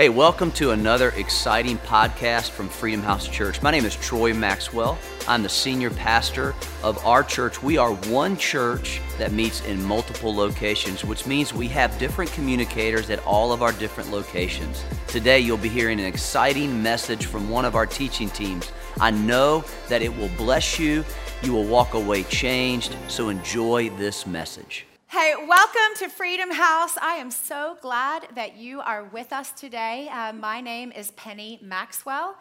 Hey, 0.00 0.10
welcome 0.10 0.52
to 0.52 0.70
another 0.70 1.08
exciting 1.16 1.76
podcast 1.78 2.50
from 2.50 2.68
Freedom 2.68 3.02
House 3.02 3.26
Church. 3.26 3.60
My 3.62 3.72
name 3.72 3.84
is 3.84 3.96
Troy 3.96 4.32
Maxwell. 4.32 4.96
I'm 5.26 5.42
the 5.42 5.48
senior 5.48 5.90
pastor 5.90 6.54
of 6.84 7.04
our 7.04 7.24
church. 7.24 7.64
We 7.64 7.78
are 7.78 7.92
one 7.92 8.36
church 8.36 9.00
that 9.18 9.32
meets 9.32 9.60
in 9.66 9.82
multiple 9.82 10.32
locations, 10.32 11.04
which 11.04 11.26
means 11.26 11.52
we 11.52 11.66
have 11.70 11.98
different 11.98 12.30
communicators 12.30 13.10
at 13.10 13.18
all 13.26 13.52
of 13.52 13.60
our 13.60 13.72
different 13.72 14.12
locations. 14.12 14.84
Today, 15.08 15.40
you'll 15.40 15.56
be 15.56 15.68
hearing 15.68 15.98
an 15.98 16.06
exciting 16.06 16.80
message 16.80 17.26
from 17.26 17.50
one 17.50 17.64
of 17.64 17.74
our 17.74 17.84
teaching 17.84 18.30
teams. 18.30 18.70
I 19.00 19.10
know 19.10 19.64
that 19.88 20.00
it 20.00 20.16
will 20.16 20.30
bless 20.36 20.78
you. 20.78 21.04
You 21.42 21.52
will 21.52 21.64
walk 21.64 21.94
away 21.94 22.22
changed. 22.22 22.94
So 23.08 23.30
enjoy 23.30 23.90
this 23.90 24.28
message. 24.28 24.86
Hey, 25.10 25.32
welcome 25.48 25.96
to 26.00 26.10
Freedom 26.10 26.50
House. 26.50 26.98
I 26.98 27.14
am 27.14 27.30
so 27.30 27.78
glad 27.80 28.28
that 28.34 28.58
you 28.58 28.82
are 28.82 29.04
with 29.04 29.32
us 29.32 29.52
today. 29.52 30.06
Uh, 30.12 30.34
my 30.34 30.60
name 30.60 30.92
is 30.92 31.12
Penny 31.12 31.58
Maxwell. 31.62 32.36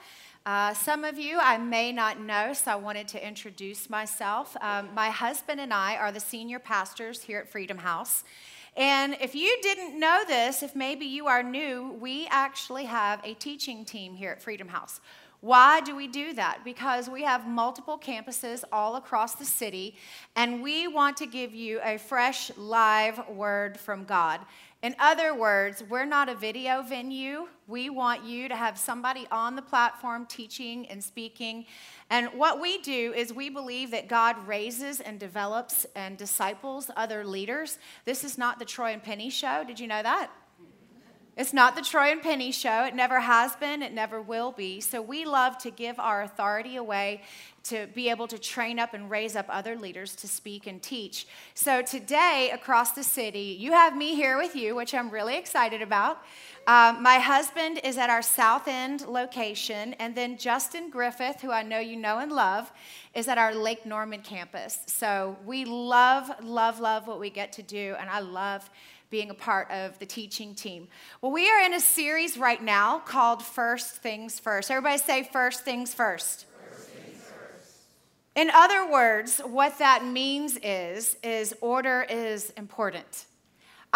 Uh, 0.46 0.74
some 0.74 1.06
of 1.06 1.18
you 1.18 1.40
I 1.40 1.58
may 1.60 1.94
not 1.94 2.20
know, 2.20 2.52
so 2.52 2.72
I 2.72 2.76
wanted 2.76 3.08
to 3.08 3.26
introduce 3.26 3.90
myself. 3.90 4.58
Um, 4.60 4.90
my 4.94 5.10
husband 5.12 5.62
and 5.62 5.74
I 5.74 5.96
are 5.96 6.12
the 6.12 6.20
senior 6.20 6.60
pastors 6.60 7.22
here 7.22 7.40
at 7.40 7.48
Freedom 7.48 7.78
House. 7.78 8.26
And 8.76 9.16
if 9.22 9.34
you 9.34 9.58
didn't 9.62 9.98
know 9.98 10.24
this, 10.28 10.62
if 10.62 10.76
maybe 10.76 11.06
you 11.06 11.28
are 11.28 11.42
new, 11.42 11.96
we 12.02 12.28
actually 12.30 12.84
have 12.84 13.22
a 13.24 13.34
teaching 13.36 13.86
team 13.86 14.14
here 14.14 14.32
at 14.32 14.42
Freedom 14.42 14.68
House. 14.68 15.00
Why 15.42 15.82
do 15.82 15.96
we 15.96 16.08
do 16.08 16.34
that? 16.34 16.64
Because 16.64 17.10
we 17.10 17.24
have 17.24 17.48
multiple 17.48 18.00
campuses 18.00 18.64
all 18.72 18.96
across 18.96 19.36
the 19.36 19.46
city, 19.46 19.96
and 20.36 20.64
we 20.64 20.88
want 20.88 21.18
to 21.18 21.28
give 21.28 21.54
you 21.54 21.80
a 21.84 21.98
fresh, 21.98 22.52
live 22.58 23.28
word 23.30 23.80
from 23.80 24.04
God. 24.04 24.42
In 24.82 24.96
other 25.00 25.34
words, 25.34 25.84
we're 25.90 26.06
not 26.06 26.30
a 26.30 26.36
video 26.36 26.82
venue. 26.82 27.48
We 27.68 27.90
want 27.90 28.24
you 28.24 28.48
to 28.48 28.56
have 28.56 28.78
somebody 28.78 29.28
on 29.32 29.56
the 29.56 29.62
platform 29.62 30.26
teaching 30.28 30.88
and 30.88 31.04
speaking. 31.04 31.66
And 32.10 32.28
what 32.30 32.62
we 32.62 32.78
do 32.80 33.14
is 33.16 33.34
we 33.34 33.50
believe 33.50 33.92
that 33.92 34.08
God 34.08 34.48
raises 34.48 35.02
and 35.02 35.20
develops 35.20 35.86
and 35.96 36.18
disciples 36.18 36.92
other 36.96 37.26
leaders. 37.26 37.80
This 38.06 38.24
is 38.24 38.38
not 38.38 38.60
the 38.60 38.66
Troy 38.66 38.94
and 38.94 39.04
Penny 39.04 39.30
show. 39.30 39.64
Did 39.64 39.80
you 39.80 39.88
know 39.88 40.04
that? 40.04 40.32
It's 41.38 41.54
not 41.54 41.76
the 41.76 41.84
Troy 41.84 42.12
and 42.12 42.20
Penny 42.20 42.52
show. 42.52 42.84
It 42.86 42.96
never 42.96 43.20
has 43.20 43.56
been. 43.58 43.84
It 43.84 43.94
never 43.94 44.20
will 44.20 44.52
be. 44.52 44.82
So 44.82 45.04
we 45.04 45.24
love 45.24 45.56
to 45.60 45.70
give 45.70 46.00
our 46.00 46.24
authority 46.24 46.78
away 46.78 47.22
to 47.66 47.86
be 47.94 48.10
able 48.10 48.28
to 48.30 48.40
train 48.40 48.80
up 48.80 48.96
and 48.96 49.08
raise 49.08 49.36
up 49.36 49.46
other 49.48 49.76
leaders 49.76 50.16
to 50.16 50.28
speak 50.28 50.66
and 50.66 50.82
teach. 50.82 51.28
So 51.54 51.84
today, 51.84 52.50
across 52.52 52.94
the 52.94 53.04
city, 53.04 53.56
you 53.60 53.74
have 53.74 53.96
me 53.96 54.16
here 54.16 54.36
with 54.36 54.56
you, 54.56 54.74
which 54.74 54.96
I'm 54.96 55.12
really 55.12 55.38
excited 55.38 55.84
about. 55.84 56.24
Um, 56.68 57.02
my 57.02 57.16
husband 57.16 57.80
is 57.82 57.98
at 57.98 58.10
our 58.10 58.22
South 58.22 58.68
End 58.68 59.08
location, 59.08 59.94
and 60.00 60.14
then 60.14 60.38
Justin 60.38 60.90
Griffith, 60.90 61.40
who 61.40 61.50
I 61.50 61.64
know 61.64 61.80
you 61.80 61.96
know 61.96 62.20
and 62.20 62.30
love, 62.30 62.70
is 63.16 63.30
at 63.30 63.38
our 63.38 63.56
Lake 63.56 63.86
Norman 63.86 64.22
campus. 64.22 64.80
So 64.86 65.38
we 65.46 65.64
love, 65.64 66.30
love, 66.44 66.82
love 66.82 67.08
what 67.08 67.22
we 67.22 67.30
get 67.30 67.54
to 67.54 67.64
do, 67.64 67.96
and 67.98 68.10
I 68.10 68.20
love 68.20 68.70
being 69.10 69.30
a 69.30 69.34
part 69.34 69.72
of 69.72 69.98
the 70.00 70.06
teaching 70.06 70.54
team. 70.54 70.90
Well, 71.22 71.32
we 71.32 71.50
are 71.50 71.62
in 71.62 71.74
a 71.74 71.80
series 71.80 72.38
right 72.38 72.62
now 72.62 73.00
called 73.00 73.42
First 73.42 73.96
Things 73.96 74.38
First. 74.38 74.70
Everybody 74.70 74.98
say 74.98 75.24
First 75.24 75.64
Things 75.64 75.94
First. 75.94 76.48
In 78.36 78.50
other 78.50 78.92
words, 78.92 79.40
what 79.40 79.80
that 79.80 80.04
means 80.06 80.60
is 80.62 81.16
is 81.24 81.56
order 81.62 82.06
is 82.10 82.50
important. 82.52 83.26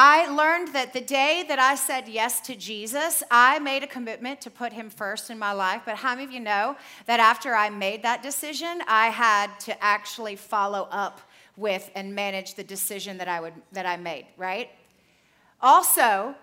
I 0.04 0.26
learned 0.30 0.70
that 0.70 0.94
the 0.94 1.02
day 1.02 1.46
that 1.48 1.60
I 1.60 1.76
said 1.76 2.08
yes 2.08 2.40
to 2.48 2.56
Jesus, 2.56 3.22
I 3.30 3.60
made 3.60 3.84
a 3.84 3.88
commitment 3.88 4.42
to 4.42 4.50
put 4.50 4.74
him 4.74 4.90
first 4.90 5.30
in 5.30 5.38
my 5.38 5.52
life. 5.52 5.84
But 5.86 5.98
how 5.98 6.16
many 6.16 6.24
of 6.24 6.32
you 6.32 6.40
know 6.40 6.76
that 7.06 7.20
after 7.20 7.54
I 7.54 7.70
made 7.70 8.02
that 8.02 8.24
decision, 8.24 8.82
I 8.88 9.10
had 9.10 9.60
to 9.60 9.84
actually 9.84 10.38
follow 10.38 10.88
up 10.90 11.22
with 11.56 11.92
and 11.94 12.16
manage 12.16 12.56
the 12.56 12.64
decision 12.64 13.20
that 13.20 13.28
I 13.28 13.42
would 13.42 13.54
that 13.74 13.86
I 13.86 13.96
made, 13.96 14.26
right? 14.38 14.70
Also, 15.62 16.34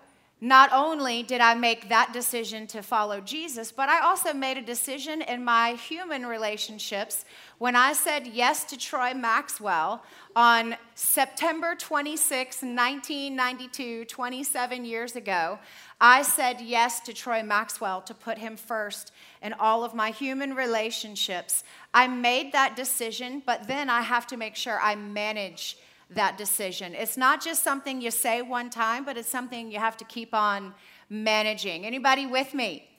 not 0.41 0.71
only 0.71 1.21
did 1.21 1.41
I 1.41 1.53
make 1.53 1.89
that 1.89 2.13
decision 2.13 2.65
to 2.67 2.81
follow 2.81 3.19
Jesus, 3.19 3.71
but 3.73 3.89
I 3.89 3.99
also 3.99 4.33
made 4.33 4.57
a 4.57 4.61
decision 4.61 5.21
in 5.21 5.43
my 5.43 5.71
human 5.71 6.25
relationships 6.25 7.25
when 7.57 7.75
I 7.75 7.91
said 7.91 8.25
yes 8.25 8.63
to 8.65 8.77
Troy 8.77 9.13
Maxwell 9.13 10.01
on 10.37 10.77
September 10.95 11.75
26, 11.75 12.61
1992, 12.61 14.05
27 14.05 14.85
years 14.85 15.17
ago. 15.17 15.59
I 15.99 16.21
said 16.21 16.61
yes 16.61 17.01
to 17.01 17.13
Troy 17.13 17.43
Maxwell 17.43 18.01
to 18.03 18.13
put 18.13 18.37
him 18.37 18.55
first 18.55 19.11
in 19.41 19.51
all 19.53 19.83
of 19.83 19.93
my 19.93 20.11
human 20.11 20.53
relationships. 20.53 21.65
I 21.93 22.07
made 22.07 22.53
that 22.53 22.77
decision, 22.77 23.43
but 23.45 23.67
then 23.67 23.89
I 23.89 24.01
have 24.01 24.25
to 24.27 24.37
make 24.37 24.55
sure 24.55 24.79
I 24.81 24.95
manage 24.95 25.77
that 26.11 26.37
decision. 26.37 26.95
It's 26.95 27.17
not 27.17 27.43
just 27.43 27.63
something 27.63 28.01
you 28.01 28.11
say 28.11 28.41
one 28.41 28.69
time, 28.69 29.05
but 29.05 29.17
it's 29.17 29.29
something 29.29 29.71
you 29.71 29.79
have 29.79 29.97
to 29.97 30.05
keep 30.05 30.33
on 30.33 30.73
managing. 31.09 31.85
Anybody 31.85 32.25
with 32.25 32.53
me? 32.53 32.89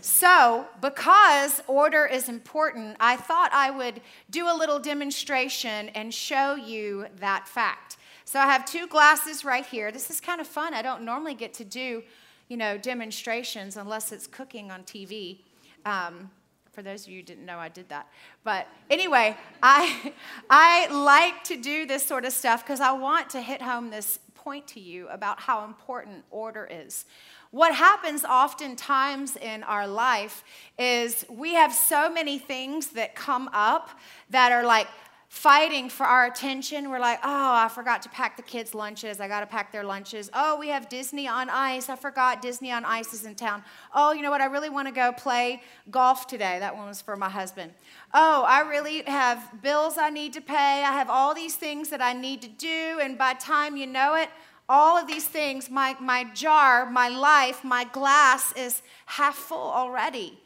So, 0.00 0.66
because 0.80 1.62
order 1.66 2.06
is 2.06 2.28
important, 2.28 2.96
I 3.00 3.16
thought 3.16 3.50
I 3.52 3.70
would 3.70 4.00
do 4.30 4.46
a 4.46 4.54
little 4.54 4.78
demonstration 4.78 5.88
and 5.90 6.14
show 6.14 6.54
you 6.54 7.06
that 7.18 7.48
fact. 7.48 7.96
So, 8.24 8.38
I 8.38 8.46
have 8.46 8.64
two 8.64 8.86
glasses 8.86 9.44
right 9.44 9.66
here. 9.66 9.90
This 9.90 10.10
is 10.10 10.20
kind 10.20 10.40
of 10.40 10.46
fun. 10.46 10.74
I 10.74 10.82
don't 10.82 11.02
normally 11.02 11.34
get 11.34 11.52
to 11.54 11.64
do, 11.64 12.04
you 12.48 12.56
know, 12.56 12.78
demonstrations 12.78 13.76
unless 13.76 14.12
it's 14.12 14.26
cooking 14.26 14.70
on 14.70 14.84
TV. 14.84 15.38
Um, 15.84 16.30
for 16.76 16.82
those 16.82 17.04
of 17.04 17.08
you 17.08 17.20
who 17.20 17.22
didn't 17.22 17.46
know, 17.46 17.58
I 17.58 17.70
did 17.70 17.88
that. 17.88 18.06
But 18.44 18.68
anyway, 18.90 19.34
I, 19.62 20.12
I 20.50 20.88
like 20.92 21.42
to 21.44 21.56
do 21.56 21.86
this 21.86 22.04
sort 22.04 22.26
of 22.26 22.34
stuff 22.34 22.62
because 22.62 22.82
I 22.82 22.92
want 22.92 23.30
to 23.30 23.40
hit 23.40 23.62
home 23.62 23.88
this 23.88 24.18
point 24.34 24.66
to 24.68 24.80
you 24.80 25.08
about 25.08 25.40
how 25.40 25.64
important 25.64 26.22
order 26.30 26.68
is. 26.70 27.06
What 27.50 27.74
happens 27.74 28.26
oftentimes 28.26 29.36
in 29.36 29.62
our 29.62 29.88
life 29.88 30.44
is 30.78 31.24
we 31.30 31.54
have 31.54 31.72
so 31.72 32.12
many 32.12 32.38
things 32.38 32.88
that 32.88 33.14
come 33.14 33.48
up 33.54 33.88
that 34.28 34.52
are 34.52 34.62
like, 34.62 34.88
fighting 35.28 35.88
for 35.88 36.06
our 36.06 36.26
attention. 36.26 36.90
We're 36.90 37.00
like, 37.00 37.18
oh, 37.22 37.54
I 37.54 37.68
forgot 37.68 38.02
to 38.02 38.08
pack 38.08 38.36
the 38.36 38.42
kids' 38.42 38.74
lunches. 38.74 39.20
I 39.20 39.28
got 39.28 39.40
to 39.40 39.46
pack 39.46 39.72
their 39.72 39.84
lunches. 39.84 40.30
Oh, 40.32 40.56
we 40.58 40.68
have 40.68 40.88
Disney 40.88 41.26
on 41.26 41.50
Ice. 41.50 41.88
I 41.88 41.96
forgot 41.96 42.40
Disney 42.40 42.70
on 42.70 42.84
Ice 42.84 43.12
is 43.12 43.24
in 43.24 43.34
town. 43.34 43.64
Oh, 43.94 44.12
you 44.12 44.22
know 44.22 44.30
what? 44.30 44.40
I 44.40 44.46
really 44.46 44.70
want 44.70 44.86
to 44.88 44.94
go 44.94 45.12
play 45.12 45.62
golf 45.90 46.26
today. 46.26 46.58
That 46.60 46.76
one 46.76 46.86
was 46.86 47.02
for 47.02 47.16
my 47.16 47.28
husband. 47.28 47.72
Oh, 48.14 48.44
I 48.46 48.60
really 48.60 49.02
have 49.02 49.62
bills 49.62 49.98
I 49.98 50.10
need 50.10 50.32
to 50.34 50.40
pay. 50.40 50.54
I 50.54 50.92
have 50.92 51.10
all 51.10 51.34
these 51.34 51.56
things 51.56 51.88
that 51.90 52.00
I 52.00 52.12
need 52.12 52.42
to 52.42 52.48
do. 52.48 53.00
And 53.02 53.18
by 53.18 53.34
time 53.34 53.76
you 53.76 53.86
know 53.86 54.14
it, 54.14 54.28
all 54.68 54.96
of 54.96 55.06
these 55.06 55.26
things, 55.26 55.70
my, 55.70 55.96
my 56.00 56.24
jar, 56.34 56.90
my 56.90 57.08
life, 57.08 57.62
my 57.62 57.84
glass 57.84 58.52
is 58.56 58.82
half 59.06 59.36
full 59.36 59.70
already. 59.70 60.38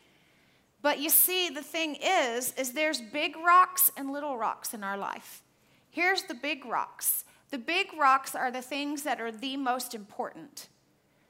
But 0.82 0.98
you 0.98 1.10
see, 1.10 1.50
the 1.50 1.62
thing 1.62 1.96
is, 2.02 2.54
is 2.56 2.72
there's 2.72 3.00
big 3.00 3.36
rocks 3.36 3.90
and 3.96 4.12
little 4.12 4.36
rocks 4.36 4.72
in 4.72 4.82
our 4.82 4.96
life. 4.96 5.42
Here's 5.90 6.22
the 6.22 6.34
big 6.34 6.64
rocks. 6.64 7.24
The 7.50 7.58
big 7.58 7.88
rocks 7.98 8.34
are 8.34 8.50
the 8.50 8.62
things 8.62 9.02
that 9.02 9.20
are 9.20 9.32
the 9.32 9.56
most 9.56 9.94
important, 9.94 10.68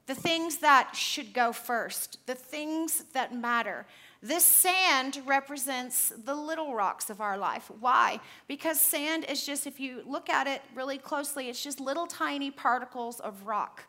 the 0.06 0.14
things 0.14 0.58
that 0.58 0.94
should 0.94 1.32
go 1.32 1.52
first, 1.52 2.18
the 2.26 2.34
things 2.34 3.04
that 3.14 3.34
matter. 3.34 3.86
This 4.22 4.44
sand 4.44 5.22
represents 5.24 6.12
the 6.24 6.34
little 6.34 6.74
rocks 6.74 7.08
of 7.08 7.22
our 7.22 7.38
life. 7.38 7.70
Why? 7.80 8.20
Because 8.46 8.78
sand 8.78 9.24
is 9.30 9.46
just, 9.46 9.66
if 9.66 9.80
you 9.80 10.02
look 10.06 10.28
at 10.28 10.46
it 10.46 10.60
really 10.74 10.98
closely, 10.98 11.48
it's 11.48 11.64
just 11.64 11.80
little 11.80 12.06
tiny 12.06 12.50
particles 12.50 13.18
of 13.18 13.46
rock. 13.46 13.84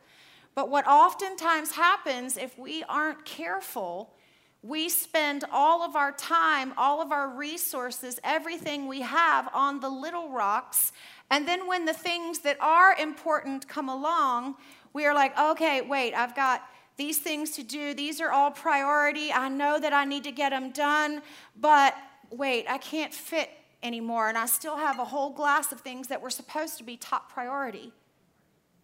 But 0.55 0.69
what 0.69 0.87
oftentimes 0.87 1.71
happens 1.71 2.37
if 2.37 2.57
we 2.57 2.83
aren't 2.83 3.25
careful 3.25 4.13
we 4.63 4.89
spend 4.89 5.43
all 5.51 5.81
of 5.81 5.95
our 5.95 6.11
time, 6.11 6.73
all 6.77 7.01
of 7.01 7.11
our 7.11 7.29
resources, 7.29 8.19
everything 8.23 8.87
we 8.87 9.01
have 9.01 9.49
on 9.53 9.79
the 9.79 9.89
little 9.89 10.29
rocks. 10.29 10.91
And 11.31 11.47
then 11.47 11.67
when 11.67 11.85
the 11.85 11.93
things 11.93 12.39
that 12.39 12.57
are 12.61 12.93
important 12.95 13.67
come 13.67 13.89
along, 13.89 14.55
we 14.93 15.05
are 15.05 15.15
like, 15.15 15.37
okay, 15.39 15.81
wait, 15.81 16.13
I've 16.13 16.35
got 16.35 16.63
these 16.97 17.17
things 17.17 17.51
to 17.51 17.63
do. 17.63 17.95
These 17.95 18.21
are 18.21 18.31
all 18.31 18.51
priority. 18.51 19.31
I 19.31 19.49
know 19.49 19.79
that 19.79 19.93
I 19.93 20.05
need 20.05 20.25
to 20.25 20.31
get 20.31 20.51
them 20.51 20.71
done, 20.71 21.23
but 21.59 21.95
wait, 22.29 22.65
I 22.69 22.77
can't 22.77 23.13
fit 23.13 23.49
anymore. 23.81 24.29
And 24.29 24.37
I 24.37 24.45
still 24.45 24.77
have 24.77 24.99
a 24.99 25.05
whole 25.05 25.31
glass 25.31 25.71
of 25.71 25.81
things 25.81 26.07
that 26.09 26.21
were 26.21 26.29
supposed 26.29 26.77
to 26.77 26.83
be 26.83 26.97
top 26.97 27.31
priority, 27.31 27.91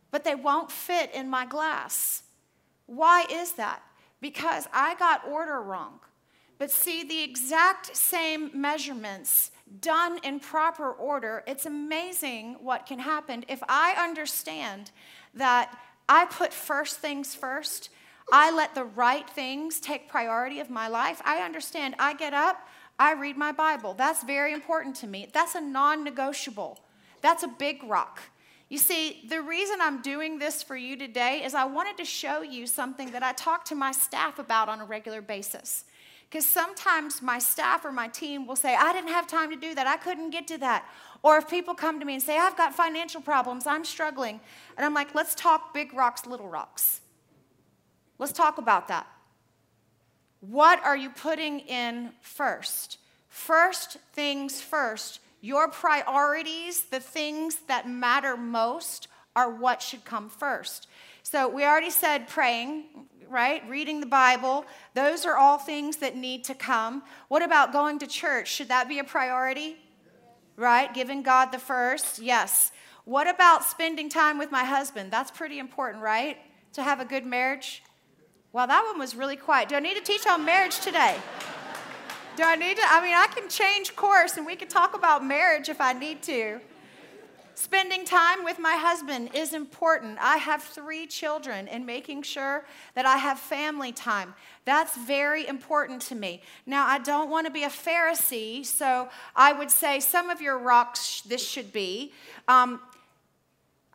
but 0.09 0.23
they 0.23 0.33
won't 0.33 0.71
fit 0.71 1.13
in 1.13 1.29
my 1.29 1.45
glass. 1.45 2.23
Why 2.87 3.25
is 3.29 3.51
that? 3.53 3.83
Because 4.21 4.67
I 4.73 4.95
got 4.95 5.27
order 5.27 5.61
wrong. 5.61 5.99
But 6.57 6.71
see, 6.71 7.03
the 7.03 7.21
exact 7.21 7.95
same 7.95 8.49
measurements 8.53 9.51
done 9.79 10.19
in 10.23 10.39
proper 10.39 10.91
order, 10.91 11.43
it's 11.45 11.65
amazing 11.65 12.57
what 12.61 12.85
can 12.85 12.99
happen. 12.99 13.45
If 13.47 13.61
I 13.69 13.95
understand 13.97 14.91
that 15.35 15.77
I 16.09 16.25
put 16.25 16.53
first 16.53 16.97
things 16.97 17.35
first, 17.35 17.89
I 18.31 18.51
let 18.51 18.75
the 18.75 18.85
right 18.85 19.29
things 19.29 19.79
take 19.79 20.09
priority 20.09 20.59
of 20.59 20.69
my 20.69 20.87
life. 20.87 21.21
I 21.23 21.43
understand. 21.43 21.95
I 21.99 22.13
get 22.13 22.33
up, 22.33 22.67
I 22.99 23.13
read 23.13 23.37
my 23.37 23.51
Bible. 23.51 23.93
That's 23.93 24.23
very 24.23 24.53
important 24.53 24.95
to 24.97 25.07
me. 25.07 25.29
That's 25.33 25.55
a 25.55 25.61
non 25.61 26.03
negotiable, 26.03 26.79
that's 27.21 27.43
a 27.43 27.47
big 27.47 27.83
rock. 27.83 28.21
You 28.69 28.77
see, 28.77 29.25
the 29.29 29.41
reason 29.41 29.77
I'm 29.81 30.01
doing 30.01 30.39
this 30.39 30.61
for 30.61 30.75
you 30.75 30.97
today 30.97 31.43
is 31.43 31.55
I 31.55 31.65
wanted 31.65 31.97
to 31.97 32.05
show 32.05 32.41
you 32.41 32.67
something 32.67 33.11
that 33.11 33.23
I 33.23 33.31
talk 33.31 33.63
to 33.65 33.75
my 33.75 33.91
staff 33.93 34.39
about 34.39 34.67
on 34.67 34.81
a 34.81 34.85
regular 34.85 35.21
basis. 35.21 35.85
Because 36.29 36.45
sometimes 36.45 37.21
my 37.21 37.39
staff 37.39 37.85
or 37.85 37.93
my 37.93 38.09
team 38.09 38.45
will 38.45 38.57
say, 38.57 38.75
I 38.75 38.91
didn't 38.91 39.11
have 39.11 39.27
time 39.27 39.49
to 39.51 39.55
do 39.55 39.73
that. 39.75 39.87
I 39.87 39.95
couldn't 39.95 40.31
get 40.31 40.47
to 40.49 40.57
that. 40.57 40.85
Or 41.23 41.37
if 41.37 41.49
people 41.49 41.73
come 41.73 42.01
to 42.01 42.05
me 42.05 42.15
and 42.15 42.21
say, 42.21 42.37
I've 42.37 42.57
got 42.57 42.75
financial 42.75 43.21
problems, 43.21 43.65
I'm 43.65 43.85
struggling. 43.85 44.41
And 44.75 44.85
I'm 44.85 44.93
like, 44.93 45.15
let's 45.15 45.33
talk 45.33 45.73
big 45.73 45.93
rocks, 45.93 46.25
little 46.25 46.49
rocks. 46.49 46.99
Let's 48.19 48.33
talk 48.33 48.57
about 48.57 48.89
that. 48.89 49.07
What 50.41 50.83
are 50.83 50.97
you 50.97 51.09
putting 51.09 51.61
in 51.61 52.11
first? 52.21 52.97
First 53.29 53.97
things 54.13 54.59
first. 54.59 55.21
Your 55.47 55.69
priorities, 55.69 56.81
the 56.81 56.99
things 56.99 57.55
that 57.67 57.87
matter 57.87 58.35
most, 58.35 59.07
are 59.33 59.49
what 59.49 59.81
should 59.81 60.03
come 60.03 60.27
first. 60.27 60.89
So 61.23 61.47
we 61.47 61.63
already 61.63 61.89
said 61.89 62.27
praying, 62.27 62.83
right? 63.29 63.63
Reading 63.69 64.01
the 64.01 64.07
Bible. 64.07 64.65
Those 64.93 65.25
are 65.25 65.37
all 65.37 65.57
things 65.57 65.95
that 65.97 66.17
need 66.17 66.43
to 66.43 66.53
come. 66.53 67.01
What 67.29 67.41
about 67.43 67.71
going 67.71 67.97
to 67.99 68.07
church? 68.07 68.49
Should 68.49 68.67
that 68.67 68.89
be 68.89 68.99
a 68.99 69.05
priority? 69.05 69.77
Right? 70.57 70.93
Giving 70.93 71.23
God 71.23 71.53
the 71.53 71.59
first? 71.59 72.19
Yes. 72.19 72.73
What 73.05 73.29
about 73.29 73.63
spending 73.63 74.09
time 74.09 74.37
with 74.37 74.51
my 74.51 74.65
husband? 74.65 75.11
That's 75.11 75.31
pretty 75.31 75.59
important, 75.59 76.03
right? 76.03 76.35
To 76.73 76.83
have 76.83 76.99
a 76.99 77.05
good 77.05 77.25
marriage. 77.25 77.83
Well, 78.51 78.67
that 78.67 78.83
one 78.83 78.99
was 78.99 79.15
really 79.15 79.37
quiet. 79.37 79.69
Do 79.69 79.75
I 79.75 79.79
need 79.79 79.95
to 79.95 80.03
teach 80.03 80.27
on 80.27 80.43
marriage 80.43 80.81
today? 80.81 81.15
Do 82.37 82.43
I 82.43 82.55
need 82.55 82.77
to? 82.77 82.83
I 82.85 83.01
mean, 83.01 83.15
I 83.15 83.25
can 83.33 83.49
change 83.49 83.95
course 83.95 84.37
and 84.37 84.45
we 84.45 84.55
can 84.55 84.67
talk 84.67 84.95
about 84.95 85.25
marriage 85.25 85.69
if 85.69 85.81
I 85.81 85.93
need 85.93 86.21
to. 86.23 86.61
Spending 87.55 88.05
time 88.05 88.43
with 88.43 88.59
my 88.59 88.75
husband 88.75 89.31
is 89.33 89.55
important. 89.55 90.19
I 90.21 90.37
have 90.37 90.61
three 90.61 91.07
children, 91.07 91.67
and 91.67 91.83
making 91.87 92.21
sure 92.21 92.63
that 92.93 93.07
I 93.07 93.17
have 93.17 93.39
family 93.39 93.91
time. 93.91 94.35
That's 94.65 94.95
very 94.95 95.47
important 95.47 96.03
to 96.03 96.15
me. 96.15 96.43
Now, 96.67 96.85
I 96.85 96.99
don't 96.99 97.31
want 97.31 97.47
to 97.47 97.51
be 97.51 97.63
a 97.63 97.69
Pharisee, 97.69 98.63
so 98.63 99.09
I 99.35 99.53
would 99.53 99.71
say 99.71 99.99
some 99.99 100.29
of 100.29 100.39
your 100.39 100.59
rocks 100.59 101.21
this 101.21 101.43
should 101.43 101.73
be. 101.73 102.13
Um, 102.47 102.79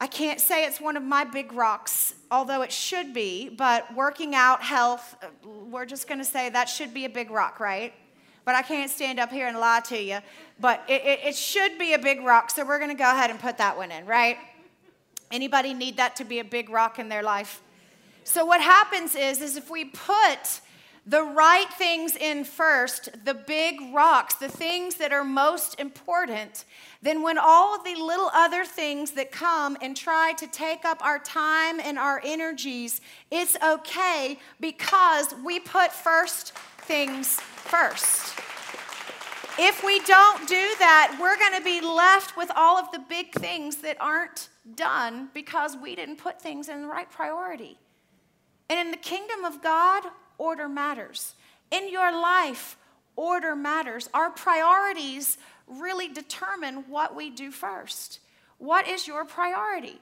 I 0.01 0.09
can't 0.09 0.41
say 0.41 0.67
it's 0.67 0.81
one 0.81 0.97
of 0.97 1.05
my 1.05 1.23
big 1.23 1.53
rocks, 1.53 2.17
although 2.33 2.63
it 2.63 2.73
should 2.73 3.15
be, 3.15 3.49
but 3.49 3.95
working 3.95 4.35
out, 4.35 4.61
health, 4.61 5.15
uh, 5.23 5.29
we're 5.71 5.87
just 5.87 6.09
going 6.09 6.19
to 6.19 6.25
say 6.25 6.51
that 6.51 6.69
should 6.69 6.93
be 6.93 7.05
a 7.05 7.09
big 7.09 7.31
rock, 7.31 7.61
right? 7.61 7.95
But 8.45 8.55
I 8.55 8.63
can't 8.63 8.91
stand 8.91 9.21
up 9.21 9.31
here 9.31 9.47
and 9.47 9.59
lie 9.59 9.81
to 9.87 10.01
you. 10.01 10.19
But 10.59 10.83
it, 10.89 11.03
it, 11.03 11.21
it 11.25 11.37
should 11.37 11.79
be 11.79 11.93
a 11.95 11.99
big 11.99 12.23
rock, 12.23 12.51
so 12.51 12.65
we're 12.65 12.79
going 12.79 12.91
to 12.91 12.97
go 12.97 13.11
ahead 13.11 13.31
and 13.31 13.39
put 13.39 13.59
that 13.59 13.77
one 13.77 13.91
in, 13.91 14.07
right? 14.07 14.37
Anybody 15.31 15.75
need 15.75 15.97
that 15.97 16.17
to 16.17 16.25
be 16.25 16.41
a 16.41 16.45
big 16.45 16.69
rock 16.69 16.99
in 16.99 17.09
their 17.09 17.23
life? 17.23 17.63
So 18.25 18.45
what 18.45 18.61
happens 18.61 19.15
is, 19.15 19.41
is 19.41 19.57
if 19.57 19.71
we 19.71 19.87
put 19.87 20.61
the 21.05 21.23
right 21.23 21.69
things 21.73 22.15
in 22.15 22.45
first, 22.45 23.09
the 23.25 23.35
big 23.35 23.81
rocks, 23.93 24.35
the 24.35 24.49
things 24.49 24.97
that 24.97 25.13
are 25.13 25.25
most 25.25 25.81
important, 25.81 26.65
then 27.01 27.23
when 27.23 27.39
all 27.39 27.75
of 27.75 27.85
the 27.85 27.97
little 27.97 28.31
other 28.33 28.65
things 28.65 29.11
that 29.13 29.33
come 29.33 29.77
and 29.83 29.97
try 29.97 30.33
to 30.35 30.47
take 30.47 30.85
up 30.85 31.05
our 31.05 31.19
time 31.19 31.81
and 31.81 31.99
our 31.99 32.23
energies, 32.25 33.01
it's 33.33 33.57
okay 33.65 34.39
because 34.61 35.35
we 35.45 35.59
put 35.59 35.91
first 35.91 36.53
things 36.83 37.41
first. 37.41 38.39
If 39.59 39.85
we 39.85 40.01
don't 40.01 40.49
do 40.49 40.75
that, 40.79 41.19
we're 41.21 41.37
going 41.37 41.55
to 41.57 41.65
be 41.65 41.81
left 41.81 42.37
with 42.37 42.51
all 42.57 42.79
of 42.79 42.91
the 42.91 42.99
big 42.99 43.33
things 43.33 43.77
that 43.77 43.97
aren't 44.01 44.49
done 44.75 45.29
because 45.35 45.77
we 45.77 45.95
didn't 45.95 46.17
put 46.17 46.41
things 46.41 46.69
in 46.69 46.83
the 46.83 46.89
right 46.89 47.11
priority. 47.11 47.79
And 48.71 48.81
in 48.81 48.91
the 48.91 48.97
kingdom 48.97 49.45
of 49.45 49.63
God, 49.63 50.05
order 50.39 50.69
matters. 50.69 51.35
In 51.71 51.91
your 51.91 52.13
life, 52.13 52.77
order 53.15 53.55
matters. 53.55 54.09
Our 54.15 54.31
priorities 54.31 55.37
really 55.67 56.09
determine 56.09 56.85
what 56.89 57.15
we 57.15 57.31
do 57.31 57.51
first. 57.51 58.21
What 58.59 58.89
is 58.89 59.07
your 59.07 59.25
priority? 59.25 60.01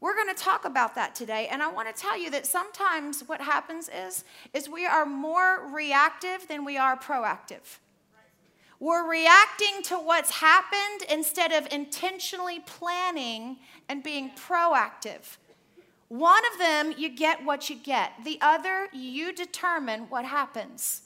We're 0.00 0.14
going 0.14 0.32
to 0.32 0.40
talk 0.40 0.64
about 0.64 0.94
that 0.94 1.14
today 1.14 1.48
and 1.50 1.62
I 1.62 1.68
want 1.70 1.94
to 1.94 2.00
tell 2.00 2.16
you 2.16 2.30
that 2.30 2.46
sometimes 2.46 3.22
what 3.26 3.40
happens 3.40 3.90
is 3.92 4.24
is 4.54 4.68
we 4.68 4.86
are 4.86 5.04
more 5.04 5.68
reactive 5.72 6.46
than 6.46 6.64
we 6.64 6.76
are 6.76 6.96
proactive. 6.96 7.78
We're 8.80 9.10
reacting 9.10 9.82
to 9.84 9.96
what's 9.96 10.30
happened 10.30 11.10
instead 11.10 11.50
of 11.50 11.66
intentionally 11.72 12.60
planning 12.60 13.58
and 13.88 14.04
being 14.04 14.30
proactive. 14.30 15.36
One 16.06 16.42
of 16.52 16.58
them, 16.58 16.94
you 16.96 17.08
get 17.08 17.44
what 17.44 17.68
you 17.68 17.76
get. 17.76 18.12
The 18.24 18.38
other, 18.40 18.88
you 18.92 19.32
determine 19.32 20.02
what 20.08 20.24
happens. 20.24 21.02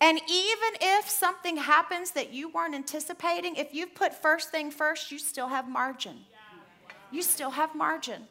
And 0.00 0.18
even 0.18 0.70
if 0.80 1.10
something 1.10 1.58
happens 1.58 2.12
that 2.12 2.32
you 2.32 2.48
weren't 2.48 2.74
anticipating, 2.74 3.56
if 3.56 3.74
you've 3.74 3.94
put 3.94 4.14
first 4.14 4.50
thing 4.50 4.70
first, 4.70 5.12
you 5.12 5.18
still 5.18 5.48
have 5.48 5.68
margin. 5.68 6.20
You 7.10 7.22
still 7.22 7.50
have 7.50 7.74
margin. 7.74 8.28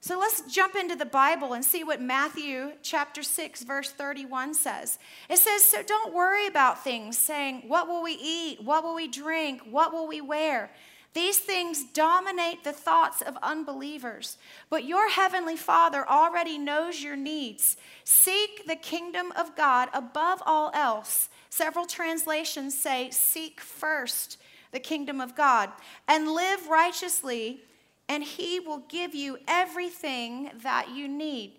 So 0.00 0.18
let's 0.18 0.42
jump 0.42 0.76
into 0.76 0.94
the 0.94 1.04
Bible 1.04 1.52
and 1.52 1.64
see 1.64 1.82
what 1.82 2.00
Matthew 2.00 2.72
chapter 2.82 3.24
6 3.24 3.64
verse 3.64 3.90
31 3.90 4.54
says. 4.54 4.98
It 5.28 5.38
says, 5.38 5.64
"So 5.64 5.82
don't 5.82 6.14
worry 6.14 6.46
about 6.46 6.84
things 6.84 7.18
saying, 7.18 7.64
what 7.66 7.88
will 7.88 8.02
we 8.02 8.12
eat? 8.12 8.62
What 8.62 8.84
will 8.84 8.94
we 8.94 9.08
drink? 9.08 9.62
What 9.62 9.92
will 9.92 10.06
we 10.06 10.20
wear?" 10.20 10.70
These 11.16 11.38
things 11.38 11.82
dominate 11.82 12.62
the 12.62 12.74
thoughts 12.74 13.22
of 13.22 13.38
unbelievers, 13.42 14.36
but 14.68 14.84
your 14.84 15.08
heavenly 15.08 15.56
Father 15.56 16.06
already 16.06 16.58
knows 16.58 17.02
your 17.02 17.16
needs. 17.16 17.78
Seek 18.04 18.66
the 18.66 18.76
kingdom 18.76 19.32
of 19.32 19.56
God 19.56 19.88
above 19.94 20.42
all 20.44 20.70
else. 20.74 21.30
Several 21.48 21.86
translations 21.86 22.78
say, 22.78 23.10
Seek 23.10 23.62
first 23.62 24.36
the 24.76 24.80
kingdom 24.80 25.22
of 25.22 25.34
God 25.34 25.70
and 26.06 26.32
live 26.32 26.68
righteously, 26.68 27.62
and 28.10 28.22
He 28.22 28.60
will 28.60 28.82
give 28.90 29.14
you 29.14 29.38
everything 29.48 30.50
that 30.62 30.90
you 30.94 31.08
need. 31.08 31.52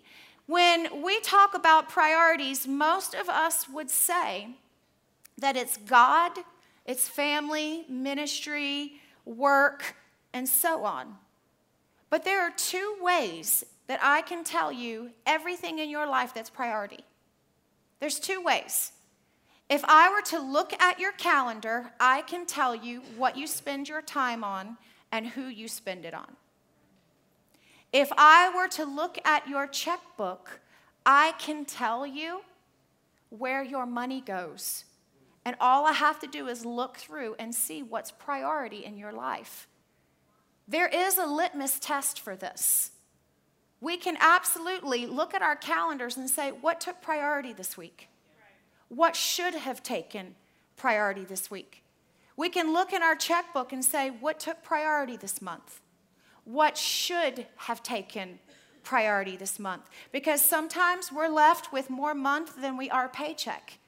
When 0.46 1.02
we 1.02 1.18
talk 1.18 1.52
about 1.52 1.88
priorities, 1.88 2.68
most 2.68 3.14
of 3.14 3.28
us 3.28 3.68
would 3.68 3.90
say 3.90 4.50
that 5.36 5.56
it's 5.56 5.78
God, 5.78 6.30
it's 6.86 7.08
family, 7.08 7.86
ministry, 7.88 9.00
work, 9.24 9.96
and 10.32 10.48
so 10.48 10.84
on. 10.84 11.16
But 12.10 12.24
there 12.24 12.42
are 12.42 12.52
two 12.56 12.98
ways 13.00 13.64
that 13.88 13.98
I 14.00 14.22
can 14.22 14.44
tell 14.44 14.70
you 14.70 15.10
everything 15.26 15.80
in 15.80 15.90
your 15.90 16.06
life 16.06 16.34
that's 16.34 16.50
priority. 16.50 17.00
There's 17.98 18.20
two 18.20 18.40
ways. 18.40 18.92
If 19.68 19.84
I 19.84 20.10
were 20.10 20.22
to 20.28 20.38
look 20.38 20.72
at 20.80 20.98
your 20.98 21.12
calendar, 21.12 21.92
I 22.00 22.22
can 22.22 22.46
tell 22.46 22.74
you 22.74 23.02
what 23.16 23.36
you 23.36 23.46
spend 23.46 23.88
your 23.88 24.02
time 24.02 24.42
on 24.42 24.78
and 25.12 25.26
who 25.26 25.46
you 25.46 25.68
spend 25.68 26.04
it 26.04 26.14
on. 26.14 26.36
If 27.92 28.10
I 28.16 28.52
were 28.54 28.68
to 28.68 28.84
look 28.84 29.18
at 29.24 29.48
your 29.48 29.66
checkbook, 29.66 30.60
I 31.04 31.32
can 31.38 31.64
tell 31.64 32.06
you 32.06 32.42
where 33.30 33.62
your 33.62 33.86
money 33.86 34.20
goes 34.20 34.84
and 35.48 35.56
all 35.62 35.86
I 35.86 35.92
have 35.92 36.20
to 36.20 36.26
do 36.26 36.46
is 36.46 36.66
look 36.66 36.98
through 36.98 37.34
and 37.38 37.54
see 37.54 37.82
what's 37.82 38.10
priority 38.10 38.84
in 38.84 38.98
your 38.98 39.12
life. 39.12 39.66
There 40.68 40.88
is 40.88 41.16
a 41.16 41.24
litmus 41.24 41.78
test 41.78 42.20
for 42.20 42.36
this. 42.36 42.90
We 43.80 43.96
can 43.96 44.18
absolutely 44.20 45.06
look 45.06 45.32
at 45.32 45.40
our 45.40 45.56
calendars 45.56 46.18
and 46.18 46.28
say, 46.28 46.50
what 46.50 46.82
took 46.82 47.00
priority 47.00 47.54
this 47.54 47.78
week? 47.78 48.08
What 48.88 49.16
should 49.16 49.54
have 49.54 49.82
taken 49.82 50.34
priority 50.76 51.24
this 51.24 51.50
week? 51.50 51.82
We 52.36 52.48
can 52.48 52.72
look 52.72 52.92
in 52.92 53.02
our 53.02 53.16
checkbook 53.16 53.72
and 53.72 53.84
say, 53.84 54.10
what 54.10 54.38
took 54.38 54.62
priority 54.62 55.16
this 55.16 55.42
month? 55.42 55.80
What 56.44 56.78
should 56.78 57.46
have 57.56 57.82
taken 57.82 58.38
priority 58.84 59.36
this 59.36 59.58
month? 59.58 59.82
Because 60.12 60.40
sometimes 60.40 61.12
we're 61.12 61.28
left 61.28 61.72
with 61.72 61.90
more 61.90 62.14
month 62.14 62.60
than 62.60 62.76
we 62.76 62.88
are 62.88 63.08
paycheck. 63.08 63.78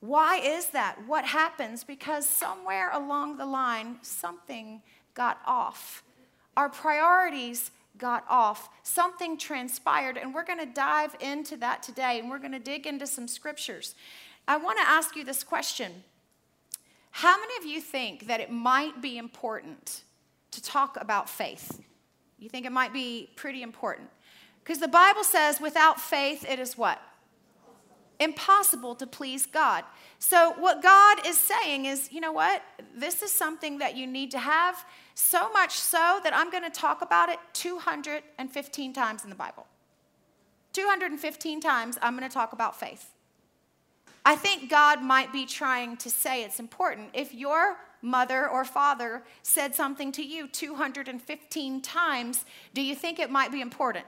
Why 0.00 0.36
is 0.38 0.66
that? 0.68 0.96
What 1.06 1.24
happens? 1.24 1.84
Because 1.84 2.26
somewhere 2.26 2.90
along 2.92 3.38
the 3.38 3.46
line, 3.46 3.98
something 4.02 4.82
got 5.14 5.40
off. 5.46 6.02
Our 6.56 6.68
priorities 6.68 7.70
got 8.00 8.24
off. 8.28 8.68
Something 8.82 9.38
transpired, 9.38 10.16
and 10.16 10.34
we're 10.34 10.44
going 10.44 10.58
to 10.58 10.66
dive 10.66 11.14
into 11.20 11.56
that 11.58 11.82
today, 11.82 12.18
and 12.18 12.30
we're 12.30 12.38
going 12.38 12.52
to 12.52 12.58
dig 12.58 12.86
into 12.86 13.06
some 13.06 13.28
scriptures. 13.28 13.94
I 14.48 14.56
want 14.56 14.78
to 14.78 14.88
ask 14.88 15.14
you 15.14 15.22
this 15.22 15.44
question 15.44 16.02
How 17.12 17.38
many 17.38 17.56
of 17.58 17.64
you 17.64 17.80
think 17.80 18.26
that 18.26 18.40
it 18.40 18.50
might 18.50 19.00
be 19.00 19.18
important 19.18 20.02
to 20.50 20.62
talk 20.62 20.96
about 21.00 21.28
faith? 21.28 21.80
You 22.40 22.48
think 22.48 22.66
it 22.66 22.72
might 22.72 22.92
be 22.92 23.30
pretty 23.36 23.62
important? 23.62 24.08
Because 24.64 24.78
the 24.78 24.88
Bible 24.88 25.24
says, 25.24 25.60
without 25.60 26.00
faith, 26.00 26.44
it 26.48 26.58
is 26.58 26.76
what? 26.76 27.00
Impossible 28.20 28.94
to 28.96 29.06
please 29.06 29.46
God. 29.46 29.82
So, 30.18 30.52
what 30.58 30.82
God 30.82 31.26
is 31.26 31.38
saying 31.38 31.86
is, 31.86 32.12
you 32.12 32.20
know 32.20 32.32
what? 32.32 32.62
This 32.94 33.22
is 33.22 33.32
something 33.32 33.78
that 33.78 33.96
you 33.96 34.06
need 34.06 34.30
to 34.32 34.38
have, 34.38 34.84
so 35.14 35.50
much 35.52 35.78
so 35.78 36.20
that 36.22 36.34
I'm 36.34 36.50
going 36.50 36.64
to 36.64 36.70
talk 36.70 37.00
about 37.00 37.30
it 37.30 37.38
215 37.54 38.92
times 38.92 39.24
in 39.24 39.30
the 39.30 39.36
Bible. 39.36 39.66
215 40.74 41.60
times, 41.60 41.98
I'm 42.02 42.16
going 42.16 42.28
to 42.28 42.32
talk 42.32 42.52
about 42.52 42.78
faith. 42.78 43.14
I 44.24 44.36
think 44.36 44.68
God 44.68 45.02
might 45.02 45.32
be 45.32 45.46
trying 45.46 45.96
to 45.96 46.10
say 46.10 46.44
it's 46.44 46.60
important. 46.60 47.08
If 47.14 47.34
your 47.34 47.78
mother 48.02 48.48
or 48.48 48.64
father 48.64 49.22
said 49.42 49.74
something 49.74 50.12
to 50.12 50.22
you 50.22 50.46
215 50.46 51.80
times, 51.80 52.44
do 52.74 52.82
you 52.82 52.94
think 52.94 53.18
it 53.18 53.30
might 53.30 53.50
be 53.50 53.60
important? 53.60 54.04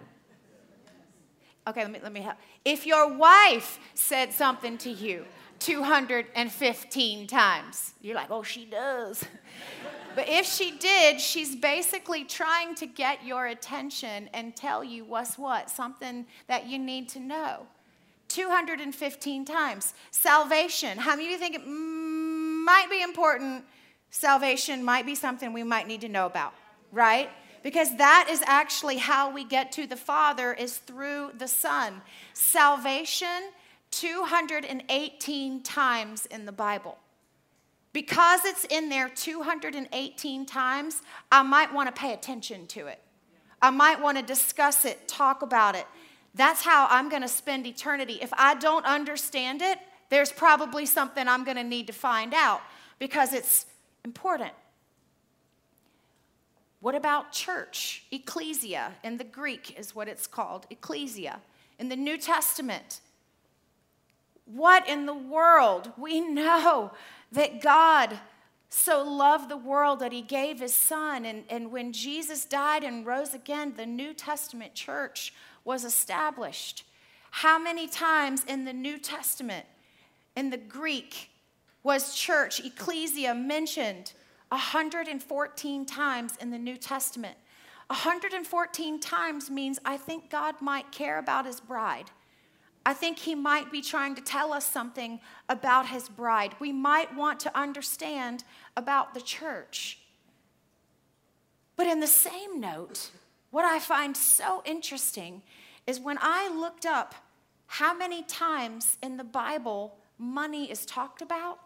Okay, 1.66 1.82
let 1.82 1.90
me, 1.90 2.00
let 2.02 2.12
me 2.12 2.20
help. 2.20 2.36
If 2.64 2.86
your 2.86 3.16
wife 3.16 3.78
said 3.94 4.32
something 4.32 4.78
to 4.78 4.90
you 4.90 5.24
215 5.60 7.26
times, 7.28 7.94
you're 8.00 8.16
like, 8.16 8.30
oh, 8.30 8.42
she 8.42 8.64
does. 8.64 9.24
but 10.16 10.28
if 10.28 10.44
she 10.44 10.72
did, 10.72 11.20
she's 11.20 11.54
basically 11.54 12.24
trying 12.24 12.74
to 12.74 12.86
get 12.86 13.24
your 13.24 13.46
attention 13.46 14.28
and 14.34 14.56
tell 14.56 14.82
you 14.82 15.04
what's 15.04 15.38
what, 15.38 15.70
something 15.70 16.26
that 16.48 16.66
you 16.66 16.78
need 16.80 17.08
to 17.10 17.20
know. 17.20 17.66
215 18.26 19.44
times. 19.44 19.94
Salvation. 20.10 20.98
How 20.98 21.10
many 21.10 21.26
of 21.26 21.30
you 21.30 21.38
think 21.38 21.54
it 21.54 21.66
might 21.66 22.88
be 22.90 23.02
important? 23.02 23.64
Salvation 24.10 24.82
might 24.82 25.06
be 25.06 25.14
something 25.14 25.52
we 25.52 25.62
might 25.62 25.86
need 25.86 26.00
to 26.00 26.08
know 26.08 26.26
about, 26.26 26.54
right? 26.90 27.30
Because 27.62 27.96
that 27.96 28.28
is 28.30 28.42
actually 28.46 28.98
how 28.98 29.32
we 29.32 29.44
get 29.44 29.72
to 29.72 29.86
the 29.86 29.96
Father 29.96 30.52
is 30.52 30.78
through 30.78 31.32
the 31.38 31.48
Son. 31.48 32.02
Salvation 32.34 33.50
218 33.92 35.62
times 35.62 36.26
in 36.26 36.46
the 36.46 36.52
Bible. 36.52 36.98
Because 37.92 38.44
it's 38.44 38.64
in 38.64 38.88
there 38.88 39.08
218 39.08 40.46
times, 40.46 41.02
I 41.30 41.42
might 41.42 41.72
want 41.72 41.94
to 41.94 42.00
pay 42.00 42.14
attention 42.14 42.66
to 42.68 42.86
it. 42.86 43.00
I 43.60 43.70
might 43.70 44.00
want 44.00 44.16
to 44.18 44.24
discuss 44.24 44.84
it, 44.84 45.06
talk 45.06 45.42
about 45.42 45.76
it. 45.76 45.86
That's 46.34 46.62
how 46.62 46.86
I'm 46.90 47.10
going 47.10 47.22
to 47.22 47.28
spend 47.28 47.66
eternity. 47.66 48.18
If 48.22 48.32
I 48.32 48.54
don't 48.54 48.86
understand 48.86 49.60
it, 49.60 49.78
there's 50.08 50.32
probably 50.32 50.86
something 50.86 51.28
I'm 51.28 51.44
going 51.44 51.58
to 51.58 51.64
need 51.64 51.86
to 51.86 51.92
find 51.92 52.34
out 52.34 52.62
because 52.98 53.32
it's 53.32 53.66
important. 54.04 54.52
What 56.82 56.96
about 56.96 57.30
church? 57.30 58.02
Ecclesia 58.10 58.94
in 59.04 59.16
the 59.16 59.22
Greek 59.24 59.78
is 59.78 59.94
what 59.94 60.08
it's 60.08 60.26
called, 60.26 60.66
ecclesia. 60.68 61.40
In 61.78 61.88
the 61.88 61.96
New 61.96 62.18
Testament, 62.18 63.00
what 64.46 64.88
in 64.88 65.06
the 65.06 65.14
world? 65.14 65.92
We 65.96 66.20
know 66.20 66.90
that 67.30 67.62
God 67.62 68.18
so 68.68 69.04
loved 69.04 69.48
the 69.48 69.56
world 69.56 70.00
that 70.00 70.10
he 70.10 70.22
gave 70.22 70.58
his 70.58 70.74
son. 70.74 71.24
And, 71.24 71.44
and 71.48 71.70
when 71.70 71.92
Jesus 71.92 72.44
died 72.44 72.82
and 72.82 73.06
rose 73.06 73.32
again, 73.32 73.74
the 73.76 73.86
New 73.86 74.12
Testament 74.12 74.74
church 74.74 75.32
was 75.64 75.84
established. 75.84 76.84
How 77.30 77.60
many 77.60 77.86
times 77.86 78.42
in 78.42 78.64
the 78.64 78.72
New 78.72 78.98
Testament, 78.98 79.66
in 80.34 80.50
the 80.50 80.56
Greek, 80.56 81.30
was 81.84 82.16
church, 82.16 82.58
ecclesia, 82.58 83.34
mentioned 83.34 84.14
114 84.52 85.86
times 85.86 86.36
in 86.38 86.50
the 86.50 86.58
New 86.58 86.76
Testament? 86.76 87.36
114 87.86 89.00
times 89.00 89.50
means 89.50 89.78
I 89.82 89.96
think 89.96 90.28
God 90.28 90.56
might 90.60 90.92
care 90.92 91.18
about 91.18 91.46
his 91.46 91.58
bride. 91.58 92.10
I 92.84 92.92
think 92.92 93.18
he 93.18 93.34
might 93.34 93.72
be 93.72 93.80
trying 93.80 94.14
to 94.16 94.20
tell 94.20 94.52
us 94.52 94.66
something 94.66 95.20
about 95.48 95.86
his 95.88 96.08
bride. 96.10 96.54
We 96.60 96.70
might 96.70 97.14
want 97.14 97.40
to 97.40 97.58
understand 97.58 98.44
about 98.76 99.14
the 99.14 99.22
church. 99.22 100.00
But 101.76 101.86
in 101.86 102.00
the 102.00 102.06
same 102.06 102.60
note, 102.60 103.10
what 103.50 103.64
I 103.64 103.78
find 103.78 104.14
so 104.14 104.62
interesting 104.66 105.42
is 105.86 105.98
when 105.98 106.18
I 106.20 106.54
looked 106.54 106.84
up 106.84 107.14
how 107.66 107.96
many 107.96 108.22
times 108.24 108.98
in 109.02 109.16
the 109.16 109.24
Bible 109.24 109.96
money 110.18 110.70
is 110.70 110.84
talked 110.84 111.22
about, 111.22 111.58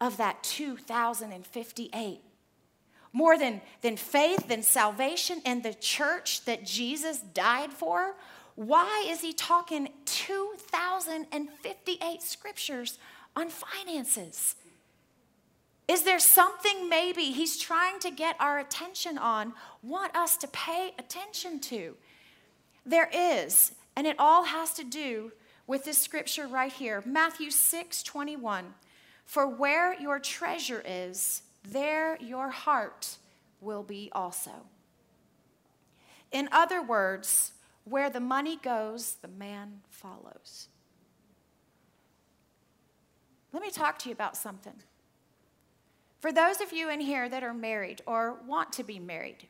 of 0.00 0.16
that 0.16 0.42
2,058 0.42 2.22
more 3.12 3.38
than, 3.38 3.60
than 3.80 3.96
faith, 3.96 4.48
than 4.48 4.62
salvation, 4.62 5.40
and 5.44 5.62
the 5.62 5.74
church 5.74 6.44
that 6.44 6.64
Jesus 6.64 7.20
died 7.20 7.72
for, 7.72 8.16
why 8.54 9.04
is 9.08 9.20
he 9.20 9.32
talking 9.32 9.88
2,058 10.04 12.22
scriptures 12.22 12.98
on 13.34 13.48
finances? 13.48 14.54
Is 15.88 16.02
there 16.02 16.18
something 16.18 16.90
maybe 16.90 17.32
he's 17.32 17.56
trying 17.56 17.98
to 18.00 18.10
get 18.10 18.36
our 18.38 18.58
attention 18.58 19.16
on, 19.16 19.54
want 19.82 20.14
us 20.14 20.36
to 20.36 20.48
pay 20.48 20.92
attention 20.98 21.58
to? 21.60 21.96
There 22.84 23.08
is, 23.12 23.72
and 23.96 24.06
it 24.06 24.16
all 24.18 24.44
has 24.44 24.74
to 24.74 24.84
do 24.84 25.32
with 25.66 25.84
this 25.84 25.98
scripture 25.98 26.46
right 26.46 26.72
here 26.72 27.02
Matthew 27.06 27.50
6 27.50 28.02
21. 28.02 28.74
For 29.24 29.46
where 29.46 29.98
your 30.00 30.18
treasure 30.18 30.82
is, 30.86 31.42
there 31.62 32.16
your 32.20 32.48
heart 32.48 33.16
will 33.60 33.82
be 33.82 34.10
also. 34.12 34.52
In 36.32 36.48
other 36.52 36.82
words, 36.82 37.52
where 37.84 38.10
the 38.10 38.20
money 38.20 38.56
goes, 38.56 39.16
the 39.20 39.28
man 39.28 39.80
follows. 39.90 40.68
Let 43.52 43.62
me 43.62 43.70
talk 43.70 43.98
to 44.00 44.08
you 44.08 44.14
about 44.14 44.36
something. 44.36 44.74
For 46.20 46.32
those 46.32 46.60
of 46.60 46.72
you 46.72 46.90
in 46.90 47.00
here 47.00 47.28
that 47.28 47.44
are 47.44 47.54
married 47.54 48.02
or 48.06 48.40
want 48.46 48.72
to 48.74 48.82
be 48.82 48.98
married, 48.98 49.46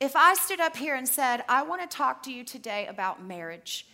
if 0.00 0.16
I 0.16 0.34
stood 0.34 0.60
up 0.60 0.76
here 0.76 0.94
and 0.94 1.06
said, 1.06 1.44
I 1.46 1.62
want 1.62 1.82
to 1.82 1.96
talk 1.96 2.22
to 2.22 2.32
you 2.32 2.42
today 2.42 2.86
about 2.86 3.22
marriage, 3.22 3.86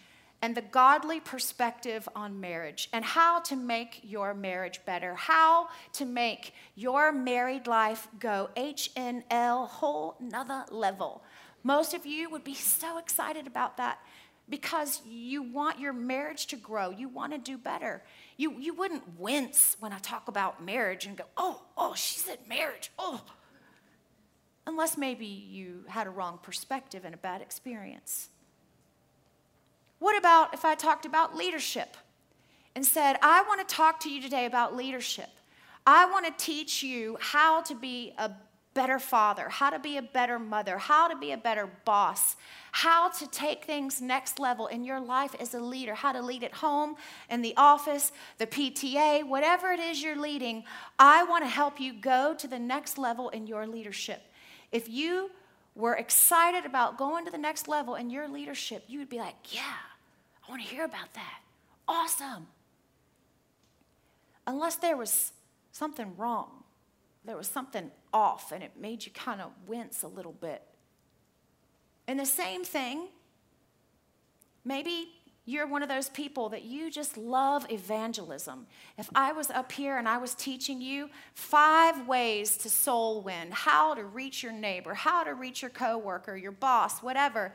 and 0.42 0.54
the 0.54 0.62
godly 0.62 1.18
perspective 1.18 2.08
on 2.14 2.40
marriage 2.40 2.88
and 2.92 3.04
how 3.04 3.40
to 3.40 3.56
make 3.56 4.00
your 4.04 4.34
marriage 4.34 4.80
better, 4.84 5.14
how 5.14 5.68
to 5.94 6.04
make 6.04 6.54
your 6.74 7.10
married 7.10 7.66
life 7.66 8.06
go 8.20 8.50
HNL, 8.56 9.66
whole 9.66 10.16
nother 10.20 10.64
level. 10.70 11.24
Most 11.62 11.94
of 11.94 12.06
you 12.06 12.30
would 12.30 12.44
be 12.44 12.54
so 12.54 12.98
excited 12.98 13.46
about 13.46 13.76
that 13.78 13.98
because 14.48 15.02
you 15.08 15.42
want 15.42 15.80
your 15.80 15.92
marriage 15.92 16.46
to 16.48 16.56
grow. 16.56 16.90
You 16.90 17.08
want 17.08 17.32
to 17.32 17.38
do 17.38 17.58
better. 17.58 18.02
You, 18.36 18.52
you 18.58 18.74
wouldn't 18.74 19.18
wince 19.18 19.76
when 19.80 19.92
I 19.92 19.98
talk 19.98 20.28
about 20.28 20.64
marriage 20.64 21.06
and 21.06 21.16
go, 21.16 21.24
oh, 21.36 21.62
oh, 21.76 21.94
she 21.94 22.18
said 22.18 22.38
marriage, 22.48 22.90
oh. 22.98 23.22
Unless 24.66 24.96
maybe 24.96 25.26
you 25.26 25.84
had 25.88 26.06
a 26.06 26.10
wrong 26.10 26.38
perspective 26.42 27.04
and 27.04 27.14
a 27.14 27.18
bad 27.18 27.40
experience. 27.40 28.28
What 29.98 30.18
about 30.18 30.54
if 30.54 30.64
I 30.64 30.74
talked 30.74 31.06
about 31.06 31.36
leadership 31.36 31.96
and 32.74 32.84
said, 32.84 33.16
I 33.22 33.42
want 33.42 33.66
to 33.66 33.74
talk 33.74 34.00
to 34.00 34.10
you 34.10 34.20
today 34.20 34.44
about 34.44 34.76
leadership? 34.76 35.30
I 35.86 36.10
want 36.10 36.26
to 36.26 36.44
teach 36.44 36.82
you 36.82 37.16
how 37.20 37.62
to 37.62 37.74
be 37.74 38.12
a 38.18 38.30
better 38.76 38.98
father, 38.98 39.48
how 39.48 39.70
to 39.70 39.78
be 39.78 39.96
a 39.96 40.02
better 40.02 40.38
mother, 40.38 40.76
how 40.76 41.08
to 41.08 41.16
be 41.16 41.32
a 41.32 41.36
better 41.36 41.66
boss, 41.86 42.36
how 42.72 43.08
to 43.08 43.26
take 43.28 43.64
things 43.64 44.02
next 44.02 44.38
level 44.38 44.66
in 44.66 44.84
your 44.84 45.00
life 45.00 45.34
as 45.40 45.54
a 45.54 45.58
leader, 45.58 45.94
how 45.94 46.12
to 46.12 46.20
lead 46.20 46.44
at 46.44 46.52
home, 46.52 46.94
in 47.30 47.40
the 47.40 47.54
office, 47.56 48.12
the 48.36 48.46
PTA, 48.46 49.26
whatever 49.26 49.72
it 49.72 49.80
is 49.80 50.02
you're 50.02 50.20
leading. 50.20 50.62
I 50.98 51.24
want 51.24 51.42
to 51.42 51.48
help 51.48 51.80
you 51.80 51.94
go 51.94 52.34
to 52.38 52.46
the 52.46 52.58
next 52.58 52.98
level 52.98 53.30
in 53.30 53.46
your 53.46 53.66
leadership. 53.66 54.20
If 54.70 54.90
you 54.90 55.30
were 55.74 55.94
excited 55.94 56.66
about 56.66 56.98
going 56.98 57.24
to 57.24 57.30
the 57.30 57.38
next 57.38 57.68
level 57.68 57.94
in 57.94 58.10
your 58.10 58.28
leadership, 58.28 58.84
you 58.88 58.98
would 58.98 59.08
be 59.08 59.18
like, 59.18 59.54
yeah, 59.54 59.62
I 60.46 60.50
want 60.50 60.62
to 60.62 60.68
hear 60.68 60.84
about 60.84 61.14
that. 61.14 61.40
Awesome. 61.88 62.46
Unless 64.46 64.76
there 64.76 64.98
was 64.98 65.32
something 65.72 66.14
wrong, 66.18 66.64
there 67.24 67.38
was 67.38 67.48
something 67.48 67.90
off, 68.16 68.50
and 68.50 68.64
it 68.64 68.72
made 68.80 69.04
you 69.04 69.12
kind 69.12 69.42
of 69.42 69.50
wince 69.66 70.02
a 70.02 70.08
little 70.08 70.32
bit. 70.32 70.62
And 72.08 72.18
the 72.18 72.24
same 72.24 72.64
thing, 72.64 73.08
maybe 74.64 75.10
you're 75.44 75.66
one 75.66 75.82
of 75.82 75.90
those 75.90 76.08
people 76.08 76.48
that 76.48 76.64
you 76.64 76.90
just 76.90 77.18
love 77.18 77.70
evangelism. 77.70 78.66
If 78.96 79.10
I 79.14 79.32
was 79.32 79.50
up 79.50 79.70
here 79.70 79.98
and 79.98 80.08
I 80.08 80.16
was 80.16 80.34
teaching 80.34 80.80
you 80.80 81.10
five 81.34 82.08
ways 82.08 82.56
to 82.58 82.70
soul 82.70 83.20
win, 83.20 83.48
how 83.50 83.92
to 83.94 84.02
reach 84.02 84.42
your 84.42 84.52
neighbor, 84.52 84.94
how 84.94 85.22
to 85.22 85.34
reach 85.34 85.60
your 85.60 85.70
coworker, 85.70 86.36
your 86.36 86.52
boss, 86.52 87.02
whatever, 87.02 87.54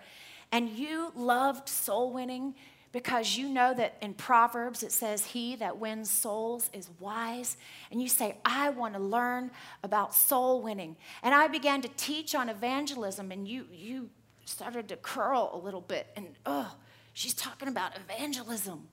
and 0.51 0.69
you 0.69 1.11
loved 1.15 1.67
soul 1.67 2.13
winning, 2.13 2.53
because 2.91 3.37
you 3.37 3.47
know 3.47 3.73
that 3.73 3.97
in 4.01 4.13
Proverbs 4.13 4.83
it 4.83 4.91
says, 4.91 5.25
He 5.25 5.55
that 5.57 5.77
wins 5.77 6.09
souls 6.09 6.69
is 6.73 6.89
wise. 6.99 7.57
And 7.89 8.01
you 8.01 8.07
say, 8.07 8.37
I 8.43 8.69
want 8.69 8.93
to 8.95 8.99
learn 8.99 9.51
about 9.83 10.13
soul 10.13 10.61
winning. 10.61 10.97
And 11.23 11.33
I 11.33 11.47
began 11.47 11.81
to 11.81 11.89
teach 11.89 12.35
on 12.35 12.49
evangelism, 12.49 13.31
and 13.31 13.47
you, 13.47 13.65
you 13.71 14.09
started 14.45 14.89
to 14.89 14.97
curl 14.97 15.51
a 15.53 15.57
little 15.57 15.81
bit. 15.81 16.07
And 16.15 16.27
oh, 16.45 16.75
she's 17.13 17.33
talking 17.33 17.67
about 17.67 17.93
evangelism. 17.95 18.87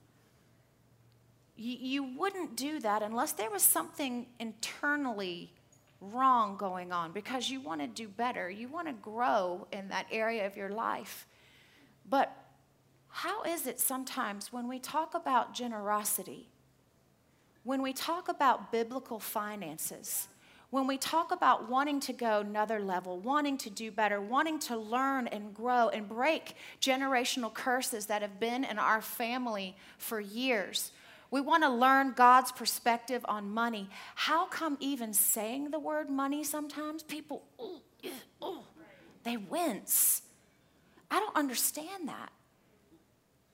You, 1.57 1.77
you 1.79 2.03
wouldn't 2.17 2.55
do 2.55 2.79
that 2.79 3.01
unless 3.01 3.33
there 3.33 3.49
was 3.49 3.63
something 3.63 4.27
internally 4.39 5.51
wrong 6.01 6.55
going 6.55 6.93
on 6.93 7.11
because 7.11 7.49
you 7.49 7.59
want 7.59 7.81
to 7.81 7.87
do 7.87 8.07
better. 8.07 8.49
You 8.49 8.69
want 8.69 8.87
to 8.87 8.93
grow 8.93 9.67
in 9.73 9.89
that 9.89 10.05
area 10.09 10.45
of 10.47 10.55
your 10.55 10.69
life. 10.69 11.27
But 12.09 12.35
how 13.09 13.43
is 13.43 13.67
it 13.67 13.79
sometimes 13.79 14.53
when 14.53 14.67
we 14.67 14.79
talk 14.79 15.13
about 15.15 15.53
generosity, 15.53 16.47
when 17.63 17.81
we 17.81 17.93
talk 17.93 18.29
about 18.29 18.71
biblical 18.71 19.19
finances, 19.19 20.27
when 20.69 20.85
we 20.85 20.97
talk 20.97 21.31
about 21.31 21.67
wanting 21.67 21.99
to 21.99 22.13
go 22.13 22.39
another 22.39 22.79
level, 22.79 23.19
wanting 23.19 23.57
to 23.57 23.69
do 23.71 23.89
better, 23.91 24.21
wanting 24.21 24.59
to 24.59 24.77
learn 24.77 25.27
and 25.27 25.53
grow 25.53 25.89
and 25.89 26.07
break 26.07 26.55
generational 26.79 27.51
curses 27.51 28.05
that 28.05 28.21
have 28.21 28.39
been 28.39 28.63
in 28.63 28.77
our 28.77 29.01
family 29.01 29.75
for 29.97 30.19
years, 30.19 30.91
we 31.31 31.41
want 31.41 31.63
to 31.63 31.69
learn 31.69 32.13
God's 32.13 32.51
perspective 32.51 33.25
on 33.27 33.49
money. 33.49 33.89
How 34.15 34.45
come 34.45 34.77
even 34.79 35.13
saying 35.13 35.71
the 35.71 35.79
word 35.79 36.09
money 36.09 36.43
sometimes 36.43 37.03
people, 37.03 37.43
ooh, 37.59 37.81
ooh, 38.43 38.63
they 39.23 39.37
wince? 39.37 40.21
I 41.11 41.19
don't 41.19 41.35
understand 41.35 42.07
that 42.07 42.31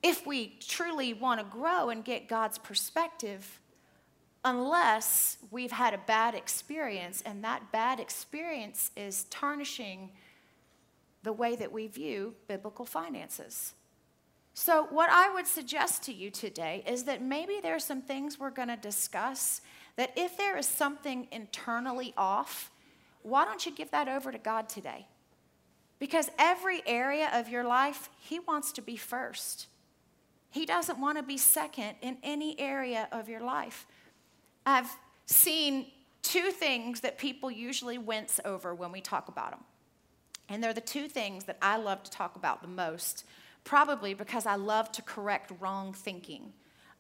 if 0.05 0.27
we 0.27 0.55
truly 0.59 1.15
want 1.15 1.39
to 1.39 1.45
grow 1.47 1.89
and 1.89 2.05
get 2.05 2.27
God's 2.27 2.59
perspective, 2.59 3.59
unless 4.43 5.39
we've 5.49 5.71
had 5.71 5.95
a 5.95 5.97
bad 5.97 6.35
experience, 6.35 7.23
and 7.25 7.43
that 7.43 7.71
bad 7.71 7.99
experience 7.99 8.91
is 8.95 9.23
tarnishing 9.31 10.11
the 11.23 11.33
way 11.33 11.55
that 11.55 11.71
we 11.71 11.87
view 11.87 12.35
biblical 12.47 12.85
finances. 12.85 13.73
So, 14.53 14.85
what 14.91 15.09
I 15.09 15.33
would 15.33 15.47
suggest 15.47 16.03
to 16.03 16.13
you 16.13 16.29
today 16.29 16.83
is 16.85 17.05
that 17.05 17.23
maybe 17.23 17.59
there 17.59 17.75
are 17.75 17.79
some 17.79 18.03
things 18.03 18.39
we're 18.39 18.51
going 18.51 18.67
to 18.67 18.77
discuss 18.77 19.61
that 19.95 20.13
if 20.15 20.37
there 20.37 20.55
is 20.55 20.67
something 20.67 21.27
internally 21.31 22.13
off, 22.15 22.69
why 23.23 23.43
don't 23.43 23.65
you 23.65 23.71
give 23.71 23.89
that 23.89 24.07
over 24.07 24.31
to 24.31 24.37
God 24.37 24.69
today? 24.69 25.07
Because 25.97 26.29
every 26.37 26.83
area 26.85 27.27
of 27.33 27.49
your 27.49 27.63
life, 27.63 28.11
He 28.19 28.37
wants 28.37 28.71
to 28.73 28.83
be 28.83 28.97
first. 28.97 29.65
He 30.55 30.65
doesn't 30.65 30.99
want 30.99 31.17
to 31.17 31.23
be 31.23 31.37
second 31.37 31.95
in 32.01 32.15
any 32.23 32.57
area 32.57 33.09
of 33.11 33.27
your 33.27 33.41
life. 33.41 33.85
I've 34.65 34.89
seen 35.25 35.87
two 36.21 36.49
things 36.49 37.01
that 37.01 37.17
people 37.17 37.51
usually 37.51 37.97
wince 37.97 38.39
over 38.45 38.73
when 38.73 38.93
we 38.93 39.01
talk 39.01 39.27
about 39.27 39.51
them. 39.51 39.65
And 40.47 40.63
they're 40.63 40.73
the 40.73 40.79
two 40.79 41.09
things 41.09 41.43
that 41.43 41.57
I 41.61 41.75
love 41.75 42.03
to 42.03 42.09
talk 42.09 42.37
about 42.37 42.61
the 42.61 42.69
most, 42.69 43.25
probably 43.65 44.13
because 44.13 44.45
I 44.45 44.55
love 44.55 44.93
to 44.93 45.01
correct 45.01 45.51
wrong 45.59 45.91
thinking. 45.91 46.53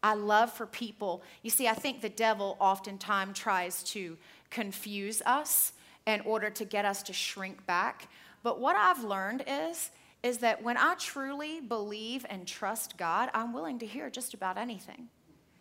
I 0.03 0.15
love 0.15 0.51
for 0.51 0.65
people, 0.65 1.23
you 1.41 1.49
see, 1.49 1.69
I 1.69 1.75
think 1.75 2.01
the 2.01 2.09
devil 2.09 2.57
oftentimes 2.59 3.39
tries 3.39 3.83
to 3.83 4.17
confuse 4.49 5.21
us 5.25 5.71
in 6.05 6.19
order 6.25 6.49
to 6.49 6.65
get 6.65 6.83
us 6.83 7.01
to 7.03 7.13
shrink 7.13 7.65
back. 7.65 8.09
But 8.43 8.59
what 8.59 8.75
I've 8.75 9.05
learned 9.05 9.45
is 9.47 9.91
is 10.25 10.39
that 10.39 10.63
when 10.63 10.75
I 10.75 10.95
truly 10.95 11.61
believe 11.61 12.25
and 12.27 12.47
trust 12.47 12.97
God, 12.97 13.29
I'm 13.35 13.53
willing 13.53 13.77
to 13.77 13.85
hear 13.85 14.09
just 14.09 14.33
about 14.33 14.57
anything. 14.57 15.07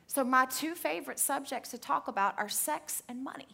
So, 0.06 0.24
my 0.24 0.46
two 0.46 0.74
favorite 0.74 1.18
subjects 1.18 1.70
to 1.72 1.78
talk 1.78 2.08
about 2.08 2.38
are 2.38 2.48
sex 2.48 3.02
and 3.06 3.22
money. 3.22 3.48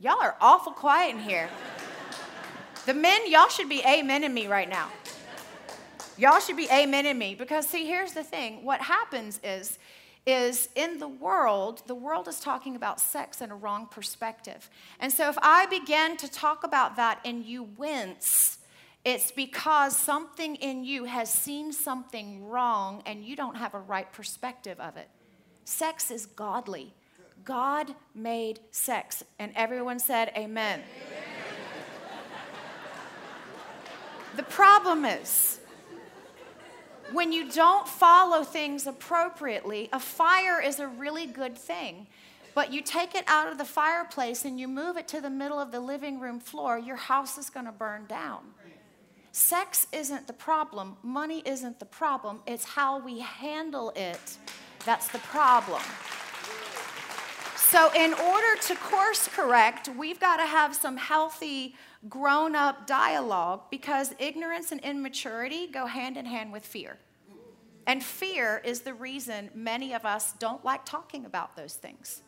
Y'all 0.00 0.22
are 0.22 0.36
awful 0.40 0.72
quiet 0.72 1.16
in 1.16 1.20
here. 1.20 1.50
The 2.86 2.94
men, 2.94 3.30
y'all 3.30 3.48
should 3.48 3.68
be 3.68 3.80
amening 3.80 4.32
me 4.32 4.46
right 4.46 4.70
now. 4.70 4.88
Y'all 6.16 6.40
should 6.40 6.56
be 6.56 6.68
amening 6.68 7.18
me 7.18 7.34
because, 7.34 7.68
see, 7.68 7.86
here's 7.86 8.12
the 8.12 8.24
thing 8.24 8.64
what 8.64 8.80
happens 8.80 9.38
is, 9.44 9.78
is 10.24 10.70
in 10.74 10.98
the 10.98 11.08
world, 11.08 11.82
the 11.86 11.94
world 11.94 12.26
is 12.26 12.40
talking 12.40 12.74
about 12.74 13.00
sex 13.00 13.42
in 13.42 13.50
a 13.50 13.56
wrong 13.56 13.86
perspective. 13.86 14.70
And 14.98 15.12
so 15.12 15.28
if 15.28 15.36
I 15.42 15.66
begin 15.66 16.16
to 16.16 16.30
talk 16.30 16.64
about 16.64 16.96
that 16.96 17.20
and 17.22 17.44
you 17.44 17.64
wince, 17.64 18.55
it's 19.06 19.30
because 19.30 19.96
something 19.96 20.56
in 20.56 20.82
you 20.82 21.04
has 21.04 21.32
seen 21.32 21.72
something 21.72 22.44
wrong 22.48 23.04
and 23.06 23.24
you 23.24 23.36
don't 23.36 23.54
have 23.54 23.72
a 23.72 23.78
right 23.78 24.12
perspective 24.12 24.80
of 24.80 24.96
it. 24.96 25.08
Sex 25.64 26.10
is 26.10 26.26
godly. 26.26 26.92
God 27.44 27.94
made 28.16 28.58
sex. 28.72 29.22
And 29.38 29.52
everyone 29.54 30.00
said, 30.00 30.32
Amen. 30.36 30.80
Amen. 30.80 30.82
the 34.34 34.42
problem 34.42 35.04
is, 35.04 35.60
when 37.12 37.30
you 37.30 37.48
don't 37.52 37.86
follow 37.86 38.42
things 38.42 38.88
appropriately, 38.88 39.88
a 39.92 40.00
fire 40.00 40.60
is 40.60 40.80
a 40.80 40.88
really 40.88 41.26
good 41.26 41.56
thing. 41.56 42.08
But 42.56 42.72
you 42.72 42.82
take 42.82 43.14
it 43.14 43.22
out 43.28 43.52
of 43.52 43.58
the 43.58 43.64
fireplace 43.64 44.44
and 44.44 44.58
you 44.58 44.66
move 44.66 44.96
it 44.96 45.06
to 45.08 45.20
the 45.20 45.30
middle 45.30 45.60
of 45.60 45.70
the 45.70 45.78
living 45.78 46.18
room 46.18 46.40
floor, 46.40 46.76
your 46.76 46.96
house 46.96 47.38
is 47.38 47.50
going 47.50 47.66
to 47.66 47.72
burn 47.72 48.06
down. 48.06 48.40
Sex 49.36 49.86
isn't 49.92 50.26
the 50.26 50.32
problem, 50.32 50.96
money 51.02 51.42
isn't 51.44 51.78
the 51.78 51.84
problem, 51.84 52.40
it's 52.46 52.64
how 52.64 52.98
we 52.98 53.20
handle 53.20 53.92
it 53.94 54.38
that's 54.86 55.08
the 55.08 55.18
problem. 55.18 55.82
So, 57.54 57.92
in 57.94 58.14
order 58.14 58.56
to 58.62 58.74
course 58.76 59.28
correct, 59.28 59.90
we've 59.90 60.18
got 60.18 60.38
to 60.38 60.46
have 60.46 60.74
some 60.74 60.96
healthy, 60.96 61.74
grown 62.08 62.56
up 62.56 62.86
dialogue 62.86 63.64
because 63.70 64.14
ignorance 64.18 64.72
and 64.72 64.80
immaturity 64.80 65.66
go 65.66 65.84
hand 65.84 66.16
in 66.16 66.24
hand 66.24 66.50
with 66.50 66.64
fear. 66.64 66.96
And 67.86 68.02
fear 68.02 68.62
is 68.64 68.80
the 68.80 68.94
reason 68.94 69.50
many 69.54 69.92
of 69.92 70.06
us 70.06 70.32
don't 70.38 70.64
like 70.64 70.86
talking 70.86 71.26
about 71.26 71.56
those 71.56 71.74
things. 71.74 72.22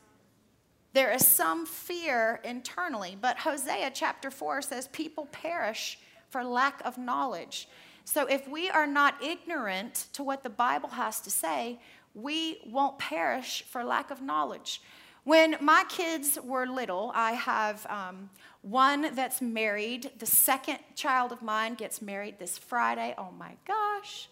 There 0.93 1.11
is 1.11 1.27
some 1.27 1.65
fear 1.65 2.43
internally, 2.45 3.17
but 3.19 3.39
Hosea 3.39 3.93
chapter 3.95 4.31
4 4.31 4.61
says 4.61 4.89
people 4.89 5.25
perish 5.33 5.99
for 6.31 6.45
lack 6.45 6.81
of 6.85 6.99
knowledge. 6.99 7.69
So 8.05 8.27
if 8.27 8.49
we 8.49 8.71
are 8.71 8.87
not 8.87 9.23
ignorant 9.23 10.07
to 10.15 10.23
what 10.23 10.43
the 10.43 10.51
Bible 10.51 10.89
has 10.91 11.21
to 11.21 11.31
say, 11.31 11.79
we 12.15 12.61
won't 12.67 12.99
perish 12.99 13.63
for 13.69 13.85
lack 13.85 14.11
of 14.11 14.23
knowledge. 14.23 14.81
When 15.25 15.57
my 15.61 15.85
kids 15.89 16.39
were 16.43 16.67
little, 16.67 17.13
I 17.15 17.33
have 17.33 17.87
um, 17.91 18.31
one 18.63 19.15
that's 19.15 19.43
married. 19.43 20.11
The 20.19 20.27
second 20.27 20.79
child 20.95 21.33
of 21.33 21.43
mine 21.43 21.75
gets 21.75 22.01
married 22.01 22.39
this 22.39 22.57
Friday. 22.57 23.15
Oh 23.19 23.31
my 23.39 23.53
gosh. 23.67 24.29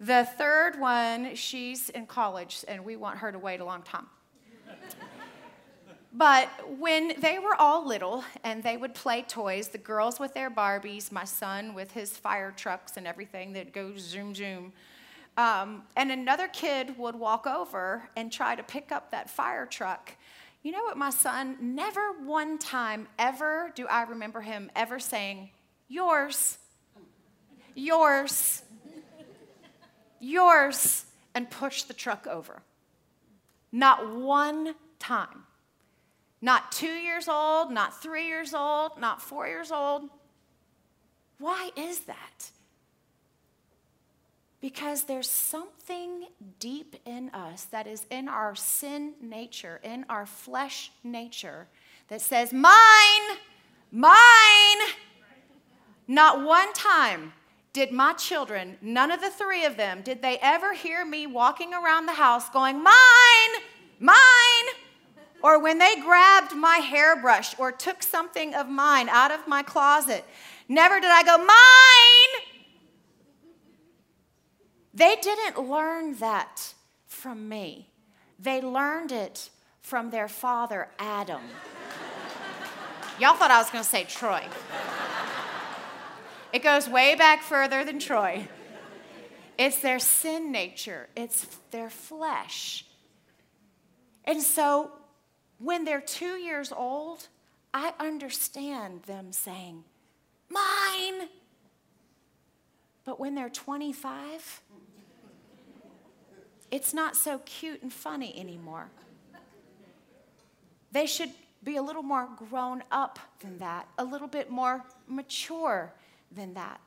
The 0.00 0.24
third 0.36 0.80
one, 0.80 1.36
she's 1.36 1.90
in 1.90 2.06
college, 2.06 2.64
and 2.66 2.84
we 2.84 2.96
want 2.96 3.18
her 3.18 3.30
to 3.30 3.38
wait 3.38 3.60
a 3.60 3.64
long 3.64 3.82
time. 3.82 4.06
But 6.12 6.48
when 6.78 7.14
they 7.20 7.38
were 7.38 7.54
all 7.54 7.86
little 7.86 8.24
and 8.42 8.62
they 8.62 8.76
would 8.76 8.94
play 8.94 9.22
toys, 9.22 9.68
the 9.68 9.78
girls 9.78 10.18
with 10.18 10.34
their 10.34 10.50
Barbies, 10.50 11.12
my 11.12 11.24
son 11.24 11.72
with 11.72 11.92
his 11.92 12.16
fire 12.16 12.50
trucks 12.50 12.96
and 12.96 13.06
everything 13.06 13.52
that 13.52 13.72
goes 13.72 14.00
zoom 14.00 14.34
zoom, 14.34 14.72
um, 15.36 15.84
and 15.96 16.10
another 16.10 16.48
kid 16.48 16.98
would 16.98 17.14
walk 17.14 17.46
over 17.46 18.08
and 18.16 18.32
try 18.32 18.56
to 18.56 18.62
pick 18.62 18.90
up 18.90 19.12
that 19.12 19.30
fire 19.30 19.66
truck. 19.66 20.16
You 20.62 20.72
know 20.72 20.82
what, 20.82 20.96
my 20.98 21.10
son, 21.10 21.56
never 21.60 22.12
one 22.24 22.58
time 22.58 23.06
ever 23.18 23.72
do 23.74 23.86
I 23.86 24.02
remember 24.02 24.40
him 24.40 24.70
ever 24.74 24.98
saying, 24.98 25.50
Yours, 25.88 26.58
yours, 27.74 28.62
yours, 30.20 31.04
and 31.34 31.48
push 31.48 31.84
the 31.84 31.94
truck 31.94 32.26
over. 32.26 32.62
Not 33.72 34.14
one 34.14 34.74
time. 34.98 35.44
Not 36.42 36.72
two 36.72 36.86
years 36.86 37.28
old, 37.28 37.70
not 37.70 38.00
three 38.02 38.26
years 38.26 38.54
old, 38.54 38.98
not 38.98 39.20
four 39.20 39.46
years 39.46 39.70
old. 39.70 40.08
Why 41.38 41.70
is 41.76 42.00
that? 42.00 42.50
Because 44.60 45.04
there's 45.04 45.30
something 45.30 46.26
deep 46.58 46.96
in 47.06 47.30
us 47.30 47.64
that 47.64 47.86
is 47.86 48.04
in 48.10 48.28
our 48.28 48.54
sin 48.54 49.14
nature, 49.20 49.80
in 49.82 50.04
our 50.08 50.26
flesh 50.26 50.92
nature, 51.02 51.66
that 52.08 52.20
says, 52.20 52.52
Mine, 52.52 53.38
mine. 53.90 54.12
Not 56.06 56.44
one 56.44 56.72
time 56.74 57.32
did 57.72 57.92
my 57.92 58.12
children, 58.14 58.76
none 58.82 59.10
of 59.10 59.20
the 59.20 59.30
three 59.30 59.64
of 59.64 59.76
them, 59.76 60.02
did 60.02 60.22
they 60.22 60.38
ever 60.42 60.74
hear 60.74 61.04
me 61.04 61.26
walking 61.26 61.72
around 61.72 62.06
the 62.06 62.12
house 62.12 62.50
going, 62.50 62.82
Mine, 62.82 63.62
mine, 63.98 64.16
or 65.42 65.58
when 65.58 65.78
they 65.78 65.96
grabbed 66.00 66.54
my 66.54 66.76
hairbrush 66.76 67.58
or 67.58 67.72
took 67.72 68.02
something 68.02 68.54
of 68.54 68.68
mine 68.68 69.08
out 69.08 69.30
of 69.30 69.46
my 69.48 69.62
closet, 69.62 70.24
never 70.68 71.00
did 71.00 71.10
I 71.10 71.22
go, 71.22 71.38
Mine! 71.38 72.46
They 74.92 75.16
didn't 75.22 75.68
learn 75.68 76.16
that 76.16 76.74
from 77.06 77.48
me, 77.48 77.90
they 78.38 78.60
learned 78.60 79.12
it 79.12 79.50
from 79.82 80.10
their 80.10 80.28
father, 80.28 80.88
Adam. 80.98 81.42
Y'all 83.18 83.36
thought 83.36 83.50
I 83.50 83.58
was 83.58 83.70
going 83.70 83.84
to 83.84 83.90
say 83.90 84.04
Troy. 84.04 84.42
It 86.52 86.62
goes 86.62 86.88
way 86.88 87.14
back 87.14 87.42
further 87.42 87.84
than 87.84 87.98
Troy. 87.98 88.48
It's 89.58 89.80
their 89.80 89.98
sin 89.98 90.50
nature, 90.50 91.08
it's 91.14 91.44
their 91.70 91.90
flesh. 91.90 92.86
And 94.24 94.42
so 94.42 94.90
when 95.60 95.84
they're 95.84 96.00
two 96.00 96.36
years 96.38 96.72
old, 96.72 97.28
I 97.72 97.92
understand 98.00 99.02
them 99.04 99.32
saying, 99.32 99.84
Mine. 100.48 101.28
But 103.04 103.20
when 103.20 103.34
they're 103.34 103.48
25, 103.48 104.62
it's 106.70 106.92
not 106.92 107.16
so 107.16 107.38
cute 107.44 107.82
and 107.82 107.92
funny 107.92 108.38
anymore. 108.38 108.90
They 110.92 111.06
should 111.06 111.30
be 111.62 111.76
a 111.76 111.82
little 111.82 112.02
more 112.02 112.28
grown 112.36 112.82
up 112.90 113.18
than 113.40 113.58
that, 113.58 113.88
a 113.98 114.04
little 114.04 114.28
bit 114.28 114.50
more 114.50 114.84
mature 115.06 115.92
than 116.32 116.54
that. 116.54 116.80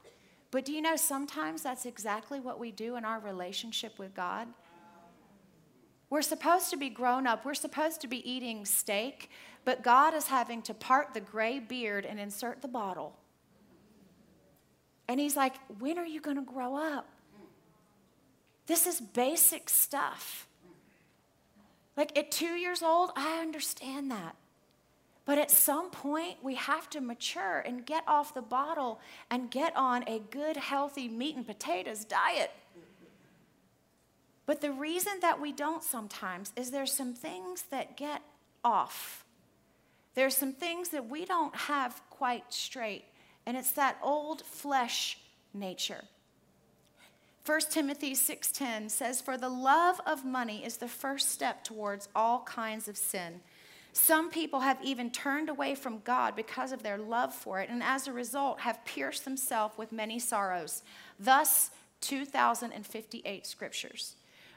But 0.51 0.65
do 0.65 0.71
you 0.71 0.81
know 0.81 0.95
sometimes 0.95 1.63
that's 1.63 1.85
exactly 1.85 2.39
what 2.39 2.59
we 2.59 2.71
do 2.71 2.95
in 2.95 3.05
our 3.05 3.19
relationship 3.19 3.97
with 3.97 4.13
God? 4.13 4.47
We're 6.13 6.21
supposed 6.21 6.69
to 6.69 6.77
be 6.77 6.91
grown 6.91 7.25
up, 7.25 7.43
we're 7.43 7.55
supposed 7.55 8.01
to 8.01 8.07
be 8.07 8.17
eating 8.31 8.65
steak, 8.65 9.31
but 9.65 9.81
God 9.81 10.13
is 10.13 10.27
having 10.27 10.61
to 10.61 10.75
part 10.75 11.15
the 11.15 11.19
gray 11.19 11.57
beard 11.57 12.05
and 12.05 12.19
insert 12.19 12.61
the 12.61 12.67
bottle. 12.67 13.17
And 15.07 15.19
He's 15.19 15.35
like, 15.35 15.55
When 15.79 15.97
are 15.97 16.05
you 16.05 16.21
going 16.21 16.35
to 16.35 16.43
grow 16.43 16.75
up? 16.75 17.09
This 18.67 18.85
is 18.85 19.01
basic 19.01 19.71
stuff. 19.71 20.47
Like 21.97 22.15
at 22.15 22.29
two 22.29 22.57
years 22.57 22.83
old, 22.83 23.09
I 23.15 23.39
understand 23.41 24.11
that. 24.11 24.35
But 25.25 25.39
at 25.39 25.49
some 25.49 25.89
point, 25.89 26.37
we 26.43 26.53
have 26.53 26.91
to 26.91 27.01
mature 27.01 27.63
and 27.65 27.87
get 27.87 28.03
off 28.07 28.35
the 28.35 28.43
bottle 28.43 28.99
and 29.31 29.49
get 29.49 29.75
on 29.75 30.03
a 30.07 30.19
good, 30.19 30.57
healthy 30.57 31.07
meat 31.07 31.35
and 31.37 31.47
potatoes 31.47 32.05
diet. 32.05 32.51
But 34.45 34.61
the 34.61 34.71
reason 34.71 35.13
that 35.21 35.39
we 35.39 35.51
don't 35.51 35.83
sometimes 35.83 36.51
is 36.55 36.71
there's 36.71 36.93
some 36.93 37.13
things 37.13 37.63
that 37.69 37.95
get 37.97 38.21
off. 38.63 39.25
There's 40.15 40.35
some 40.35 40.53
things 40.53 40.89
that 40.89 41.09
we 41.09 41.25
don't 41.25 41.55
have 41.55 42.01
quite 42.09 42.53
straight, 42.53 43.05
and 43.45 43.57
it's 43.57 43.71
that 43.71 43.97
old 44.03 44.43
flesh 44.43 45.17
nature. 45.53 46.03
1 47.45 47.59
Timothy 47.71 48.13
6:10 48.13 48.89
says 48.89 49.19
for 49.19 49.37
the 49.37 49.49
love 49.49 49.99
of 50.05 50.23
money 50.23 50.63
is 50.63 50.77
the 50.77 50.87
first 50.87 51.29
step 51.29 51.63
towards 51.63 52.07
all 52.15 52.43
kinds 52.43 52.87
of 52.87 52.97
sin. 52.97 53.41
Some 53.91 54.31
people 54.31 54.61
have 54.61 54.81
even 54.81 55.11
turned 55.11 55.49
away 55.49 55.75
from 55.75 55.99
God 55.99 56.35
because 56.35 56.71
of 56.71 56.83
their 56.83 56.97
love 56.97 57.33
for 57.33 57.59
it, 57.59 57.69
and 57.69 57.83
as 57.83 58.07
a 58.07 58.13
result, 58.13 58.61
have 58.61 58.83
pierced 58.85 59.23
themselves 59.23 59.77
with 59.77 59.91
many 59.91 60.19
sorrows. 60.19 60.83
Thus, 61.19 61.69
2,058 62.01 63.45
scriptures. 63.45 64.15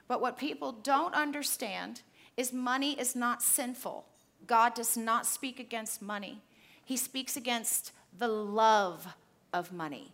But 0.09 0.21
what 0.21 0.39
people 0.39 0.73
don't 0.73 1.15
understand 1.15 2.03
is 2.37 2.53
money 2.53 2.99
is 2.99 3.17
not 3.17 3.43
sinful. 3.43 4.07
God 4.47 4.75
does 4.75 4.97
not 4.97 5.27
speak 5.27 5.59
against 5.59 6.03
money, 6.03 6.43
He 6.85 6.97
speaks 6.97 7.37
against 7.37 7.93
the 8.17 8.29
love 8.29 9.15
of 9.53 9.73
money. 9.73 10.13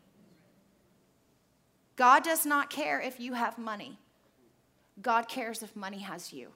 God 1.97 2.25
does 2.25 2.47
not 2.47 2.71
care 2.71 3.01
if 3.01 3.21
you 3.21 3.35
have 3.35 3.59
money, 3.59 3.99
God 5.01 5.29
cares 5.29 5.63
if 5.63 5.77
money 5.77 5.99
has 5.99 6.33
you. 6.33 6.49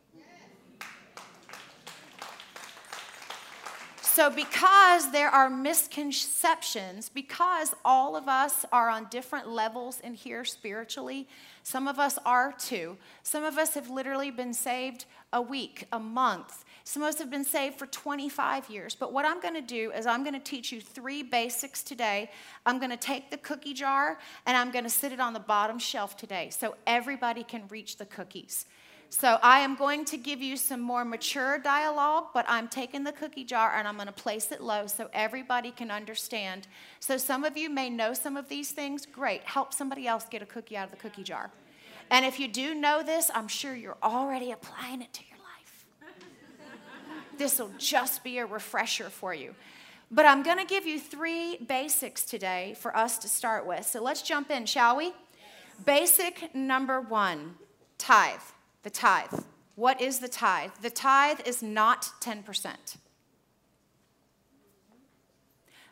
So, 4.16 4.30
because 4.30 5.12
there 5.12 5.28
are 5.28 5.50
misconceptions, 5.50 7.10
because 7.10 7.74
all 7.84 8.16
of 8.16 8.28
us 8.28 8.64
are 8.72 8.88
on 8.88 9.08
different 9.10 9.46
levels 9.46 10.00
in 10.00 10.14
here 10.14 10.42
spiritually, 10.42 11.28
some 11.62 11.86
of 11.86 11.98
us 11.98 12.18
are 12.24 12.50
too. 12.50 12.96
Some 13.22 13.44
of 13.44 13.58
us 13.58 13.74
have 13.74 13.90
literally 13.90 14.30
been 14.30 14.54
saved 14.54 15.04
a 15.34 15.42
week, 15.42 15.84
a 15.92 15.98
month. 15.98 16.64
Some 16.84 17.02
of 17.02 17.10
us 17.10 17.18
have 17.18 17.30
been 17.30 17.44
saved 17.44 17.78
for 17.78 17.84
25 17.88 18.70
years. 18.70 18.94
But 18.94 19.12
what 19.12 19.26
I'm 19.26 19.38
going 19.38 19.52
to 19.52 19.60
do 19.60 19.92
is 19.92 20.06
I'm 20.06 20.22
going 20.24 20.32
to 20.32 20.40
teach 20.40 20.72
you 20.72 20.80
three 20.80 21.22
basics 21.22 21.82
today. 21.82 22.30
I'm 22.64 22.78
going 22.78 22.92
to 22.92 22.96
take 22.96 23.30
the 23.30 23.36
cookie 23.36 23.74
jar 23.74 24.18
and 24.46 24.56
I'm 24.56 24.70
going 24.70 24.84
to 24.84 24.90
sit 24.90 25.12
it 25.12 25.20
on 25.20 25.34
the 25.34 25.40
bottom 25.40 25.78
shelf 25.78 26.16
today 26.16 26.48
so 26.48 26.74
everybody 26.86 27.44
can 27.44 27.68
reach 27.68 27.98
the 27.98 28.06
cookies. 28.06 28.64
So 29.10 29.38
I 29.42 29.60
am 29.60 29.76
going 29.76 30.04
to 30.06 30.16
give 30.16 30.42
you 30.42 30.56
some 30.56 30.80
more 30.80 31.04
mature 31.04 31.58
dialogue, 31.58 32.26
but 32.34 32.44
I'm 32.48 32.68
taking 32.68 33.04
the 33.04 33.12
cookie 33.12 33.44
jar 33.44 33.74
and 33.76 33.86
I'm 33.86 33.94
going 33.94 34.08
to 34.08 34.12
place 34.12 34.50
it 34.52 34.60
low 34.60 34.86
so 34.86 35.08
everybody 35.12 35.70
can 35.70 35.90
understand. 35.90 36.66
So 37.00 37.16
some 37.16 37.44
of 37.44 37.56
you 37.56 37.70
may 37.70 37.88
know 37.88 38.12
some 38.14 38.36
of 38.36 38.48
these 38.48 38.72
things. 38.72 39.06
Great. 39.06 39.42
Help 39.44 39.72
somebody 39.72 40.06
else 40.06 40.26
get 40.28 40.42
a 40.42 40.46
cookie 40.46 40.76
out 40.76 40.86
of 40.86 40.90
the 40.90 40.96
cookie 40.96 41.22
jar. 41.22 41.50
And 42.10 42.24
if 42.24 42.38
you 42.38 42.48
do 42.48 42.74
know 42.74 43.02
this, 43.02 43.30
I'm 43.34 43.48
sure 43.48 43.74
you're 43.74 43.96
already 44.02 44.50
applying 44.52 45.02
it 45.02 45.12
to 45.12 45.22
your 45.28 45.38
life. 45.38 46.14
this 47.38 47.58
will 47.58 47.72
just 47.78 48.22
be 48.22 48.38
a 48.38 48.46
refresher 48.46 49.08
for 49.10 49.34
you. 49.34 49.54
But 50.10 50.24
I'm 50.26 50.42
going 50.42 50.58
to 50.58 50.64
give 50.64 50.86
you 50.86 51.00
three 51.00 51.56
basics 51.56 52.24
today 52.24 52.76
for 52.78 52.96
us 52.96 53.18
to 53.18 53.28
start 53.28 53.66
with. 53.66 53.86
So 53.86 54.02
let's 54.02 54.22
jump 54.22 54.50
in, 54.50 54.66
shall 54.66 54.96
we? 54.96 55.12
Basic 55.84 56.54
number 56.54 57.00
one 57.00 57.56
tithe. 57.98 58.40
The 58.86 58.90
tithe. 58.90 59.40
What 59.74 60.00
is 60.00 60.20
the 60.20 60.28
tithe? 60.28 60.70
The 60.80 60.90
tithe 60.90 61.40
is 61.44 61.60
not 61.60 62.08
10%. 62.20 62.96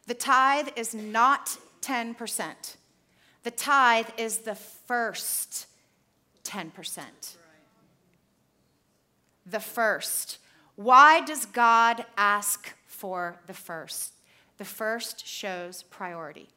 The 0.06 0.14
tithe 0.14 0.68
is 0.76 0.94
not 0.94 1.58
10%. 1.80 2.76
The 3.42 3.50
tithe 3.50 4.10
is 4.16 4.38
the 4.38 4.54
first 4.54 5.66
10%. 6.44 7.00
The 9.44 9.58
first. 9.58 10.38
Why 10.76 11.20
does 11.20 11.46
God 11.46 12.06
ask 12.16 12.76
for 12.86 13.40
the 13.48 13.54
first? 13.54 14.12
The 14.58 14.64
first 14.64 15.26
shows 15.26 15.82
priority. 15.82 16.48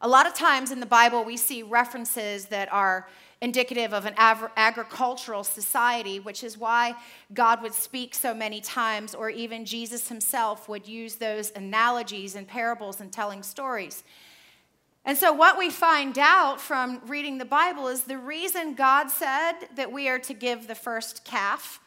A 0.00 0.08
lot 0.08 0.28
of 0.28 0.34
times 0.34 0.70
in 0.70 0.78
the 0.78 0.86
Bible, 0.86 1.24
we 1.24 1.36
see 1.36 1.64
references 1.64 2.46
that 2.46 2.72
are 2.72 3.08
indicative 3.42 3.94
of 3.94 4.04
an 4.04 4.14
agricultural 4.18 5.44
society, 5.44 6.20
which 6.20 6.44
is 6.44 6.58
why 6.58 6.94
God 7.32 7.62
would 7.62 7.72
speak 7.72 8.14
so 8.14 8.34
many 8.34 8.60
times, 8.60 9.14
or 9.14 9.30
even 9.30 9.64
Jesus 9.64 10.08
himself 10.08 10.68
would 10.68 10.86
use 10.86 11.16
those 11.16 11.50
analogies 11.56 12.34
and 12.34 12.46
parables 12.46 13.00
and 13.00 13.10
telling 13.10 13.42
stories. 13.42 14.04
And 15.06 15.16
so, 15.16 15.32
what 15.32 15.58
we 15.58 15.70
find 15.70 16.18
out 16.18 16.60
from 16.60 17.00
reading 17.06 17.38
the 17.38 17.46
Bible 17.46 17.88
is 17.88 18.02
the 18.02 18.18
reason 18.18 18.74
God 18.74 19.08
said 19.10 19.54
that 19.74 19.90
we 19.90 20.08
are 20.08 20.18
to 20.18 20.34
give 20.34 20.68
the 20.68 20.74
first 20.74 21.24
calf, 21.24 21.80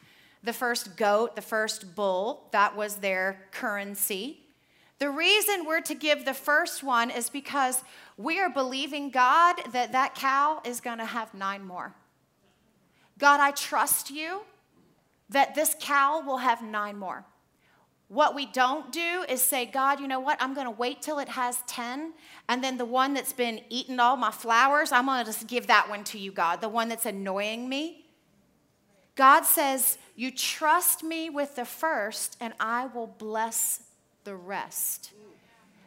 the 0.44 0.54
first 0.54 0.98
goat, 0.98 1.36
the 1.36 1.42
first 1.42 1.96
bull, 1.96 2.48
that 2.52 2.76
was 2.76 2.96
their 2.96 3.46
currency. 3.52 4.42
The 5.04 5.10
reason 5.10 5.66
we're 5.66 5.82
to 5.82 5.96
give 5.96 6.24
the 6.24 6.34
first 6.34 6.82
one 6.82 7.12
is 7.12 7.30
because 7.30 7.84
we 8.16 8.39
are 8.39 8.50
believing 8.50 9.10
God 9.10 9.58
that 9.74 9.92
that 9.92 10.16
cow 10.16 10.62
is 10.63 10.80
going 10.80 11.00
to 11.00 11.06
have 11.06 11.34
nine 11.34 11.66
more. 11.66 11.94
God, 13.20 13.42
I 13.42 13.52
trust 13.52 14.12
you 14.12 14.44
that 15.28 15.56
this 15.56 15.76
cow 15.78 16.22
will 16.26 16.38
have 16.38 16.62
nine 16.62 16.96
more. 16.96 17.26
What 18.08 18.34
we 18.34 18.46
don't 18.46 18.94
do 18.94 19.26
is 19.28 19.42
say, 19.42 19.66
God, 19.66 20.00
you 20.00 20.08
know 20.08 20.22
what? 20.22 20.42
I'm 20.42 20.54
going 20.54 20.68
to 20.68 20.72
wait 20.72 21.02
till 21.02 21.20
it 21.20 21.28
has 21.28 21.58
10. 21.68 22.13
And 22.48 22.63
then 22.63 22.78
the 22.78 22.86
one 22.86 23.13
that's 23.13 23.34
been 23.34 23.60
eating 23.68 24.00
all 24.00 24.16
my 24.16 24.32
flowers, 24.32 24.94
I'm 24.94 25.08
going 25.08 25.20
to 25.20 25.30
just 25.30 25.48
give 25.48 25.68
that 25.68 25.89
one 25.89 26.06
to 26.06 26.18
you, 26.18 26.32
God, 26.32 26.62
the 26.62 26.70
one 26.70 26.88
that's 26.88 27.06
annoying 27.06 27.68
me. 27.68 28.06
God 29.16 29.44
says, 29.44 29.98
You 30.16 30.32
trust 30.32 31.04
me 31.04 31.30
with 31.30 31.58
the 31.58 31.66
first, 31.66 32.38
and 32.39 32.54
I 32.58 32.86
will 32.86 33.08
bless 33.08 33.82
the 34.24 34.36
rest. 34.36 35.12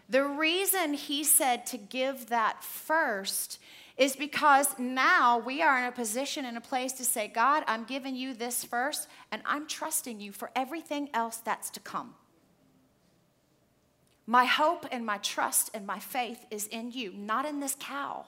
The 0.08 0.24
reason 0.24 0.94
he 0.94 1.24
said 1.24 1.66
to 1.66 1.78
give 1.78 2.28
that 2.28 2.62
first 2.62 3.58
is 3.96 4.14
because 4.14 4.78
now 4.78 5.38
we 5.38 5.62
are 5.62 5.78
in 5.78 5.84
a 5.84 5.92
position 5.92 6.44
in 6.44 6.56
a 6.56 6.60
place 6.60 6.92
to 6.92 7.04
say, 7.04 7.28
God, 7.28 7.64
I'm 7.66 7.84
giving 7.84 8.14
you 8.14 8.34
this 8.34 8.62
first, 8.62 9.08
and 9.32 9.42
I'm 9.46 9.66
trusting 9.66 10.20
you 10.20 10.32
for 10.32 10.50
everything 10.54 11.08
else 11.14 11.38
that's 11.38 11.70
to 11.70 11.80
come. 11.80 12.14
My 14.26 14.44
hope 14.44 14.86
and 14.90 15.06
my 15.06 15.18
trust 15.18 15.70
and 15.72 15.86
my 15.86 15.98
faith 15.98 16.44
is 16.50 16.66
in 16.66 16.90
you, 16.90 17.12
not 17.12 17.46
in 17.46 17.60
this 17.60 17.76
cow. 17.78 18.26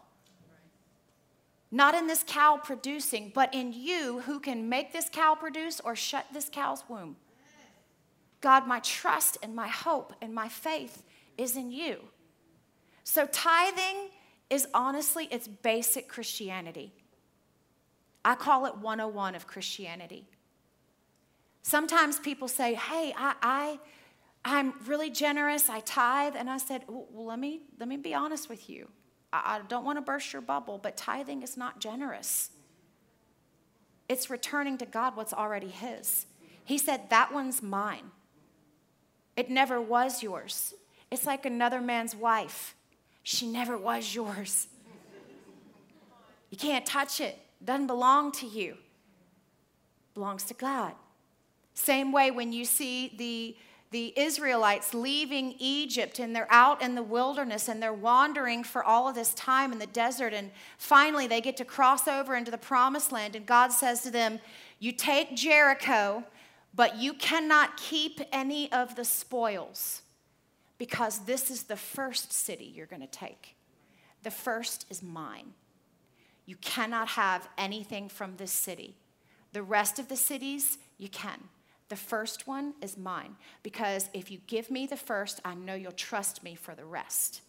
Not 1.71 1.95
in 1.95 2.07
this 2.07 2.25
cow 2.27 2.59
producing, 2.63 3.31
but 3.35 3.53
in 3.53 3.75
you 3.75 4.21
who 4.21 4.41
can 4.41 4.71
make 4.71 4.93
this 4.93 5.11
cow 5.13 5.35
produce 5.35 5.81
or 5.81 5.95
shut 5.95 6.25
this 6.33 6.49
cow's 6.49 6.83
womb. 6.89 7.17
God, 8.41 8.67
my 8.67 8.81
trust 8.81 9.39
and 9.43 9.55
my 9.55 9.69
hope 9.69 10.13
and 10.23 10.35
my 10.35 10.49
faith 10.49 11.03
is 11.37 11.57
in 11.57 11.71
you. 11.71 11.99
So, 13.05 13.27
tithing 13.27 14.11
is 14.51 14.67
honestly, 14.75 15.29
it's 15.31 15.49
basic 15.49 16.09
Christianity. 16.09 16.93
I 18.25 18.35
call 18.35 18.67
it 18.67 18.77
101 18.77 19.35
of 19.35 19.47
Christianity. 19.47 20.27
Sometimes 21.63 22.19
people 22.19 22.49
say, 22.49 22.75
hey, 22.75 23.15
I, 23.17 23.35
I, 23.43 23.81
I'm 24.45 24.75
really 24.87 25.11
generous, 25.11 25.69
I 25.69 25.81
tithe. 25.81 26.35
And 26.37 26.49
I 26.49 26.59
said, 26.59 26.85
well, 26.89 27.27
let, 27.27 27.39
me, 27.39 27.63
let 27.79 27.89
me 27.89 27.97
be 27.97 28.15
honest 28.15 28.49
with 28.49 28.69
you. 28.69 28.89
I, 29.33 29.57
I 29.57 29.61
don't 29.69 29.85
want 29.85 29.99
to 29.99 30.03
burst 30.03 30.33
your 30.33 30.43
bubble, 30.43 30.79
but 30.79 30.97
tithing 30.97 31.43
is 31.43 31.57
not 31.57 31.81
generous. 31.81 32.51
It's 34.09 34.31
returning 34.31 34.79
to 34.79 34.87
God 34.87 35.17
what's 35.17 35.35
already 35.35 35.69
His. 35.69 36.27
He 36.65 36.79
said, 36.79 37.11
that 37.11 37.33
one's 37.33 37.63
mine. 37.63 38.11
It 39.39 39.49
never 39.49 39.81
was 39.81 40.21
yours. 40.21 40.75
It's 41.13 41.25
like 41.25 41.47
another 41.47 41.81
man's 41.81 42.17
wife. 42.17 42.75
She 43.23 43.47
never 43.47 43.79
was 43.79 44.13
yours. 44.13 44.67
You 46.51 46.59
can't 46.59 46.85
touch 46.85 47.21
it. 47.21 47.39
it 47.61 47.65
Doesn't 47.65 47.87
belong 47.87 48.33
to 48.33 48.47
you. 48.47 48.77
Belongs 50.15 50.43
to 50.47 50.55
God. 50.55 50.93
Same 51.75 52.11
way 52.11 52.33
when 52.33 52.53
you 52.53 52.65
see 52.65 53.15
the 53.17 53.57
the 53.91 54.13
Israelites 54.19 54.93
leaving 54.93 55.55
Egypt 55.59 56.19
and 56.19 56.37
they're 56.37 56.51
out 56.51 56.83
in 56.83 56.95
the 56.95 57.03
wilderness 57.03 57.69
and 57.69 57.83
they're 57.83 57.93
wandering 57.93 58.63
for 58.63 58.85
all 58.85 59.09
of 59.09 59.15
this 59.15 59.33
time 59.33 59.73
in 59.73 59.79
the 59.79 59.87
desert. 59.87 60.35
And 60.35 60.51
finally, 60.77 61.27
they 61.27 61.41
get 61.41 61.57
to 61.57 61.65
cross 61.65 62.07
over 62.07 62.37
into 62.37 62.51
the 62.51 62.59
promised 62.59 63.13
land. 63.13 63.35
And 63.35 63.47
God 63.47 63.73
says 63.73 64.03
to 64.03 64.11
them, 64.11 64.41
You 64.79 64.93
take 64.93 65.35
Jericho, 65.35 66.25
but 66.79 66.97
you 66.97 67.13
cannot 67.13 67.77
keep 67.77 68.21
any 68.31 68.71
of 68.71 68.95
the 68.95 69.05
spoils 69.05 70.03
because 70.79 71.19
this 71.25 71.51
is 71.51 71.65
the 71.65 71.75
first 71.75 72.33
city 72.33 72.73
you're 72.73 72.87
going 72.87 73.03
to 73.03 73.09
take. 73.09 73.57
The 74.23 74.31
first 74.31 74.87
is 74.89 75.03
mine. 75.03 75.55
You 76.47 76.55
cannot 76.61 77.09
have 77.09 77.49
anything 77.59 78.09
from 78.09 78.37
this 78.37 78.53
city. 78.53 78.95
The 79.53 79.65
rest 79.65 79.99
of 79.99 80.07
the 80.07 80.15
cities, 80.15 80.79
you 80.99 81.09
can. 81.09 81.49
The 81.89 81.97
first 81.97 82.47
one 82.47 82.75
is 82.81 82.97
mine 82.97 83.35
because 83.65 84.09
if 84.15 84.31
you 84.31 84.39
give 84.47 84.71
me 84.71 84.87
the 84.87 84.97
first, 84.97 85.41
I 85.45 85.55
know 85.57 85.75
you'll 85.75 85.91
trust 85.91 86.45
me 86.45 86.55
for 86.55 86.77
the 86.77 86.85
rest. 86.85 87.41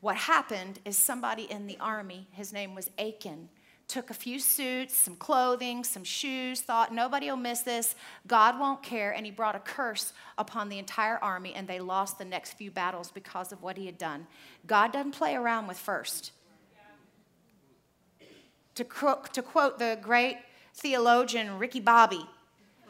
What 0.00 0.16
happened 0.16 0.80
is 0.84 0.98
somebody 0.98 1.44
in 1.44 1.68
the 1.68 1.78
army, 1.78 2.26
his 2.32 2.52
name 2.52 2.74
was 2.74 2.90
Achan, 2.98 3.50
took 3.88 4.10
a 4.10 4.14
few 4.14 4.38
suits, 4.38 4.94
some 4.94 5.16
clothing, 5.16 5.82
some 5.82 6.04
shoes, 6.04 6.60
thought 6.60 6.92
nobody 6.92 7.30
will 7.30 7.38
miss 7.38 7.62
this, 7.62 7.94
God 8.26 8.60
won't 8.60 8.82
care, 8.82 9.12
and 9.12 9.24
he 9.24 9.32
brought 9.32 9.56
a 9.56 9.60
curse 9.60 10.12
upon 10.36 10.68
the 10.68 10.78
entire 10.78 11.16
army, 11.16 11.54
and 11.54 11.66
they 11.66 11.80
lost 11.80 12.18
the 12.18 12.24
next 12.24 12.52
few 12.52 12.70
battles 12.70 13.10
because 13.10 13.50
of 13.50 13.62
what 13.62 13.78
he 13.78 13.86
had 13.86 13.96
done. 13.96 14.26
God 14.66 14.92
doesn't 14.92 15.12
play 15.12 15.34
around 15.34 15.66
with 15.66 15.78
first. 15.78 16.32
To, 18.74 18.84
to 19.32 19.42
quote 19.42 19.78
the 19.78 19.98
great 20.02 20.36
theologian 20.74 21.58
Ricky 21.58 21.80
Bobby, 21.80 22.24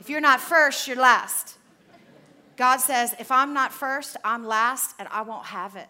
if 0.00 0.10
you're 0.10 0.20
not 0.20 0.40
first, 0.40 0.86
you're 0.86 0.96
last. 0.96 1.56
God 2.56 2.78
says, 2.78 3.14
if 3.20 3.30
I'm 3.30 3.54
not 3.54 3.72
first, 3.72 4.16
I'm 4.24 4.44
last, 4.44 4.96
and 4.98 5.08
I 5.12 5.22
won't 5.22 5.46
have 5.46 5.76
it. 5.76 5.88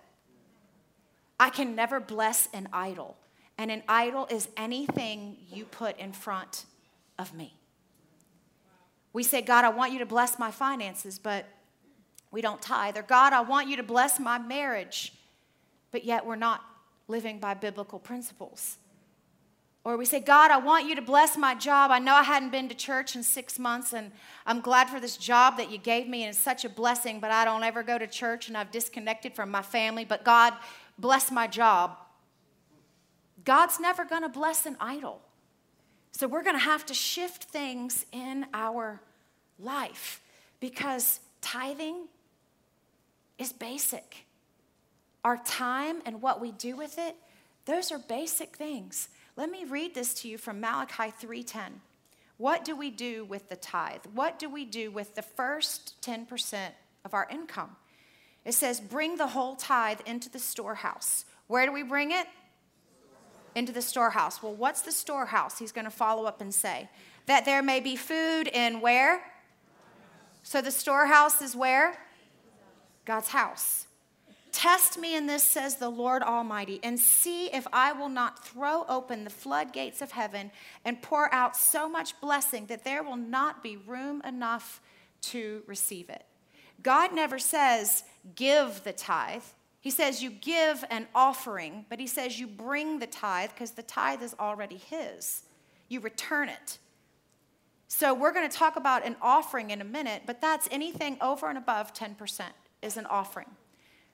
I 1.40 1.49
can 1.49 1.75
never 1.75 1.99
bless 1.99 2.47
an 2.53 2.68
idol. 2.75 3.16
And 3.59 3.73
an 3.73 3.83
idol 3.88 4.29
is 4.31 4.49
anything 4.57 5.37
you 5.51 5.64
put 5.64 5.99
in 5.99 6.12
front 6.12 6.64
of 7.18 7.35
me. 7.35 7.55
We 9.12 9.25
say, 9.25 9.42
God, 9.42 9.64
I 9.64 9.71
want 9.71 9.92
you 9.92 9.99
to 9.99 10.07
bless 10.07 10.38
my 10.38 10.53
finances, 10.53 11.18
but 11.18 11.44
we 12.31 12.40
don't 12.40 12.62
tithe. 12.62 12.97
Or, 12.97 13.03
God, 13.03 13.33
I 13.33 13.40
want 13.40 13.68
you 13.68 13.77
to 13.77 13.83
bless 13.83 14.21
my 14.21 14.38
marriage, 14.38 15.12
but 15.90 16.05
yet 16.05 16.25
we're 16.25 16.37
not 16.37 16.62
living 17.09 17.40
by 17.40 17.55
biblical 17.55 17.99
principles. 17.99 18.77
Or 19.83 19.97
we 19.97 20.05
say, 20.05 20.21
God, 20.21 20.51
I 20.51 20.59
want 20.59 20.87
you 20.87 20.94
to 20.97 21.03
bless 21.03 21.37
my 21.37 21.55
job. 21.55 21.90
I 21.90 21.99
know 21.99 22.14
I 22.14 22.23
hadn't 22.23 22.51
been 22.51 22.68
to 22.68 22.75
church 22.75 23.16
in 23.16 23.23
six 23.23 23.59
months, 23.59 23.92
and 23.92 24.12
I'm 24.44 24.61
glad 24.61 24.90
for 24.90 25.01
this 25.01 25.16
job 25.16 25.57
that 25.57 25.71
you 25.71 25.79
gave 25.79 26.07
me, 26.07 26.23
and 26.25 26.31
it's 26.31 26.38
such 26.38 26.64
a 26.64 26.68
blessing, 26.68 27.18
but 27.18 27.31
I 27.31 27.44
don't 27.44 27.64
ever 27.64 27.83
go 27.83 27.99
to 27.99 28.07
church, 28.07 28.49
and 28.49 28.57
I've 28.57 28.71
disconnected 28.71 29.35
from 29.35 29.51
my 29.51 29.62
family. 29.62 30.05
But 30.05 30.25
God, 30.25 30.53
bless 30.99 31.31
my 31.33 31.47
job. 31.47 31.97
God's 33.44 33.81
never 33.81 34.05
going 34.05 34.22
to 34.22 34.29
bless 34.29 34.66
an 34.66 34.77
idol. 34.81 35.20
So 36.12 36.27
we're 36.27 36.42
going 36.42 36.57
to 36.57 36.62
have 36.62 36.85
to 36.87 36.94
shift 36.94 37.44
things 37.44 38.05
in 38.12 38.46
our 38.53 39.01
life 39.59 40.20
because 40.61 41.20
tithing 41.40 42.09
is 43.38 43.53
basic. 43.53 44.24
Our 45.24 45.37
time 45.38 46.03
and 46.07 46.22
what 46.22 46.40
we 46.40 46.53
do 46.53 46.77
with 46.77 46.98
it, 46.98 47.16
those 47.64 47.92
are 47.92 47.98
basic 47.98 48.57
things. 48.57 49.09
Let 49.37 49.51
me 49.51 49.64
read 49.64 49.94
this 49.94 50.14
to 50.14 50.29
you 50.29 50.38
from 50.38 50.61
Malachi 50.61 51.12
3:10. 51.12 51.81
What 52.38 52.64
do 52.64 52.74
we 52.74 52.90
do 52.90 53.24
with 53.24 53.48
the 53.48 53.57
tithe? 53.57 54.07
What 54.12 54.38
do 54.38 54.48
we 54.48 54.64
do 54.64 54.90
with 54.90 55.14
the 55.14 55.22
first 55.22 56.01
10% 56.03 56.74
of 57.05 57.14
our 57.14 57.29
income? 57.31 57.77
It 58.44 58.53
says, 58.53 58.81
"Bring 58.81 59.16
the 59.16 59.29
whole 59.29 59.57
tithe 59.57 60.01
into 60.07 60.29
the 60.29 60.38
storehouse." 60.38 61.24
Where 61.46 61.66
do 61.66 61.72
we 61.72 61.83
bring 61.83 62.11
it? 62.11 62.29
Into 63.59 63.73
the 63.73 63.83
storehouse. 63.83 64.40
Well, 64.40 64.55
what's 64.55 64.83
the 64.83 64.92
storehouse? 64.92 65.59
He's 65.59 65.73
going 65.73 65.85
to 65.85 65.90
follow 65.90 66.27
up 66.27 66.40
and 66.40 66.55
say, 66.55 66.88
"That 67.27 67.44
there 67.44 67.61
may 67.61 67.81
be 67.81 67.97
food 67.97 68.47
in 68.47 68.81
where?" 68.81 69.21
So 70.44 70.62
the 70.62 70.71
storehouse 70.71 71.42
is 71.42 71.57
where? 71.57 71.99
God's 73.05 73.31
house. 73.31 73.87
Test 74.53 74.97
me 74.97 75.16
in 75.16 75.27
this, 75.27 75.42
says 75.42 75.77
the 75.77 75.90
Lord 75.90 76.23
Almighty, 76.23 76.79
and 76.85 77.01
see 77.01 77.47
if 77.53 77.66
I 77.73 77.92
will 77.92 78.09
not 78.09 78.44
throw 78.44 78.85
open 78.88 79.25
the 79.25 79.31
floodgates 79.31 80.01
of 80.01 80.12
heaven 80.12 80.53
and 80.85 81.03
pour 81.03 81.35
out 81.35 81.57
so 81.57 81.88
much 81.88 82.21
blessing 82.21 82.66
that 82.66 82.85
there 82.85 83.03
will 83.03 83.16
not 83.16 83.61
be 83.62 83.77
room 83.77 84.23
enough 84.25 84.81
to 85.23 85.64
receive 85.66 86.09
it. 86.11 86.25
God 86.81 87.12
never 87.12 87.40
says, 87.40 88.05
give 88.37 88.85
the 88.85 88.92
tithe. 88.92 89.42
He 89.80 89.90
says, 89.90 90.22
you 90.22 90.30
give 90.30 90.84
an 90.90 91.06
offering, 91.14 91.86
but 91.88 92.00
he 92.00 92.06
says, 92.06 92.38
you 92.38 92.46
bring 92.46 92.98
the 92.98 93.06
tithe 93.06 93.50
because 93.50 93.72
the 93.72 93.82
tithe 93.82 94.22
is 94.22 94.34
already 94.38 94.76
his. 94.76 95.42
You 95.88 96.00
return 96.00 96.48
it. 96.48 96.78
So, 97.90 98.12
we're 98.12 98.32
going 98.32 98.48
to 98.48 98.54
talk 98.54 98.76
about 98.76 99.06
an 99.06 99.16
offering 99.22 99.70
in 99.70 99.80
a 99.80 99.84
minute, 99.84 100.22
but 100.26 100.42
that's 100.42 100.68
anything 100.70 101.16
over 101.22 101.48
and 101.48 101.56
above 101.56 101.94
10% 101.94 102.42
is 102.82 102.98
an 102.98 103.06
offering. 103.06 103.48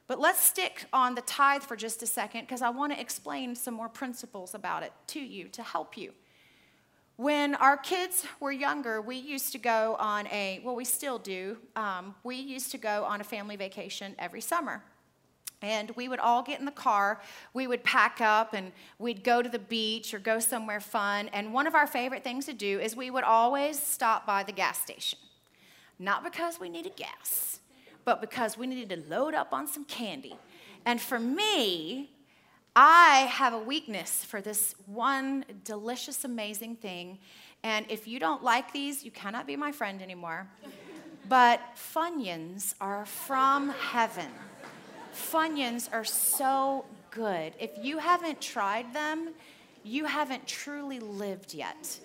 But 0.07 0.20
let's 0.20 0.40
stick 0.42 0.85
on 0.92 1.14
the 1.14 1.22
tithe 1.22 1.62
for 1.62 1.77
just 1.77 2.03
a 2.03 2.07
second 2.07 2.42
because 2.42 2.62
I 2.62 2.68
want 2.68 2.92
to 2.92 3.00
explain 3.00 3.57
some 3.57 3.74
more 3.74 3.88
principles 3.88 4.55
about 4.55 4.83
it 4.83 4.92
to 5.09 5.20
you 5.20 5.48
to 5.48 5.62
help 5.62 5.96
you. 5.96 6.12
When 7.16 7.55
our 7.55 7.77
kids 7.77 8.27
were 8.38 8.53
younger, 8.53 9.00
we 9.00 9.16
used 9.16 9.53
to 9.53 9.59
go 9.59 9.96
on 9.98 10.27
a, 10.29 10.61
well, 10.64 10.74
we 10.74 10.85
still 10.85 11.18
do, 11.18 11.57
um, 11.74 12.14
we 12.22 12.37
used 12.37 12.70
to 12.72 12.79
go 12.79 13.05
on 13.05 13.20
a 13.20 13.24
family 13.24 13.57
vacation 13.57 14.14
every 14.18 14.40
summer. 14.40 14.83
And 15.62 15.90
we 15.93 16.09
would 16.09 16.19
all 16.19 16.43
get 16.43 16.59
in 16.59 16.67
the 16.67 16.71
car, 16.71 17.23
we 17.55 17.67
would 17.67 17.83
pack 17.85 18.21
up, 18.21 18.53
and 18.53 18.73
we'd 18.99 19.25
go 19.25 19.40
to 19.40 19.49
the 19.49 19.59
beach 19.59 20.12
or 20.12 20.19
go 20.19 20.38
somewhere 20.38 20.81
fun. 20.81 21.29
And 21.29 21.55
one 21.55 21.67
of 21.67 21.75
our 21.75 21.87
favorite 21.87 22.23
things 22.23 22.45
to 22.47 22.53
do 22.53 22.81
is 22.81 22.95
we 22.95 23.11
would 23.11 23.25
always 23.25 23.81
stop 23.81 24.27
by 24.27 24.43
the 24.43 24.53
gas 24.53 24.79
station. 24.79 25.19
Not 25.99 26.23
because 26.23 26.61
we 26.61 26.69
needed 26.69 26.97
gas, 26.97 27.61
but 28.05 28.21
because 28.21 28.59
we 28.59 28.67
needed 28.67 28.90
to 28.90 29.11
load 29.11 29.35
up 29.35 29.53
on 29.53 29.67
some 29.67 29.85
candy. 29.85 30.37
And 30.85 31.01
for 31.01 31.19
me, 31.19 32.11
I 32.77 33.29
have 33.31 33.55
a 33.55 33.59
weakness 33.59 34.25
for 34.25 34.40
this 34.40 34.75
one 34.87 35.45
delicious, 35.64 36.25
amazing 36.25 36.77
thing. 36.77 37.19
And 37.62 37.87
if 37.88 38.09
you 38.09 38.19
don't 38.19 38.43
like 38.43 38.73
these, 38.73 39.05
you 39.05 39.11
cannot 39.11 39.47
be 39.47 39.57
my 39.57 39.73
friend 39.73 40.03
anymore. 40.03 40.49
But 41.29 41.61
Funyuns 41.77 42.75
are 42.81 43.07
from 43.07 43.71
heaven. 43.71 44.31
Funyuns 45.14 45.88
are 45.92 46.05
so 46.05 46.85
good. 47.11 47.55
If 47.59 47.70
you 47.81 47.98
haven't 47.98 48.40
tried 48.40 48.92
them, 48.92 49.31
you 49.85 50.07
haven't 50.07 50.46
truly 50.46 50.98
lived 50.98 51.55
yet. 51.55 51.98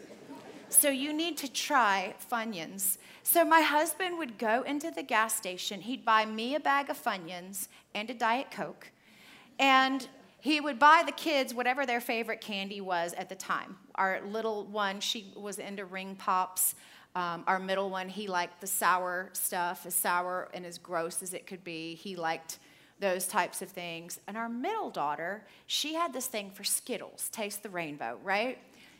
So 0.69 0.89
you 0.89 1.13
need 1.13 1.37
to 1.37 1.51
try 1.51 2.13
Funyuns. 2.31 2.97
So 3.23 3.43
my 3.43 3.61
husband 3.61 4.17
would 4.19 4.37
go 4.37 4.61
into 4.61 4.91
the 4.91 5.03
gas 5.03 5.35
station, 5.35 5.81
he'd 5.81 6.05
buy 6.05 6.25
me 6.25 6.55
a 6.55 6.59
bag 6.59 6.89
of 6.89 7.03
Funyuns 7.03 7.67
and 7.95 8.09
a 8.09 8.13
Diet 8.13 8.51
Coke, 8.51 8.91
and 9.57 10.07
he 10.41 10.61
would 10.61 10.79
buy 10.79 11.03
the 11.05 11.11
kids 11.11 11.53
whatever 11.53 11.85
their 11.85 11.99
favorite 11.99 12.39
candy 12.39 12.81
was 12.81 13.13
at 13.13 13.29
the 13.29 13.35
time. 13.35 13.77
Our 13.95 14.21
little 14.21 14.65
one, 14.65 14.99
she 14.99 15.33
was 15.35 15.59
into 15.59 15.85
ring 15.85 16.15
pops. 16.15 16.75
Um, 17.15 17.43
our 17.47 17.59
middle 17.59 17.89
one, 17.89 18.07
he 18.07 18.27
liked 18.27 18.61
the 18.61 18.67
sour 18.67 19.31
stuff, 19.33 19.85
as 19.85 19.95
sour 19.95 20.49
and 20.53 20.65
as 20.65 20.77
gross 20.77 21.21
as 21.23 21.33
it 21.33 21.47
could 21.47 21.63
be. 21.63 21.95
He 21.95 22.15
liked 22.15 22.59
those 22.99 23.25
types 23.25 23.61
of 23.61 23.69
things. 23.69 24.19
And 24.27 24.35
our 24.37 24.49
middle 24.49 24.89
daughter, 24.89 25.45
she 25.67 25.93
had 25.93 26.13
this 26.13 26.27
thing 26.27 26.51
for 26.51 26.63
Skittles, 26.63 27.29
taste 27.29 27.63
the 27.63 27.69
rainbow, 27.69 28.17
right? 28.23 28.57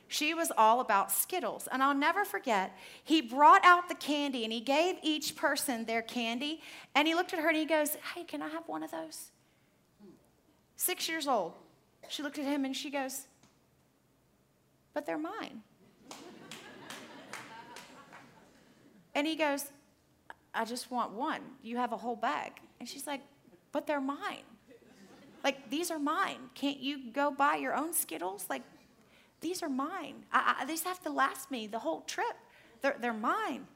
She 0.08 0.34
was 0.34 0.52
all 0.58 0.80
about 0.80 1.12
Skittles. 1.12 1.68
And 1.72 1.84
I'll 1.84 1.94
never 1.94 2.26
forget, 2.26 2.76
he 3.04 3.22
brought 3.22 3.64
out 3.64 3.90
the 3.90 3.96
candy 3.96 4.44
and 4.44 4.52
he 4.52 4.60
gave 4.60 4.96
each 5.04 5.36
person 5.36 5.86
their 5.86 6.02
candy. 6.02 6.62
And 6.96 7.08
he 7.08 7.14
looked 7.14 7.34
at 7.34 7.40
her 7.40 7.50
and 7.50 7.58
he 7.58 7.66
goes, 7.66 7.96
Hey, 8.16 8.24
can 8.24 8.42
I 8.42 8.48
have 8.48 8.68
one 8.68 8.82
of 8.82 8.90
those? 8.90 9.32
Six 10.76 11.08
years 11.08 11.28
old. 11.28 11.54
She 12.08 12.24
looked 12.24 12.40
at 12.40 12.46
him 12.46 12.66
and 12.66 12.76
she 12.76 12.90
goes, 12.90 13.28
But 14.94 15.06
they're 15.06 15.20
mine. 15.20 15.62
and 19.14 19.28
he 19.28 19.36
goes, 19.36 19.66
I 20.56 20.66
just 20.66 20.90
want 20.90 21.12
one. 21.12 21.42
You 21.62 21.78
have 21.78 21.92
a 21.92 21.98
whole 21.98 22.16
bag. 22.16 22.54
And 22.80 22.90
she's 22.90 23.06
like, 23.06 23.22
But 23.72 23.88
they're 23.88 24.02
mine. 24.02 24.44
Like, 25.44 25.70
these 25.70 25.90
are 25.90 26.00
mine. 26.00 26.50
Can't 26.54 26.80
you 26.80 27.12
go 27.12 27.32
buy 27.32 27.56
your 27.56 27.76
own 27.76 27.94
Skittles? 27.94 28.46
Like, 28.50 28.64
these 29.42 29.64
are 29.64 29.70
mine. 29.70 30.26
I, 30.34 30.58
I, 30.60 30.66
these 30.66 30.84
have 30.84 31.02
to 31.04 31.10
last 31.10 31.50
me 31.50 31.68
the 31.68 31.80
whole 31.80 32.02
trip. 32.02 32.36
They're, 32.82 32.98
they're 33.00 33.14
mine. 33.14 33.68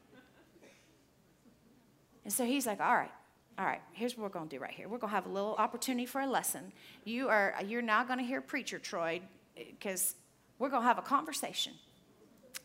And 2.24 2.32
so 2.32 2.44
he's 2.44 2.66
like, 2.66 2.80
All 2.80 2.94
right, 2.94 3.10
all 3.58 3.64
right, 3.64 3.80
here's 3.92 4.16
what 4.16 4.24
we're 4.24 4.30
going 4.30 4.48
to 4.48 4.56
do 4.56 4.60
right 4.62 4.72
here. 4.72 4.88
We're 4.88 4.98
going 4.98 5.10
to 5.10 5.14
have 5.14 5.26
a 5.26 5.30
little 5.30 5.54
opportunity 5.54 6.06
for 6.06 6.20
a 6.20 6.26
lesson. 6.26 6.72
You 7.04 7.28
are, 7.28 7.54
you're 7.66 7.82
now 7.82 8.02
going 8.04 8.18
to 8.18 8.24
hear 8.24 8.40
Preacher 8.40 8.78
Troy 8.78 9.20
because 9.56 10.16
we're 10.58 10.70
going 10.70 10.82
to 10.82 10.88
have 10.88 10.98
a 10.98 11.02
conversation. 11.02 11.74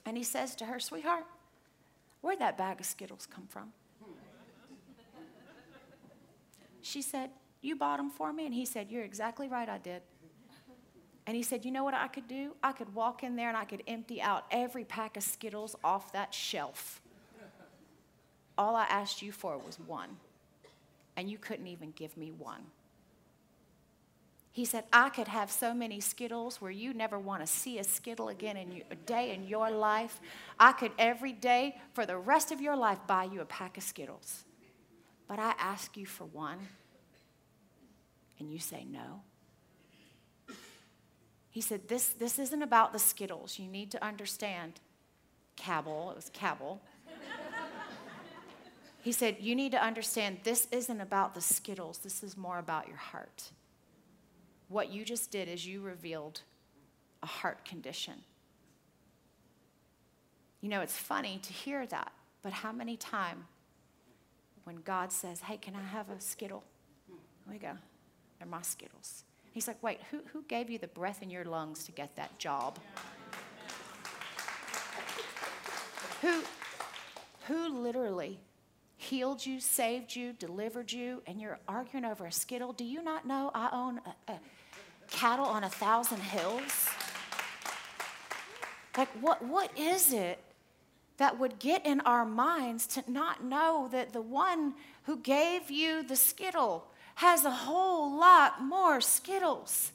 And 0.06 0.18
he 0.18 0.24
says 0.24 0.56
to 0.56 0.66
her, 0.66 0.80
Sweetheart, 0.80 1.26
where'd 2.22 2.40
that 2.40 2.58
bag 2.58 2.80
of 2.80 2.86
Skittles 2.86 3.28
come 3.28 3.46
from? 3.48 3.72
She 6.82 7.02
said, 7.02 7.30
You 7.62 7.76
bought 7.76 7.98
them 7.98 8.10
for 8.10 8.32
me? 8.34 8.46
And 8.46 8.54
he 8.54 8.66
said, 8.66 8.90
You're 8.90 9.04
exactly 9.04 9.48
right, 9.48 9.70
I 9.70 9.78
did. 9.78 10.02
And 11.28 11.36
he 11.36 11.44
said, 11.44 11.66
You 11.66 11.72
know 11.72 11.84
what 11.84 11.94
I 11.94 12.08
could 12.08 12.28
do? 12.28 12.56
I 12.64 12.72
could 12.72 12.94
walk 12.96 13.24
in 13.24 13.36
there 13.36 13.50
and 13.50 13.58
I 13.58 13.66
could 13.66 13.84
empty 13.88 14.22
out 14.22 14.46
every 14.52 14.84
pack 14.84 15.18
of 15.18 15.24
Skittles 15.24 15.76
off 15.84 16.12
that 16.14 16.34
shelf. 16.34 17.02
All 18.58 18.76
I 18.76 18.86
asked 18.86 19.22
you 19.22 19.32
for 19.32 19.58
was 19.58 19.80
one 19.80 20.18
and 21.20 21.30
you 21.30 21.38
couldn't 21.38 21.68
even 21.68 21.92
give 21.92 22.16
me 22.16 22.32
one. 22.32 22.64
He 24.52 24.66
said, 24.66 24.86
I 24.92 25.10
could 25.10 25.28
have 25.28 25.52
so 25.52 25.74
many 25.74 26.00
Skittles 26.00 26.62
where 26.62 26.72
you 26.72 26.94
never 26.94 27.20
want 27.20 27.42
to 27.42 27.48
see 27.48 27.78
a 27.78 27.84
Skittle 27.84 28.30
again 28.30 28.58
in 28.58 28.84
a 28.90 28.96
day 28.96 29.34
in 29.34 29.44
your 29.48 29.70
life. 29.70 30.20
I 30.60 30.72
could 30.72 30.92
every 30.98 31.34
day 31.34 31.76
for 31.94 32.06
the 32.06 32.18
rest 32.18 32.52
of 32.52 32.60
your 32.62 32.76
life 32.76 33.00
buy 33.06 33.26
you 33.26 33.42
a 33.42 33.46
pack 33.46 33.78
of 33.78 33.84
Skittles. 33.84 34.46
But 35.30 35.38
I 35.38 35.54
ask 35.60 35.96
you 35.96 36.08
for 36.08 36.26
one, 36.26 36.58
and 38.40 38.52
you 38.52 38.58
say 38.58 38.84
no. 38.92 39.22
He 41.52 41.62
said, 41.62 41.88
This, 41.88 42.10
this 42.10 42.40
isn't 42.40 42.64
about 42.64 42.94
the 42.94 43.00
Skittles. 43.00 43.60
You 43.60 43.68
need 43.68 43.92
to 43.92 44.04
understand. 44.04 44.82
Cabell, 45.56 46.10
it 46.12 46.16
was 46.16 46.30
Cabell. 46.34 46.82
He 49.02 49.14
said, 49.14 49.38
You 49.40 49.56
need 49.56 49.72
to 49.72 49.82
understand 49.82 50.40
this 50.44 50.68
isn't 50.72 51.00
about 51.00 51.34
the 51.34 51.42
Skittles, 51.42 52.00
this 52.00 52.22
is 52.22 52.36
more 52.36 52.60
about 52.60 52.88
your 52.88 52.98
heart. 52.98 53.52
What 54.68 54.92
you 54.92 55.06
just 55.06 55.32
did 55.32 55.48
is 55.48 55.66
you 55.66 55.80
revealed 55.80 56.42
a 57.24 57.26
heart 57.26 57.64
condition. 57.64 58.16
You 60.60 60.68
know, 60.68 60.82
it's 60.82 60.98
funny 60.98 61.40
to 61.44 61.54
hear 61.54 61.86
that, 61.88 62.12
but 62.42 62.52
how 62.52 62.74
many 62.74 62.98
times 62.98 63.46
when 64.70 64.82
God 64.84 65.12
says, 65.12 65.40
Hey, 65.40 65.58
can 65.58 65.74
I 65.76 65.82
have 65.82 66.12
a 66.12 66.22
Skittle? 66.22 66.64
we 67.50 67.58
go, 67.58 67.72
They're 68.38 68.48
my 68.48 68.62
Skittles. 68.62 69.24
He's 69.52 69.68
like, 69.68 69.82
Wait, 69.82 70.00
who, 70.12 70.20
who 70.32 70.44
gave 70.44 70.70
you 70.70 70.78
the 70.78 70.88
breath 70.88 71.24
in 71.24 71.32
your 71.32 71.44
lungs 71.44 71.86
to 71.86 71.92
get 71.92 72.16
that 72.18 72.38
job? 72.38 72.78
who, 76.22 76.44
who 77.48 77.82
literally 77.82 78.40
healed 78.98 79.44
you, 79.44 79.60
saved 79.60 80.16
you, 80.16 80.34
delivered 80.34 80.92
you, 80.92 81.24
and 81.26 81.42
you're 81.42 81.58
arguing 81.68 82.06
over 82.06 82.28
a 82.28 82.32
skittle. 82.32 82.72
Do 82.72 82.84
you 82.84 83.02
not 83.02 83.26
know 83.26 83.50
I 83.56 83.70
own 83.74 84.00
a, 84.28 84.34
a 84.34 84.40
cattle 85.10 85.48
on 85.48 85.64
a 85.64 85.70
thousand 85.70 86.22
hills? 86.22 86.88
Like, 88.96 89.10
what, 89.20 89.44
what 89.44 89.76
is 89.76 90.14
it 90.14 90.40
that 91.20 91.38
would 91.38 91.60
get 91.60 91.86
in 91.86 92.00
our 92.02 92.26
minds 92.26 92.88
to 92.88 93.04
not 93.12 93.44
know 93.44 93.90
that 93.92 94.14
the 94.14 94.22
one 94.22 94.74
who 95.04 95.18
gave 95.18 95.70
you 95.70 96.02
the 96.02 96.16
skittle 96.16 96.88
has 97.16 97.44
a 97.44 97.52
whole 97.52 98.18
lot 98.18 98.64
more 98.64 99.02
skittles? 99.02 99.92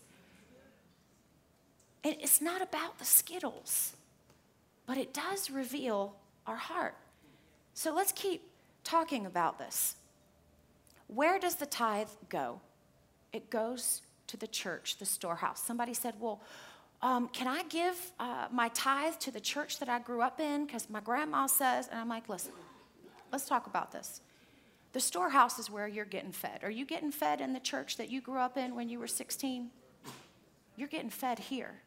And 2.04 2.14
it's 2.20 2.42
not 2.42 2.60
about 2.60 2.98
the 2.98 3.06
skittles, 3.06 3.96
but 4.84 4.98
it 4.98 5.14
does 5.14 5.50
reveal 5.50 6.14
our 6.46 6.56
heart. 6.56 6.94
So 7.72 7.94
let's 7.94 8.12
keep 8.12 8.42
talking 8.84 9.24
about 9.24 9.58
this. 9.58 9.96
Where 11.06 11.38
does 11.38 11.54
the 11.54 11.66
tithe 11.66 12.10
go? 12.28 12.60
It 13.32 13.48
goes 13.48 14.02
to 14.26 14.36
the 14.36 14.46
church, 14.46 14.98
the 14.98 15.06
storehouse. 15.06 15.62
Somebody 15.62 15.94
said, 15.94 16.14
Well, 16.20 16.42
um, 17.02 17.28
can 17.28 17.46
I 17.46 17.62
give 17.64 18.12
uh, 18.18 18.46
my 18.50 18.68
tithe 18.70 19.14
to 19.20 19.30
the 19.30 19.40
church 19.40 19.78
that 19.78 19.88
I 19.88 19.98
grew 19.98 20.22
up 20.22 20.40
in? 20.40 20.66
Because 20.66 20.88
my 20.88 21.00
grandma 21.00 21.46
says, 21.46 21.88
and 21.88 21.98
I'm 21.98 22.08
like, 22.08 22.28
Listen, 22.28 22.52
let's 23.32 23.46
talk 23.46 23.66
about 23.66 23.92
this. 23.92 24.20
The 24.92 25.00
storehouse 25.00 25.58
is 25.58 25.68
where 25.68 25.88
you're 25.88 26.04
getting 26.04 26.32
fed. 26.32 26.60
Are 26.62 26.70
you 26.70 26.86
getting 26.86 27.10
fed 27.10 27.40
in 27.40 27.52
the 27.52 27.60
church 27.60 27.96
that 27.96 28.10
you 28.10 28.20
grew 28.20 28.38
up 28.38 28.56
in 28.56 28.74
when 28.74 28.88
you 28.88 28.98
were 28.98 29.08
16? 29.08 29.70
You're 30.76 30.88
getting 30.88 31.10
fed 31.10 31.38
here. 31.38 31.82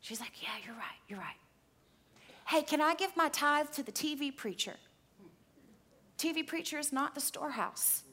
She's 0.00 0.20
like, 0.20 0.42
Yeah, 0.42 0.50
you're 0.64 0.74
right, 0.74 1.00
you're 1.08 1.18
right. 1.18 1.36
Hey, 2.46 2.62
can 2.62 2.80
I 2.80 2.94
give 2.94 3.16
my 3.16 3.28
tithe 3.28 3.70
to 3.72 3.82
the 3.82 3.92
TV 3.92 4.34
preacher? 4.34 4.74
TV 6.18 6.46
preacher 6.46 6.78
is 6.78 6.92
not 6.92 7.14
the 7.14 7.20
storehouse. 7.20 8.04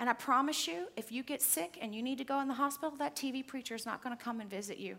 And 0.00 0.08
I 0.08 0.14
promise 0.14 0.66
you, 0.66 0.86
if 0.96 1.12
you 1.12 1.22
get 1.22 1.42
sick 1.42 1.78
and 1.80 1.94
you 1.94 2.02
need 2.02 2.16
to 2.18 2.24
go 2.24 2.40
in 2.40 2.48
the 2.48 2.54
hospital, 2.54 2.96
that 2.96 3.14
TV 3.14 3.46
preacher 3.46 3.74
is 3.74 3.84
not 3.84 4.02
going 4.02 4.16
to 4.16 4.22
come 4.22 4.40
and 4.40 4.48
visit 4.48 4.78
you. 4.78 4.96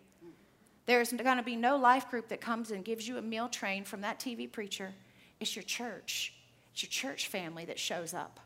There's 0.86 1.12
going 1.12 1.38
to 1.38 1.44
be 1.44 1.56
no 1.56 1.76
life 1.76 2.08
group 2.10 2.28
that 2.28 2.40
comes 2.40 2.70
and 2.70 2.86
gives 2.86 3.08
you 3.08 3.18
a 3.18 3.22
meal 3.22 3.50
train 3.50 3.84
from 3.84 4.02
that 4.02 4.20
TV 4.20 4.50
preacher. 4.50 4.94
It's 5.40 5.56
your 5.56 5.64
church, 5.64 6.36
it's 6.72 6.84
your 6.84 6.90
church 6.92 7.28
family 7.28 7.66
that 7.66 7.80
shows 7.80 8.14
up. 8.14 8.40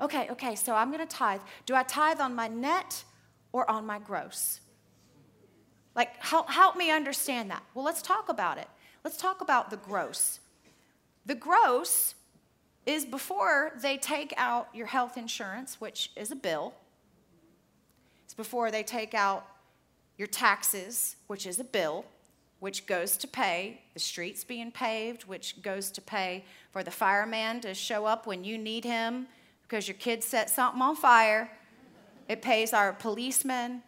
Okay, 0.00 0.28
okay, 0.30 0.54
so 0.54 0.74
I'm 0.74 0.90
going 0.90 1.06
to 1.06 1.16
tithe. 1.16 1.42
Do 1.66 1.74
I 1.74 1.82
tithe 1.82 2.20
on 2.20 2.34
my 2.34 2.48
net 2.48 3.04
or 3.52 3.70
on 3.70 3.84
my 3.84 3.98
gross? 3.98 4.60
Like, 5.94 6.16
help, 6.22 6.48
help 6.48 6.74
me 6.74 6.90
understand 6.90 7.50
that. 7.50 7.62
Well, 7.74 7.84
let's 7.84 8.00
talk 8.00 8.30
about 8.30 8.56
it. 8.56 8.68
Let's 9.04 9.18
talk 9.18 9.42
about 9.42 9.68
the 9.68 9.76
gross. 9.76 10.40
The 11.26 11.34
gross 11.34 12.14
is 12.86 13.04
before 13.04 13.72
they 13.80 13.96
take 13.96 14.34
out 14.36 14.68
your 14.74 14.86
health 14.86 15.16
insurance, 15.16 15.80
which 15.80 16.10
is 16.16 16.30
a 16.30 16.36
bill. 16.36 16.74
It's 18.24 18.34
before 18.34 18.70
they 18.70 18.82
take 18.82 19.14
out 19.14 19.46
your 20.18 20.26
taxes, 20.26 21.16
which 21.26 21.46
is 21.46 21.60
a 21.60 21.64
bill, 21.64 22.04
which 22.60 22.86
goes 22.86 23.16
to 23.18 23.26
pay 23.26 23.80
the 23.94 24.00
streets 24.00 24.44
being 24.44 24.70
paved, 24.70 25.24
which 25.24 25.62
goes 25.62 25.90
to 25.92 26.00
pay 26.00 26.44
for 26.70 26.82
the 26.82 26.90
fireman 26.90 27.60
to 27.60 27.74
show 27.74 28.06
up 28.06 28.26
when 28.26 28.44
you 28.44 28.58
need 28.58 28.84
him 28.84 29.26
because 29.62 29.88
your 29.88 29.96
kid 29.96 30.22
set 30.22 30.50
something 30.50 30.82
on 30.82 30.96
fire. 30.96 31.50
It 32.28 32.42
pays 32.42 32.72
our 32.72 32.92
policemen, 32.92 33.82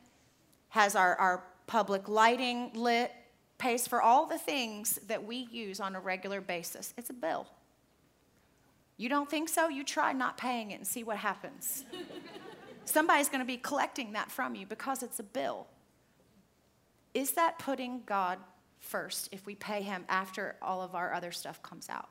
has 0.71 0.97
our, 0.97 1.15
our 1.17 1.45
public 1.67 2.09
lighting 2.09 2.71
lit, 2.75 3.13
pays 3.59 3.87
for 3.87 4.03
all 4.03 4.27
the 4.27 4.39
things 4.39 4.99
that 5.09 5.25
we 5.25 5.49
use 5.51 5.81
on 5.81 5.95
a 5.95 6.01
regular 6.01 6.41
basis. 6.41 6.95
It's 6.97 7.11
a 7.11 7.15
bill. 7.15 7.47
You 8.97 9.09
don't 9.09 9.29
think 9.29 9.49
so? 9.49 9.69
You 9.69 9.85
try 9.85 10.13
not 10.13 10.37
paying 10.37 10.71
it 10.71 10.75
and 10.77 10.87
see 10.87 11.03
what 11.03 11.17
happens. 11.17 11.85
Somebody's 12.85 13.29
going 13.29 13.41
to 13.41 13.47
be 13.47 13.57
collecting 13.57 14.13
that 14.13 14.31
from 14.31 14.55
you 14.55 14.67
because 14.67 15.03
it's 15.03 15.19
a 15.19 15.25
bill. 15.25 15.67
Is 17.13 17.33
that 17.33 17.59
putting 17.59 18.03
God 18.07 18.39
first 18.79 19.29
if 19.33 19.47
we 19.47 19.55
pay 19.55 19.83
Him 19.83 20.05
after 20.09 20.57
all 20.61 20.83
of 20.83 20.95
our 20.95 21.13
other 21.13 21.33
stuff 21.33 21.63
comes 21.63 21.89
out? 21.89 22.09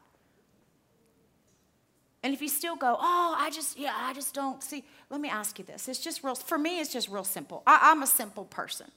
And 2.24 2.34
if 2.34 2.42
you 2.42 2.48
still 2.48 2.78
go, 2.78 2.96
oh, 3.00 3.36
I 3.38 3.50
just, 3.50 3.78
yeah, 3.78 3.94
I 3.96 4.14
just 4.14 4.34
don't 4.34 4.64
see, 4.64 4.86
let 5.10 5.20
me 5.20 5.28
ask 5.28 5.60
you 5.60 5.66
this. 5.66 5.90
It's 5.90 6.00
just 6.00 6.24
real, 6.24 6.36
for 6.36 6.58
me, 6.58 6.80
it's 6.80 6.92
just 6.92 7.10
real 7.10 7.26
simple. 7.26 7.64
I, 7.68 7.92
I'm 7.92 8.02
a 8.02 8.08
simple 8.08 8.46
person. 8.46 8.88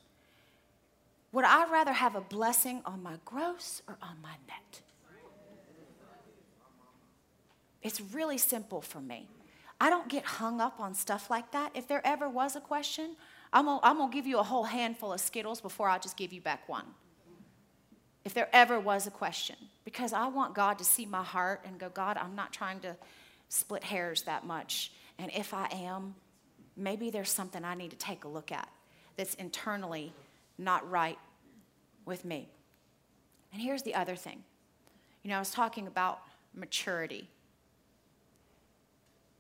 Would 1.32 1.44
I 1.44 1.70
rather 1.70 1.92
have 1.92 2.14
a 2.14 2.20
blessing 2.20 2.82
on 2.86 3.02
my 3.02 3.16
gross 3.24 3.82
or 3.88 3.98
on 4.00 4.16
my 4.22 4.34
net? 4.46 4.80
It's 7.86 8.00
really 8.00 8.36
simple 8.36 8.80
for 8.80 9.00
me. 9.00 9.28
I 9.80 9.90
don't 9.90 10.08
get 10.08 10.24
hung 10.24 10.60
up 10.60 10.80
on 10.80 10.92
stuff 10.92 11.30
like 11.30 11.52
that. 11.52 11.70
If 11.72 11.86
there 11.86 12.04
ever 12.04 12.28
was 12.28 12.56
a 12.56 12.60
question, 12.60 13.14
I'm 13.52 13.66
gonna, 13.66 13.78
I'm 13.84 13.98
gonna 13.98 14.12
give 14.12 14.26
you 14.26 14.40
a 14.40 14.42
whole 14.42 14.64
handful 14.64 15.12
of 15.12 15.20
Skittles 15.20 15.60
before 15.60 15.88
I 15.88 15.98
just 15.98 16.16
give 16.16 16.32
you 16.32 16.40
back 16.40 16.68
one. 16.68 16.84
If 18.24 18.34
there 18.34 18.48
ever 18.52 18.80
was 18.80 19.06
a 19.06 19.12
question, 19.12 19.54
because 19.84 20.12
I 20.12 20.26
want 20.26 20.52
God 20.52 20.78
to 20.78 20.84
see 20.84 21.06
my 21.06 21.22
heart 21.22 21.60
and 21.64 21.78
go, 21.78 21.88
God, 21.88 22.16
I'm 22.16 22.34
not 22.34 22.52
trying 22.52 22.80
to 22.80 22.96
split 23.50 23.84
hairs 23.84 24.22
that 24.22 24.44
much. 24.44 24.90
And 25.20 25.30
if 25.32 25.54
I 25.54 25.68
am, 25.70 26.16
maybe 26.76 27.10
there's 27.10 27.30
something 27.30 27.64
I 27.64 27.76
need 27.76 27.92
to 27.92 27.96
take 27.96 28.24
a 28.24 28.28
look 28.28 28.50
at 28.50 28.68
that's 29.16 29.34
internally 29.34 30.12
not 30.58 30.90
right 30.90 31.20
with 32.04 32.24
me. 32.24 32.48
And 33.52 33.62
here's 33.62 33.84
the 33.84 33.94
other 33.94 34.16
thing. 34.16 34.42
You 35.22 35.30
know, 35.30 35.36
I 35.36 35.38
was 35.38 35.52
talking 35.52 35.86
about 35.86 36.22
maturity. 36.52 37.30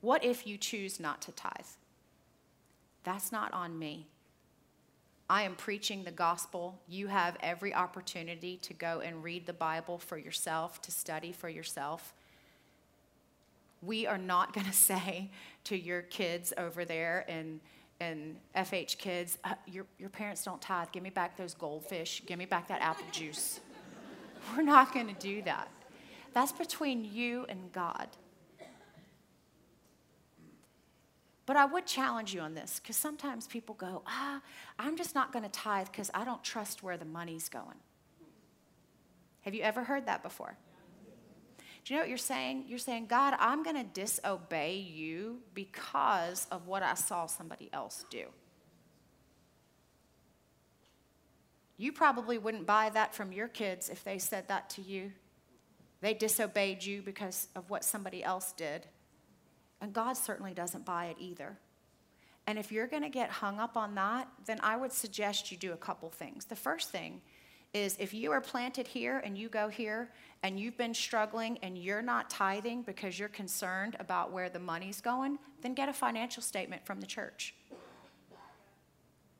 What 0.06 0.22
if 0.24 0.46
you 0.46 0.56
choose 0.56 1.00
not 1.00 1.20
to 1.22 1.32
tithe? 1.32 1.66
That's 3.02 3.32
not 3.32 3.52
on 3.52 3.76
me. 3.76 4.06
I 5.28 5.42
am 5.42 5.56
preaching 5.56 6.04
the 6.04 6.12
gospel. 6.12 6.78
You 6.86 7.08
have 7.08 7.36
every 7.40 7.74
opportunity 7.74 8.56
to 8.58 8.72
go 8.72 9.00
and 9.00 9.24
read 9.24 9.46
the 9.46 9.52
Bible 9.52 9.98
for 9.98 10.16
yourself, 10.16 10.80
to 10.82 10.92
study 10.92 11.32
for 11.32 11.48
yourself. 11.48 12.14
We 13.82 14.06
are 14.06 14.16
not 14.16 14.52
going 14.52 14.66
to 14.68 14.72
say 14.72 15.32
to 15.64 15.76
your 15.76 16.02
kids 16.02 16.52
over 16.56 16.84
there 16.84 17.24
and 17.26 17.58
and 17.98 18.36
FH 18.54 18.98
kids, 18.98 19.38
uh, 19.42 19.54
your, 19.66 19.86
your 19.98 20.10
parents 20.10 20.44
don't 20.44 20.62
tithe. 20.62 20.88
Give 20.92 21.02
me 21.02 21.10
back 21.10 21.36
those 21.36 21.54
goldfish. 21.54 22.22
Give 22.26 22.38
me 22.38 22.44
back 22.44 22.68
that 22.68 22.80
apple 22.80 23.06
juice. 23.10 23.58
We're 24.56 24.62
not 24.62 24.94
going 24.94 25.08
to 25.08 25.14
do 25.14 25.42
that. 25.42 25.68
That's 26.32 26.52
between 26.52 27.04
you 27.04 27.44
and 27.48 27.72
God. 27.72 28.06
But 31.46 31.56
I 31.56 31.64
would 31.64 31.86
challenge 31.86 32.34
you 32.34 32.40
on 32.40 32.54
this 32.54 32.80
because 32.80 32.96
sometimes 32.96 33.46
people 33.46 33.76
go, 33.76 34.02
ah, 34.06 34.42
I'm 34.78 34.96
just 34.96 35.14
not 35.14 35.32
going 35.32 35.44
to 35.44 35.48
tithe 35.48 35.86
because 35.86 36.10
I 36.12 36.24
don't 36.24 36.42
trust 36.42 36.82
where 36.82 36.96
the 36.96 37.04
money's 37.04 37.48
going. 37.48 37.78
Have 39.42 39.54
you 39.54 39.62
ever 39.62 39.84
heard 39.84 40.06
that 40.06 40.24
before? 40.24 40.58
Do 41.84 41.94
you 41.94 42.00
know 42.00 42.02
what 42.02 42.08
you're 42.08 42.18
saying? 42.18 42.64
You're 42.66 42.80
saying, 42.80 43.06
God, 43.06 43.34
I'm 43.38 43.62
going 43.62 43.76
to 43.76 43.84
disobey 43.84 44.74
you 44.74 45.38
because 45.54 46.48
of 46.50 46.66
what 46.66 46.82
I 46.82 46.94
saw 46.94 47.26
somebody 47.26 47.70
else 47.72 48.04
do. 48.10 48.24
You 51.76 51.92
probably 51.92 52.38
wouldn't 52.38 52.66
buy 52.66 52.90
that 52.90 53.14
from 53.14 53.30
your 53.30 53.46
kids 53.46 53.88
if 53.88 54.02
they 54.02 54.18
said 54.18 54.48
that 54.48 54.68
to 54.70 54.82
you. 54.82 55.12
They 56.00 56.12
disobeyed 56.12 56.84
you 56.84 57.02
because 57.02 57.46
of 57.54 57.70
what 57.70 57.84
somebody 57.84 58.24
else 58.24 58.52
did. 58.52 58.88
And 59.80 59.92
God 59.92 60.16
certainly 60.16 60.54
doesn't 60.54 60.84
buy 60.84 61.06
it 61.06 61.16
either. 61.18 61.58
And 62.46 62.58
if 62.58 62.70
you're 62.70 62.86
going 62.86 63.02
to 63.02 63.08
get 63.08 63.30
hung 63.30 63.58
up 63.58 63.76
on 63.76 63.94
that, 63.96 64.28
then 64.46 64.58
I 64.62 64.76
would 64.76 64.92
suggest 64.92 65.50
you 65.50 65.56
do 65.56 65.72
a 65.72 65.76
couple 65.76 66.08
things. 66.10 66.44
The 66.44 66.56
first 66.56 66.90
thing 66.90 67.20
is 67.74 67.96
if 67.98 68.14
you 68.14 68.32
are 68.32 68.40
planted 68.40 68.86
here 68.86 69.20
and 69.24 69.36
you 69.36 69.48
go 69.48 69.68
here 69.68 70.10
and 70.42 70.58
you've 70.58 70.78
been 70.78 70.94
struggling 70.94 71.58
and 71.62 71.76
you're 71.76 72.02
not 72.02 72.30
tithing 72.30 72.82
because 72.82 73.18
you're 73.18 73.28
concerned 73.28 73.96
about 73.98 74.32
where 74.32 74.48
the 74.48 74.58
money's 74.58 75.00
going, 75.00 75.38
then 75.62 75.74
get 75.74 75.88
a 75.88 75.92
financial 75.92 76.42
statement 76.42 76.86
from 76.86 77.00
the 77.00 77.06
church. 77.06 77.54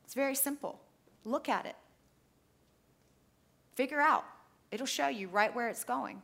It's 0.05 0.13
very 0.13 0.35
simple. 0.35 0.79
Look 1.25 1.49
at 1.49 1.65
it. 1.65 1.75
Figure 3.75 4.01
out. 4.01 4.25
It'll 4.71 4.85
show 4.85 5.07
you 5.07 5.29
right 5.29 5.53
where 5.55 5.69
it's 5.69 5.83
going. 5.83 6.21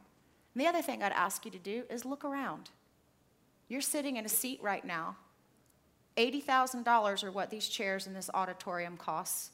And 0.54 0.62
the 0.62 0.68
other 0.68 0.82
thing 0.82 1.02
I'd 1.02 1.12
ask 1.14 1.46
you 1.46 1.52
to 1.52 1.60
do 1.60 1.84
is 1.90 2.06
look 2.06 2.26
around. 2.26 2.70
You're 3.68 3.82
sitting 3.82 4.18
in 4.18 4.26
a 4.26 4.30
seat 4.30 4.60
right 4.62 4.86
now. 4.86 5.16
$80,000 6.18 7.24
are 7.24 7.32
what 7.32 7.50
these 7.50 7.68
chairs 7.68 8.06
in 8.08 8.14
this 8.14 8.30
auditorium 8.34 8.98
costs. 8.98 9.52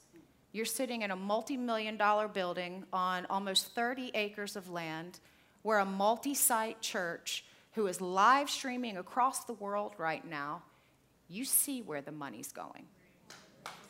You're 0.52 0.66
sitting 0.66 1.02
in 1.02 1.10
a 1.10 1.16
multi 1.16 1.56
million 1.56 1.96
dollar 1.96 2.28
building 2.28 2.84
on 2.92 3.26
almost 3.30 3.74
30 3.74 4.10
acres 4.14 4.56
of 4.56 4.68
land 4.68 5.20
where 5.62 5.78
a 5.78 5.84
multi 5.84 6.34
site 6.34 6.80
church 6.80 7.44
who 7.72 7.86
is 7.86 8.00
live 8.00 8.50
streaming 8.50 8.96
across 8.96 9.44
the 9.44 9.52
world 9.54 9.94
right 9.96 10.28
now, 10.28 10.62
you 11.28 11.44
see 11.44 11.82
where 11.82 12.02
the 12.02 12.10
money's 12.10 12.50
going. 12.50 12.86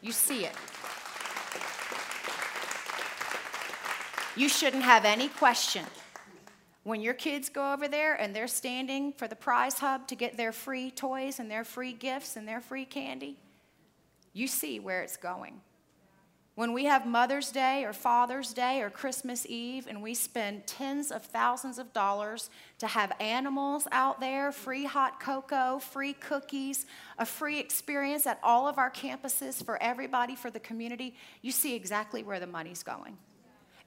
You 0.02 0.12
see 0.12 0.44
it. 0.44 0.54
You 4.36 4.48
shouldn't 4.48 4.82
have 4.82 5.04
any 5.04 5.28
question 5.28 5.84
when 6.82 7.00
your 7.00 7.14
kids 7.14 7.48
go 7.48 7.72
over 7.72 7.88
there 7.88 8.14
and 8.14 8.34
they're 8.34 8.48
standing 8.48 9.12
for 9.12 9.28
the 9.28 9.36
prize 9.36 9.78
hub 9.78 10.06
to 10.08 10.14
get 10.14 10.36
their 10.36 10.52
free 10.52 10.90
toys 10.90 11.38
and 11.38 11.50
their 11.50 11.64
free 11.64 11.92
gifts 11.92 12.36
and 12.36 12.48
their 12.48 12.60
free 12.60 12.84
candy, 12.84 13.36
you 14.32 14.46
see 14.46 14.80
where 14.80 15.02
it's 15.02 15.16
going. 15.16 15.60
When 16.54 16.72
we 16.72 16.84
have 16.84 17.06
Mother's 17.06 17.50
Day 17.52 17.84
or 17.84 17.92
Father's 17.92 18.52
Day 18.52 18.82
or 18.82 18.90
Christmas 18.90 19.46
Eve 19.48 19.86
and 19.86 20.02
we 20.02 20.14
spend 20.14 20.66
tens 20.66 21.10
of 21.10 21.22
thousands 21.24 21.78
of 21.78 21.92
dollars 21.92 22.50
to 22.78 22.86
have 22.86 23.12
animals 23.20 23.86
out 23.92 24.20
there, 24.20 24.52
free 24.52 24.84
hot 24.84 25.20
cocoa, 25.20 25.78
free 25.78 26.12
cookies, 26.12 26.86
a 27.18 27.24
free 27.24 27.58
experience 27.58 28.26
at 28.26 28.40
all 28.42 28.66
of 28.66 28.78
our 28.78 28.90
campuses 28.90 29.64
for 29.64 29.82
everybody, 29.82 30.34
for 30.34 30.50
the 30.50 30.60
community, 30.60 31.14
you 31.40 31.52
see 31.52 31.74
exactly 31.74 32.22
where 32.22 32.40
the 32.40 32.46
money's 32.46 32.82
going. 32.82 33.16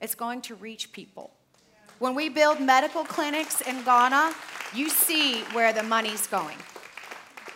It's 0.00 0.14
going 0.14 0.40
to 0.42 0.54
reach 0.54 0.90
people. 0.90 1.32
When 2.04 2.14
we 2.14 2.28
build 2.28 2.60
medical 2.60 3.02
clinics 3.02 3.62
in 3.62 3.82
Ghana, 3.82 4.34
you 4.74 4.90
see 4.90 5.40
where 5.54 5.72
the 5.72 5.82
money's 5.82 6.26
going. 6.26 6.58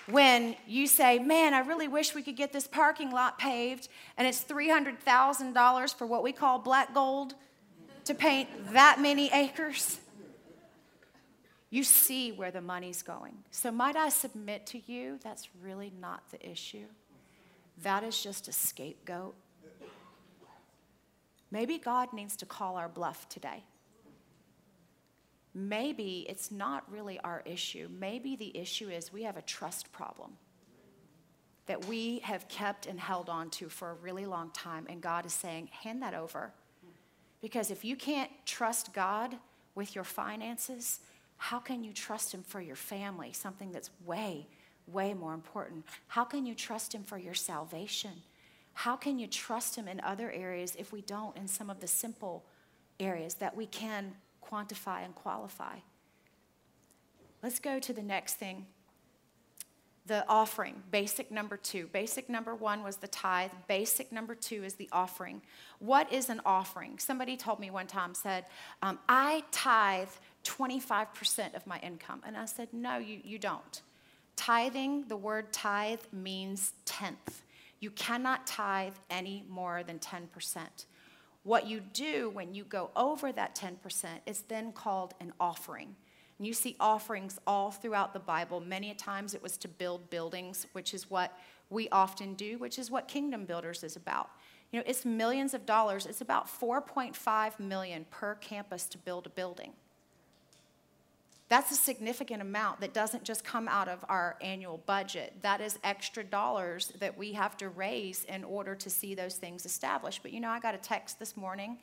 When 0.06 0.56
you 0.66 0.86
say, 0.86 1.18
man, 1.18 1.52
I 1.52 1.58
really 1.58 1.86
wish 1.86 2.14
we 2.14 2.22
could 2.22 2.36
get 2.36 2.54
this 2.54 2.66
parking 2.66 3.10
lot 3.10 3.38
paved, 3.38 3.88
and 4.16 4.26
it's 4.26 4.42
$300,000 4.42 5.94
for 5.94 6.06
what 6.06 6.22
we 6.22 6.32
call 6.32 6.58
black 6.58 6.94
gold 6.94 7.34
to 8.06 8.14
paint 8.14 8.48
that 8.72 9.02
many 9.02 9.30
acres, 9.34 10.00
you 11.68 11.84
see 11.84 12.32
where 12.32 12.50
the 12.50 12.62
money's 12.62 13.02
going. 13.02 13.34
So, 13.50 13.70
might 13.70 13.96
I 13.96 14.08
submit 14.08 14.64
to 14.68 14.80
you 14.90 15.18
that's 15.22 15.50
really 15.60 15.92
not 16.00 16.22
the 16.30 16.50
issue? 16.50 16.86
That 17.82 18.02
is 18.02 18.22
just 18.22 18.48
a 18.48 18.52
scapegoat. 18.52 19.34
Maybe 21.50 21.76
God 21.76 22.14
needs 22.14 22.34
to 22.36 22.46
call 22.46 22.76
our 22.76 22.88
bluff 22.88 23.28
today 23.28 23.64
maybe 25.58 26.24
it's 26.28 26.50
not 26.50 26.90
really 26.90 27.18
our 27.20 27.42
issue. 27.44 27.88
Maybe 27.90 28.36
the 28.36 28.56
issue 28.56 28.88
is 28.88 29.12
we 29.12 29.24
have 29.24 29.36
a 29.36 29.42
trust 29.42 29.90
problem 29.92 30.36
that 31.66 31.84
we 31.84 32.20
have 32.20 32.48
kept 32.48 32.86
and 32.86 32.98
held 32.98 33.28
on 33.28 33.50
to 33.50 33.68
for 33.68 33.90
a 33.90 33.94
really 33.94 34.24
long 34.24 34.50
time, 34.52 34.86
and 34.88 35.02
God 35.02 35.26
is 35.26 35.34
saying, 35.34 35.68
hand 35.82 36.02
that 36.02 36.14
over. 36.14 36.52
Because 37.42 37.70
if 37.70 37.84
you 37.84 37.94
can't 37.94 38.30
trust 38.46 38.94
God 38.94 39.36
with 39.74 39.94
your 39.94 40.04
finances, 40.04 41.00
how 41.36 41.58
can 41.58 41.84
you 41.84 41.92
trust 41.92 42.32
Him 42.32 42.42
for 42.42 42.60
your 42.60 42.74
family? 42.74 43.32
Something 43.32 43.70
that's 43.70 43.90
way, 44.06 44.48
way 44.86 45.12
more 45.12 45.34
important. 45.34 45.84
How 46.06 46.24
can 46.24 46.46
you 46.46 46.54
trust 46.54 46.94
Him 46.94 47.04
for 47.04 47.18
your 47.18 47.34
salvation? 47.34 48.22
How 48.72 48.96
can 48.96 49.18
you 49.18 49.26
trust 49.26 49.76
Him 49.76 49.88
in 49.88 50.00
other 50.00 50.32
areas 50.32 50.74
if 50.78 50.90
we 50.90 51.02
don't 51.02 51.36
in 51.36 51.46
some 51.46 51.68
of 51.68 51.80
the 51.80 51.86
simple 51.86 52.46
areas 52.98 53.34
that 53.34 53.54
we 53.54 53.66
can 53.66 54.14
quantify 54.50 55.04
and 55.04 55.14
qualify. 55.14 55.78
Let's 57.42 57.60
go 57.60 57.78
to 57.78 57.92
the 57.92 58.02
next 58.02 58.34
thing 58.34 58.66
the 60.08 60.26
offering, 60.26 60.82
basic 60.90 61.30
number 61.30 61.56
two. 61.56 61.86
Basic 61.92 62.30
number 62.30 62.54
one 62.54 62.82
was 62.82 62.96
the 62.96 63.08
tithe. 63.08 63.50
Basic 63.68 64.10
number 64.10 64.34
two 64.34 64.64
is 64.64 64.74
the 64.74 64.88
offering. 64.90 65.42
What 65.80 66.10
is 66.10 66.30
an 66.30 66.40
offering? 66.46 66.98
Somebody 66.98 67.36
told 67.36 67.60
me 67.60 67.70
one 67.70 67.86
time, 67.86 68.14
said, 68.14 68.46
um, 68.82 68.98
I 69.06 69.44
tithe 69.52 70.08
25% 70.44 71.54
of 71.54 71.66
my 71.66 71.78
income. 71.80 72.22
And 72.26 72.36
I 72.38 72.46
said, 72.46 72.68
No, 72.72 72.96
you, 72.96 73.20
you 73.22 73.38
don't. 73.38 73.82
Tithing, 74.34 75.08
the 75.08 75.16
word 75.16 75.52
tithe 75.52 76.00
means 76.10 76.72
tenth. 76.86 77.42
You 77.80 77.90
cannot 77.90 78.46
tithe 78.46 78.94
any 79.10 79.44
more 79.48 79.82
than 79.82 79.98
10%. 79.98 80.86
What 81.48 81.66
you 81.66 81.80
do 81.80 82.28
when 82.34 82.52
you 82.52 82.64
go 82.64 82.90
over 82.94 83.32
that 83.32 83.54
10% 83.54 83.78
is 84.26 84.42
then 84.48 84.70
called 84.70 85.14
an 85.18 85.32
offering. 85.40 85.96
And 86.36 86.46
you 86.46 86.52
see 86.52 86.76
offerings 86.78 87.38
all 87.46 87.70
throughout 87.70 88.12
the 88.12 88.18
Bible. 88.18 88.60
Many 88.60 88.90
a 88.90 88.94
times 88.94 89.32
it 89.32 89.42
was 89.42 89.56
to 89.56 89.68
build 89.68 90.10
buildings, 90.10 90.66
which 90.72 90.92
is 90.92 91.08
what 91.08 91.32
we 91.70 91.88
often 91.88 92.34
do, 92.34 92.58
which 92.58 92.78
is 92.78 92.90
what 92.90 93.08
Kingdom 93.08 93.46
Builders 93.46 93.82
is 93.82 93.96
about. 93.96 94.28
You 94.72 94.80
know, 94.80 94.84
it's 94.86 95.06
millions 95.06 95.54
of 95.54 95.64
dollars. 95.64 96.04
It's 96.04 96.20
about 96.20 96.48
4.5 96.48 97.58
million 97.58 98.04
per 98.10 98.34
campus 98.34 98.84
to 98.84 98.98
build 98.98 99.24
a 99.24 99.30
building. 99.30 99.72
That's 101.48 101.72
a 101.72 101.76
significant 101.76 102.42
amount 102.42 102.80
that 102.80 102.92
doesn't 102.92 103.24
just 103.24 103.42
come 103.42 103.68
out 103.68 103.88
of 103.88 104.04
our 104.10 104.36
annual 104.42 104.82
budget. 104.84 105.32
That 105.40 105.62
is 105.62 105.78
extra 105.82 106.22
dollars 106.22 106.92
that 107.00 107.16
we 107.16 107.32
have 107.32 107.56
to 107.58 107.70
raise 107.70 108.24
in 108.24 108.44
order 108.44 108.74
to 108.74 108.90
see 108.90 109.14
those 109.14 109.36
things 109.36 109.64
established. 109.64 110.22
But 110.22 110.32
you 110.32 110.40
know, 110.40 110.50
I 110.50 110.60
got 110.60 110.74
a 110.74 110.78
text 110.78 111.18
this 111.18 111.38
morning, 111.38 111.78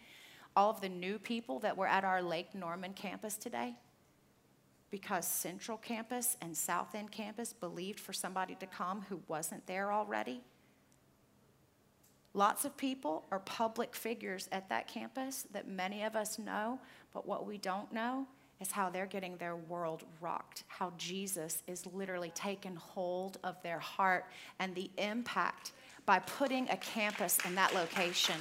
all 0.56 0.70
of 0.70 0.82
the 0.82 0.90
new 0.90 1.18
people 1.18 1.60
that 1.60 1.76
were 1.76 1.88
at 1.88 2.04
our 2.04 2.22
Lake 2.22 2.54
Norman 2.54 2.94
campus 2.94 3.38
today, 3.38 3.74
because 4.92 5.28
Central 5.28 5.80
Campus 5.80 6.38
and 6.42 6.56
South 6.56 6.94
End 6.94 7.12
Campus 7.12 7.52
believed 7.52 8.00
for 8.00 8.14
somebody 8.14 8.54
to 8.56 8.68
come 8.68 9.04
who 9.10 9.20
wasn't 9.28 9.66
there 9.66 9.92
already. 9.92 10.42
Lots 12.36 12.66
of 12.66 12.78
people 12.78 13.26
are 13.32 13.40
public 13.40 13.96
figures 13.96 14.48
at 14.52 14.70
that 14.70 14.88
campus 14.88 15.48
that 15.54 15.68
many 15.68 16.04
of 16.04 16.16
us 16.16 16.38
know, 16.38 16.80
but 17.14 17.26
what 17.28 17.48
we 17.48 17.58
don't 17.58 17.92
know 17.92 18.28
is 18.66 18.72
how 18.72 18.90
they're 18.90 19.06
getting 19.06 19.38
their 19.38 19.56
world 19.56 20.04
rocked, 20.20 20.64
how 20.68 20.92
Jesus 20.98 21.62
is 21.68 21.86
literally 21.86 22.32
taking 22.34 22.76
hold 22.76 23.38
of 23.44 23.62
their 23.62 23.80
heart 23.80 24.26
and 24.60 24.74
the 24.74 24.90
impact 24.98 25.72
by 26.06 26.18
putting 26.20 26.68
a 26.70 26.78
campus 26.78 27.38
in 27.46 27.54
that 27.56 27.74
location. 27.76 28.36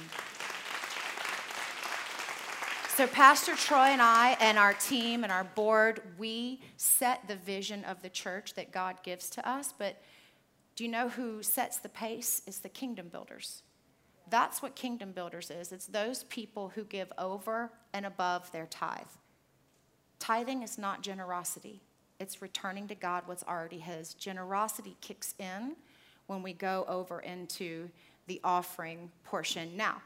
So, 2.95 3.05
Pastor 3.07 3.55
Troy 3.55 3.89
and 3.95 4.01
I, 4.01 4.37
and 4.39 4.57
our 4.57 4.73
team 4.73 5.23
and 5.23 5.31
our 5.31 5.43
board, 5.43 6.01
we 6.17 6.61
set 6.77 7.27
the 7.27 7.35
vision 7.35 7.83
of 7.83 8.01
the 8.01 8.09
church 8.09 8.53
that 8.55 8.71
God 8.71 8.95
gives 9.03 9.29
to 9.31 9.47
us, 9.47 9.73
but 9.77 10.01
Do 10.75 10.83
you 10.83 10.91
know 10.91 11.07
who 11.07 11.41
sets 11.41 11.77
the 11.77 11.89
pace? 11.89 12.41
It's 12.45 12.59
the 12.59 12.69
kingdom 12.69 13.07
builders. 13.07 13.63
That's 14.29 14.61
what 14.61 14.75
kingdom 14.75 15.11
builders 15.13 15.49
is. 15.49 15.71
It's 15.71 15.85
those 15.85 16.23
people 16.25 16.69
who 16.75 16.83
give 16.83 17.11
over 17.17 17.71
and 17.93 18.05
above 18.05 18.51
their 18.51 18.65
tithe. 18.65 19.05
Tithing 20.19 20.63
is 20.63 20.77
not 20.77 21.01
generosity, 21.01 21.81
it's 22.19 22.41
returning 22.41 22.87
to 22.87 22.95
God 22.95 23.23
what's 23.25 23.43
already 23.43 23.79
His. 23.79 24.13
Generosity 24.13 24.95
kicks 25.01 25.33
in 25.39 25.75
when 26.27 26.41
we 26.41 26.53
go 26.53 26.85
over 26.87 27.19
into 27.19 27.89
the 28.27 28.39
offering 28.43 29.11
portion. 29.23 29.75
Now, 29.75 30.01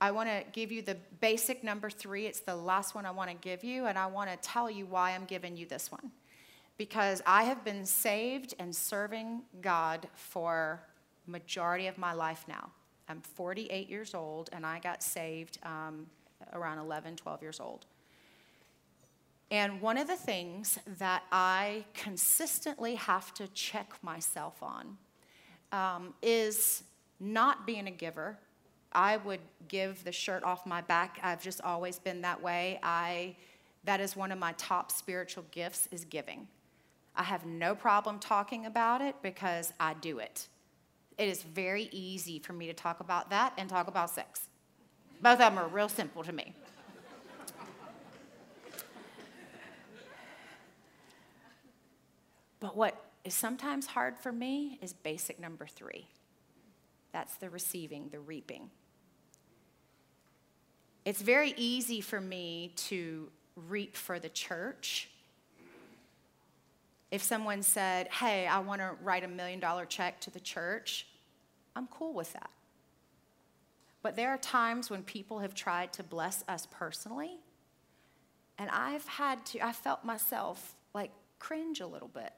I 0.00 0.10
want 0.10 0.28
to 0.28 0.44
give 0.52 0.72
you 0.72 0.82
the 0.82 0.96
basic 1.20 1.64
number 1.64 1.88
three. 1.88 2.26
It's 2.26 2.40
the 2.40 2.56
last 2.56 2.94
one 2.94 3.06
I 3.06 3.10
want 3.10 3.30
to 3.30 3.36
give 3.36 3.64
you, 3.64 3.86
and 3.86 3.98
I 3.98 4.06
want 4.06 4.30
to 4.30 4.36
tell 4.36 4.70
you 4.70 4.86
why 4.86 5.12
I'm 5.12 5.24
giving 5.24 5.56
you 5.56 5.66
this 5.66 5.90
one. 5.90 6.10
Because 6.76 7.22
I 7.24 7.44
have 7.44 7.64
been 7.64 7.86
saved 7.86 8.54
and 8.58 8.74
serving 8.74 9.42
God 9.62 10.08
for 10.14 10.82
majority 11.26 11.86
of 11.86 11.96
my 11.96 12.12
life 12.12 12.44
now. 12.48 12.70
I'm 13.08 13.20
48 13.20 13.88
years 13.88 14.14
old, 14.14 14.50
and 14.52 14.66
I 14.66 14.80
got 14.80 15.02
saved 15.02 15.58
um, 15.62 16.06
around 16.52 16.78
11, 16.78 17.16
12 17.16 17.42
years 17.42 17.60
old. 17.60 17.86
And 19.54 19.80
one 19.80 19.98
of 19.98 20.08
the 20.08 20.16
things 20.16 20.80
that 20.98 21.22
I 21.30 21.84
consistently 21.94 22.96
have 22.96 23.32
to 23.34 23.46
check 23.46 23.92
myself 24.02 24.60
on 24.60 24.98
um, 25.70 26.12
is 26.22 26.82
not 27.20 27.64
being 27.64 27.86
a 27.86 27.92
giver. 27.92 28.36
I 28.90 29.18
would 29.18 29.38
give 29.68 30.02
the 30.02 30.10
shirt 30.10 30.42
off 30.42 30.66
my 30.66 30.80
back. 30.80 31.20
I've 31.22 31.40
just 31.40 31.60
always 31.60 32.00
been 32.00 32.22
that 32.22 32.42
way. 32.42 32.80
I, 32.82 33.36
that 33.84 34.00
is 34.00 34.16
one 34.16 34.32
of 34.32 34.40
my 34.40 34.54
top 34.58 34.90
spiritual 34.90 35.44
gifts 35.52 35.88
is 35.92 36.04
giving. 36.04 36.48
I 37.14 37.22
have 37.22 37.46
no 37.46 37.76
problem 37.76 38.18
talking 38.18 38.66
about 38.66 39.02
it 39.02 39.14
because 39.22 39.72
I 39.78 39.94
do 39.94 40.18
it. 40.18 40.48
It 41.16 41.28
is 41.28 41.44
very 41.44 41.88
easy 41.92 42.40
for 42.40 42.54
me 42.54 42.66
to 42.66 42.74
talk 42.74 42.98
about 42.98 43.30
that 43.30 43.52
and 43.56 43.70
talk 43.70 43.86
about 43.86 44.10
sex. 44.10 44.48
Both 45.22 45.34
of 45.34 45.38
them 45.38 45.58
are 45.58 45.68
real 45.68 45.88
simple 45.88 46.24
to 46.24 46.32
me. 46.32 46.56
But 52.64 52.78
what 52.78 52.98
is 53.24 53.34
sometimes 53.34 53.84
hard 53.84 54.16
for 54.16 54.32
me 54.32 54.78
is 54.80 54.94
basic 54.94 55.38
number 55.38 55.66
three 55.66 56.06
that's 57.12 57.36
the 57.36 57.50
receiving, 57.50 58.08
the 58.08 58.20
reaping. 58.20 58.70
It's 61.04 61.20
very 61.20 61.52
easy 61.58 62.00
for 62.00 62.22
me 62.22 62.72
to 62.88 63.28
reap 63.68 63.98
for 63.98 64.18
the 64.18 64.30
church. 64.30 65.10
If 67.10 67.22
someone 67.22 67.62
said, 67.62 68.08
Hey, 68.08 68.46
I 68.46 68.60
want 68.60 68.80
to 68.80 68.92
write 69.02 69.24
a 69.24 69.28
million 69.28 69.60
dollar 69.60 69.84
check 69.84 70.18
to 70.20 70.30
the 70.30 70.40
church, 70.40 71.06
I'm 71.76 71.86
cool 71.88 72.14
with 72.14 72.32
that. 72.32 72.48
But 74.00 74.16
there 74.16 74.30
are 74.30 74.38
times 74.38 74.88
when 74.88 75.02
people 75.02 75.40
have 75.40 75.54
tried 75.54 75.92
to 75.92 76.02
bless 76.02 76.42
us 76.48 76.66
personally, 76.70 77.40
and 78.56 78.70
I've 78.70 79.06
had 79.06 79.44
to, 79.48 79.60
I 79.60 79.72
felt 79.72 80.02
myself 80.02 80.74
like 80.94 81.10
cringe 81.38 81.80
a 81.80 81.86
little 81.86 82.08
bit. 82.08 82.32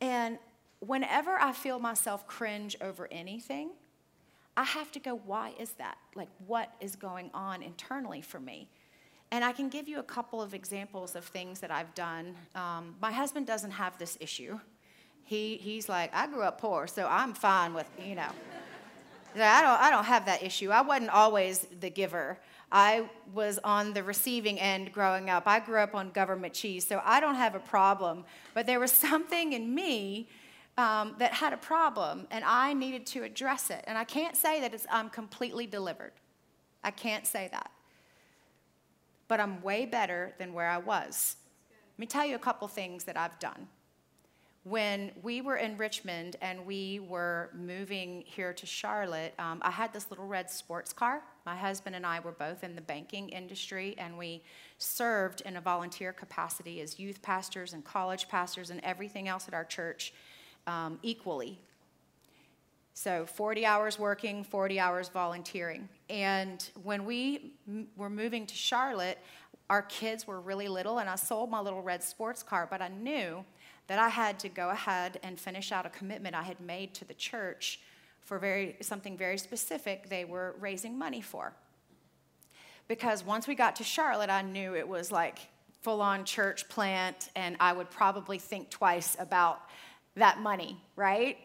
And 0.00 0.38
whenever 0.80 1.32
I 1.32 1.52
feel 1.52 1.78
myself 1.78 2.26
cringe 2.26 2.76
over 2.80 3.08
anything, 3.10 3.70
I 4.56 4.64
have 4.64 4.90
to 4.92 4.98
go, 4.98 5.20
why 5.24 5.52
is 5.58 5.70
that? 5.72 5.98
Like, 6.14 6.28
what 6.46 6.72
is 6.80 6.96
going 6.96 7.30
on 7.32 7.62
internally 7.62 8.20
for 8.20 8.40
me? 8.40 8.68
And 9.30 9.44
I 9.44 9.52
can 9.52 9.68
give 9.68 9.88
you 9.88 9.98
a 9.98 10.02
couple 10.02 10.40
of 10.40 10.54
examples 10.54 11.14
of 11.14 11.24
things 11.24 11.60
that 11.60 11.70
I've 11.70 11.94
done. 11.94 12.34
Um, 12.54 12.96
my 13.00 13.12
husband 13.12 13.46
doesn't 13.46 13.72
have 13.72 13.98
this 13.98 14.16
issue. 14.20 14.58
He, 15.24 15.58
he's 15.58 15.88
like, 15.88 16.14
I 16.14 16.26
grew 16.26 16.42
up 16.42 16.60
poor, 16.60 16.86
so 16.86 17.06
I'm 17.08 17.34
fine 17.34 17.74
with, 17.74 17.88
you 18.02 18.14
know. 18.14 18.30
I 19.36 19.62
don't, 19.62 19.80
I 19.80 19.90
don't 19.90 20.06
have 20.06 20.24
that 20.26 20.42
issue. 20.42 20.70
I 20.70 20.80
wasn't 20.80 21.10
always 21.10 21.66
the 21.80 21.90
giver. 21.90 22.38
I 22.70 23.08
was 23.32 23.58
on 23.64 23.94
the 23.94 24.02
receiving 24.02 24.58
end 24.60 24.92
growing 24.92 25.30
up. 25.30 25.44
I 25.46 25.60
grew 25.60 25.80
up 25.80 25.94
on 25.94 26.10
government 26.10 26.52
cheese, 26.52 26.86
so 26.86 27.00
I 27.04 27.20
don't 27.20 27.36
have 27.36 27.54
a 27.54 27.60
problem. 27.60 28.24
But 28.54 28.66
there 28.66 28.78
was 28.80 28.92
something 28.92 29.52
in 29.52 29.74
me 29.74 30.28
um, 30.76 31.16
that 31.18 31.32
had 31.32 31.52
a 31.52 31.56
problem, 31.56 32.26
and 32.30 32.44
I 32.44 32.74
needed 32.74 33.06
to 33.06 33.22
address 33.22 33.70
it. 33.70 33.84
And 33.86 33.96
I 33.96 34.04
can't 34.04 34.36
say 34.36 34.60
that 34.60 34.74
I'm 34.90 35.10
completely 35.10 35.66
delivered. 35.66 36.12
I 36.84 36.90
can't 36.90 37.26
say 37.26 37.48
that. 37.52 37.70
But 39.26 39.40
I'm 39.40 39.62
way 39.62 39.86
better 39.86 40.34
than 40.38 40.52
where 40.52 40.68
I 40.68 40.78
was. 40.78 41.36
Let 41.94 41.98
me 41.98 42.06
tell 42.06 42.24
you 42.24 42.36
a 42.36 42.38
couple 42.38 42.68
things 42.68 43.04
that 43.04 43.16
I've 43.16 43.38
done 43.38 43.68
when 44.68 45.12
we 45.22 45.40
were 45.40 45.56
in 45.56 45.76
Richmond 45.76 46.36
and 46.40 46.66
we 46.66 47.00
were 47.00 47.50
moving 47.54 48.22
here 48.26 48.52
to 48.52 48.66
Charlotte, 48.66 49.32
um, 49.38 49.60
I 49.62 49.70
had 49.70 49.92
this 49.92 50.10
little 50.10 50.26
red 50.26 50.50
sports 50.50 50.92
car. 50.92 51.22
My 51.46 51.56
husband 51.56 51.96
and 51.96 52.04
I 52.04 52.20
were 52.20 52.32
both 52.32 52.64
in 52.64 52.74
the 52.74 52.80
banking 52.80 53.28
industry, 53.30 53.94
and 53.98 54.18
we 54.18 54.42
served 54.78 55.40
in 55.42 55.56
a 55.56 55.60
volunteer 55.60 56.12
capacity 56.12 56.80
as 56.80 56.98
youth 56.98 57.22
pastors 57.22 57.72
and 57.72 57.84
college 57.84 58.28
pastors 58.28 58.70
and 58.70 58.80
everything 58.82 59.28
else 59.28 59.48
at 59.48 59.54
our 59.54 59.64
church 59.64 60.12
um, 60.66 60.98
equally. 61.02 61.58
So 62.92 63.26
40 63.26 63.64
hours 63.64 63.98
working, 63.98 64.42
40 64.42 64.80
hours 64.80 65.08
volunteering. 65.08 65.88
And 66.10 66.68
when 66.82 67.04
we 67.04 67.52
m- 67.68 67.86
were 67.96 68.10
moving 68.10 68.44
to 68.44 68.54
Charlotte, 68.54 69.18
our 69.70 69.82
kids 69.82 70.26
were 70.26 70.40
really 70.40 70.68
little, 70.68 70.98
and 70.98 71.08
I 71.08 71.14
sold 71.14 71.50
my 71.50 71.60
little 71.60 71.82
red 71.82 72.02
sports 72.02 72.42
car, 72.42 72.66
but 72.68 72.82
I 72.82 72.88
knew 72.88 73.44
that 73.88 73.98
I 73.98 74.08
had 74.08 74.38
to 74.40 74.48
go 74.48 74.70
ahead 74.70 75.18
and 75.22 75.38
finish 75.38 75.72
out 75.72 75.84
a 75.86 75.90
commitment 75.90 76.34
I 76.34 76.42
had 76.42 76.60
made 76.60 76.94
to 76.94 77.04
the 77.04 77.14
church 77.14 77.80
for 78.20 78.38
very, 78.38 78.76
something 78.80 79.16
very 79.16 79.38
specific 79.38 80.08
they 80.08 80.24
were 80.24 80.54
raising 80.60 80.98
money 80.98 81.22
for. 81.22 81.54
Because 82.86 83.24
once 83.24 83.48
we 83.48 83.54
got 83.54 83.76
to 83.76 83.84
Charlotte, 83.84 84.30
I 84.30 84.42
knew 84.42 84.74
it 84.74 84.86
was 84.86 85.10
like 85.10 85.38
full 85.80 86.02
on 86.02 86.24
church 86.24 86.68
plant, 86.68 87.30
and 87.34 87.56
I 87.60 87.72
would 87.72 87.90
probably 87.90 88.38
think 88.38 88.68
twice 88.68 89.16
about 89.18 89.60
that 90.16 90.40
money, 90.40 90.76
right? 90.96 91.38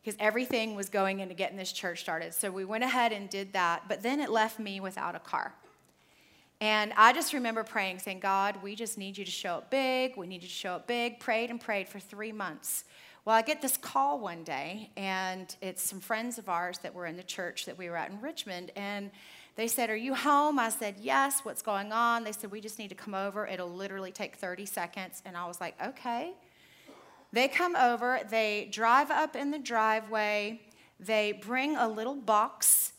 Because 0.00 0.16
everything 0.20 0.76
was 0.76 0.88
going 0.88 1.20
into 1.20 1.34
getting 1.34 1.56
this 1.56 1.72
church 1.72 2.00
started. 2.00 2.34
So 2.34 2.50
we 2.50 2.64
went 2.64 2.84
ahead 2.84 3.12
and 3.12 3.28
did 3.28 3.52
that, 3.54 3.84
but 3.88 4.02
then 4.02 4.20
it 4.20 4.30
left 4.30 4.58
me 4.58 4.80
without 4.80 5.16
a 5.16 5.20
car. 5.20 5.54
And 6.60 6.92
I 6.96 7.12
just 7.12 7.32
remember 7.32 7.62
praying, 7.62 8.00
saying, 8.00 8.20
God, 8.20 8.62
we 8.62 8.74
just 8.74 8.98
need 8.98 9.16
you 9.16 9.24
to 9.24 9.30
show 9.30 9.54
up 9.54 9.70
big. 9.70 10.16
We 10.16 10.26
need 10.26 10.42
you 10.42 10.48
to 10.48 10.54
show 10.54 10.72
up 10.72 10.88
big. 10.88 11.20
Prayed 11.20 11.50
and 11.50 11.60
prayed 11.60 11.88
for 11.88 12.00
three 12.00 12.32
months. 12.32 12.84
Well, 13.24 13.36
I 13.36 13.42
get 13.42 13.62
this 13.62 13.76
call 13.76 14.18
one 14.18 14.42
day, 14.42 14.90
and 14.96 15.54
it's 15.60 15.82
some 15.82 16.00
friends 16.00 16.38
of 16.38 16.48
ours 16.48 16.78
that 16.78 16.94
were 16.94 17.06
in 17.06 17.16
the 17.16 17.22
church 17.22 17.66
that 17.66 17.78
we 17.78 17.88
were 17.88 17.96
at 17.96 18.10
in 18.10 18.20
Richmond. 18.20 18.72
And 18.74 19.10
they 19.54 19.68
said, 19.68 19.90
Are 19.90 19.96
you 19.96 20.14
home? 20.14 20.58
I 20.58 20.70
said, 20.70 20.96
Yes. 21.00 21.40
What's 21.44 21.62
going 21.62 21.92
on? 21.92 22.24
They 22.24 22.32
said, 22.32 22.50
We 22.50 22.60
just 22.60 22.78
need 22.78 22.88
to 22.88 22.94
come 22.96 23.14
over. 23.14 23.46
It'll 23.46 23.70
literally 23.70 24.10
take 24.10 24.36
30 24.36 24.66
seconds. 24.66 25.22
And 25.24 25.36
I 25.36 25.46
was 25.46 25.60
like, 25.60 25.80
Okay. 25.80 26.32
They 27.32 27.46
come 27.46 27.76
over, 27.76 28.20
they 28.30 28.68
drive 28.72 29.10
up 29.10 29.36
in 29.36 29.50
the 29.50 29.58
driveway, 29.58 30.62
they 30.98 31.32
bring 31.32 31.76
a 31.76 31.86
little 31.86 32.14
box, 32.14 32.94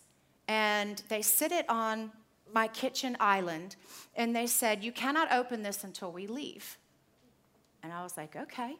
and 0.47 1.01
they 1.09 1.23
sit 1.23 1.51
it 1.51 1.67
on 1.67 2.11
my 2.53 2.67
kitchen 2.67 3.17
island, 3.19 3.75
and 4.15 4.35
they 4.35 4.47
said, 4.47 4.83
You 4.83 4.91
cannot 4.91 5.31
open 5.31 5.63
this 5.63 5.83
until 5.83 6.11
we 6.11 6.27
leave. 6.27 6.77
And 7.83 7.93
I 7.93 8.03
was 8.03 8.17
like, 8.17 8.35
Okay. 8.35 8.75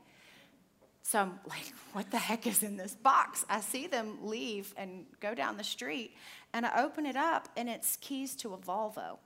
So 1.03 1.20
I'm 1.20 1.39
like, 1.49 1.74
What 1.93 2.11
the 2.11 2.17
heck 2.17 2.47
is 2.47 2.63
in 2.63 2.78
this 2.78 2.95
box? 2.95 3.45
I 3.49 3.61
see 3.61 3.88
them 3.88 4.17
leave 4.22 4.74
and 4.78 5.05
go 5.20 5.34
down 5.34 5.57
the 5.57 5.63
street, 5.63 6.15
and 6.53 6.65
I 6.65 6.84
open 6.84 7.05
it 7.05 7.15
up, 7.15 7.49
and 7.57 7.70
it's 7.70 7.97
keys 7.97 8.36
to 8.38 8.53
a 8.53 8.57
Volvo, 8.57 9.17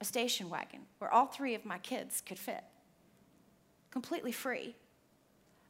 a 0.00 0.04
station 0.04 0.48
wagon, 0.50 0.80
where 0.98 1.12
all 1.12 1.26
three 1.26 1.54
of 1.54 1.64
my 1.64 1.78
kids 1.78 2.20
could 2.20 2.38
fit, 2.38 2.64
completely 3.90 4.32
free. 4.32 4.76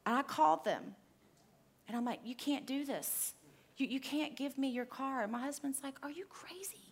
And 0.05 0.15
I 0.15 0.21
called 0.21 0.65
them, 0.65 0.95
and 1.87 1.95
I'm 1.97 2.05
like, 2.05 2.19
You 2.23 2.35
can't 2.35 2.65
do 2.65 2.85
this. 2.85 3.33
You, 3.77 3.87
you 3.87 3.99
can't 3.99 4.35
give 4.35 4.57
me 4.57 4.69
your 4.69 4.85
car. 4.85 5.23
And 5.23 5.31
my 5.31 5.39
husband's 5.39 5.81
like, 5.81 5.95
Are 6.03 6.11
you 6.11 6.25
crazy? 6.29 6.82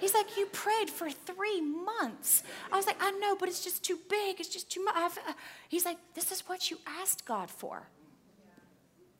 He's 0.00 0.14
like, 0.14 0.36
You 0.36 0.46
prayed 0.46 0.90
for 0.90 1.10
three 1.10 1.60
months. 1.60 2.42
I 2.70 2.76
was 2.76 2.86
like, 2.86 2.96
I 3.00 3.10
know, 3.12 3.36
but 3.36 3.48
it's 3.48 3.64
just 3.64 3.82
too 3.82 3.98
big. 4.08 4.40
It's 4.40 4.48
just 4.48 4.70
too 4.70 4.84
much. 4.84 4.94
Uh, 4.96 5.32
he's 5.68 5.84
like, 5.84 5.98
This 6.14 6.30
is 6.30 6.48
what 6.48 6.70
you 6.70 6.78
asked 6.86 7.24
God 7.24 7.50
for. 7.50 7.88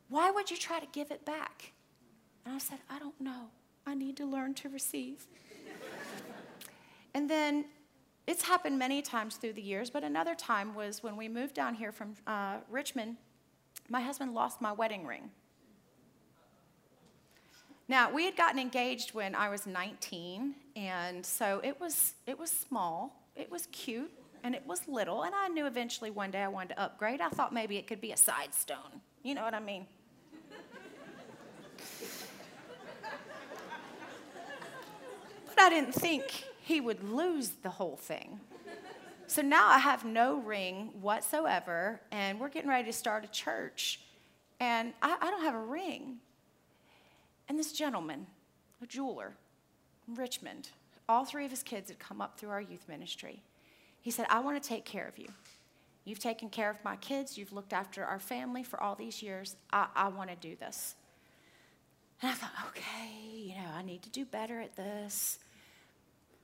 Why 0.09 0.31
would 0.31 0.51
you 0.51 0.57
try 0.57 0.79
to 0.81 0.87
give 0.93 1.11
it 1.11 1.25
back? 1.25 1.73
And 2.45 2.55
I 2.55 2.59
said, 2.59 2.79
I 2.91 2.99
don't 2.99 3.19
know. 3.21 3.49
I 3.87 3.95
need 3.95 4.17
to 4.19 4.27
learn 4.27 4.55
to 4.55 4.69
receive. 4.69 5.27
and 7.15 7.29
then 7.29 7.65
it's 8.27 8.43
happened 8.43 8.79
many 8.79 9.03
times 9.03 9.37
through 9.37 9.55
the 9.55 9.63
years, 9.63 9.91
but 9.91 10.03
another 10.03 10.35
time 10.35 10.75
was 10.75 11.03
when 11.03 11.17
we 11.17 11.29
moved 11.29 11.55
down 11.55 11.75
here 11.75 11.93
from 11.93 12.15
uh, 12.27 12.59
Richmond. 12.71 13.17
My 13.89 14.01
husband 14.01 14.35
lost 14.35 14.61
my 14.61 14.73
wedding 14.73 15.07
ring. 15.07 15.31
Now, 17.87 18.11
we 18.11 18.25
had 18.25 18.37
gotten 18.37 18.59
engaged 18.59 19.13
when 19.15 19.35
I 19.35 19.51
was 19.51 19.67
19, 19.67 20.55
and 20.75 21.25
so 21.25 21.61
it 21.63 21.79
was, 21.79 22.15
it 22.27 22.39
was 22.39 22.51
small. 22.51 23.25
It 23.37 23.51
was 23.51 23.67
cute. 23.73 24.11
and 24.43 24.55
it 24.55 24.67
was 24.67 24.87
little, 24.87 25.23
and 25.23 25.35
I 25.35 25.49
knew 25.49 25.67
eventually 25.67 26.11
one 26.11 26.31
day 26.31 26.43
I 26.43 26.49
wanted 26.49 26.75
to 26.75 26.81
upgrade. 26.83 27.23
I 27.23 27.31
thought 27.31 27.53
maybe 27.55 27.79
it 27.79 27.87
could 27.87 28.01
be 28.01 28.13
a 28.13 28.17
side 28.17 28.53
stone. 28.53 29.01
You 29.23 29.35
know 29.35 29.43
what 29.43 29.55
I 29.55 29.61
mean? 29.61 29.87
but 35.47 35.59
I 35.59 35.71
didn't 35.71 35.95
think 35.95 36.45
he 36.61 36.81
would 36.83 37.03
lose 37.03 37.53
the 37.63 37.71
whole 37.71 37.97
thing. 37.97 38.39
So 39.27 39.41
now 39.41 39.67
I 39.67 39.79
have 39.79 40.05
no 40.05 40.37
ring 40.37 40.91
whatsoever, 41.01 42.01
and 42.13 42.39
we're 42.39 42.51
getting 42.51 42.69
ready 42.69 42.85
to 42.85 42.93
start 42.93 43.25
a 43.25 43.29
church, 43.29 44.01
and 44.61 44.93
I, 45.01 45.17
I 45.21 45.31
don't 45.31 45.43
have 45.43 45.55
a 45.55 45.59
ring. 45.59 46.19
And 47.49 47.59
this 47.59 47.73
gentleman, 47.73 48.27
a 48.83 48.87
jeweler 48.87 49.35
in 50.09 50.15
Richmond, 50.15 50.71
all 51.09 51.25
three 51.25 51.45
of 51.45 51.51
his 51.51 51.63
kids 51.63 51.91
had 51.91 51.99
come 51.99 52.21
up 52.21 52.39
through 52.39 52.51
our 52.51 52.61
youth 52.61 52.89
ministry. 52.89 53.43
He 54.01 54.11
said, 54.11 54.27
I 54.31 54.41
want 54.41 54.63
to 54.63 54.69
take 54.69 54.85
care 54.85 55.07
of 55.07 55.19
you. 55.19 55.29
You've 56.05 56.19
taken 56.19 56.51
care 56.51 56.71
of 56.71 56.77
my 56.85 56.97
kids. 56.97 57.39
You've 57.39 57.53
looked 57.53 57.73
after 57.73 58.05
our 58.05 58.19
family 58.19 58.63
for 58.63 58.83
all 58.83 58.95
these 58.95 59.23
years. 59.23 59.57
I, 59.73 59.87
I 59.95 60.09
want 60.09 60.31
to 60.31 60.37
do 60.37 60.57
this. 60.57 60.95
And 62.21 62.31
I 62.31 62.35
thought, 62.35 62.53
okay, 62.69 63.11
you 63.35 63.55
know, 63.55 63.71
I 63.75 63.83
need 63.83 64.03
to 64.03 64.11
do 64.11 64.25
better 64.25 64.61
at 64.61 64.77
this. 64.77 65.39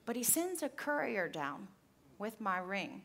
But 0.06 0.16
he 0.16 0.22
sends 0.22 0.62
a 0.62 0.68
courier 0.68 1.28
down 1.28 1.68
with 2.18 2.40
my 2.40 2.58
ring. 2.58 3.02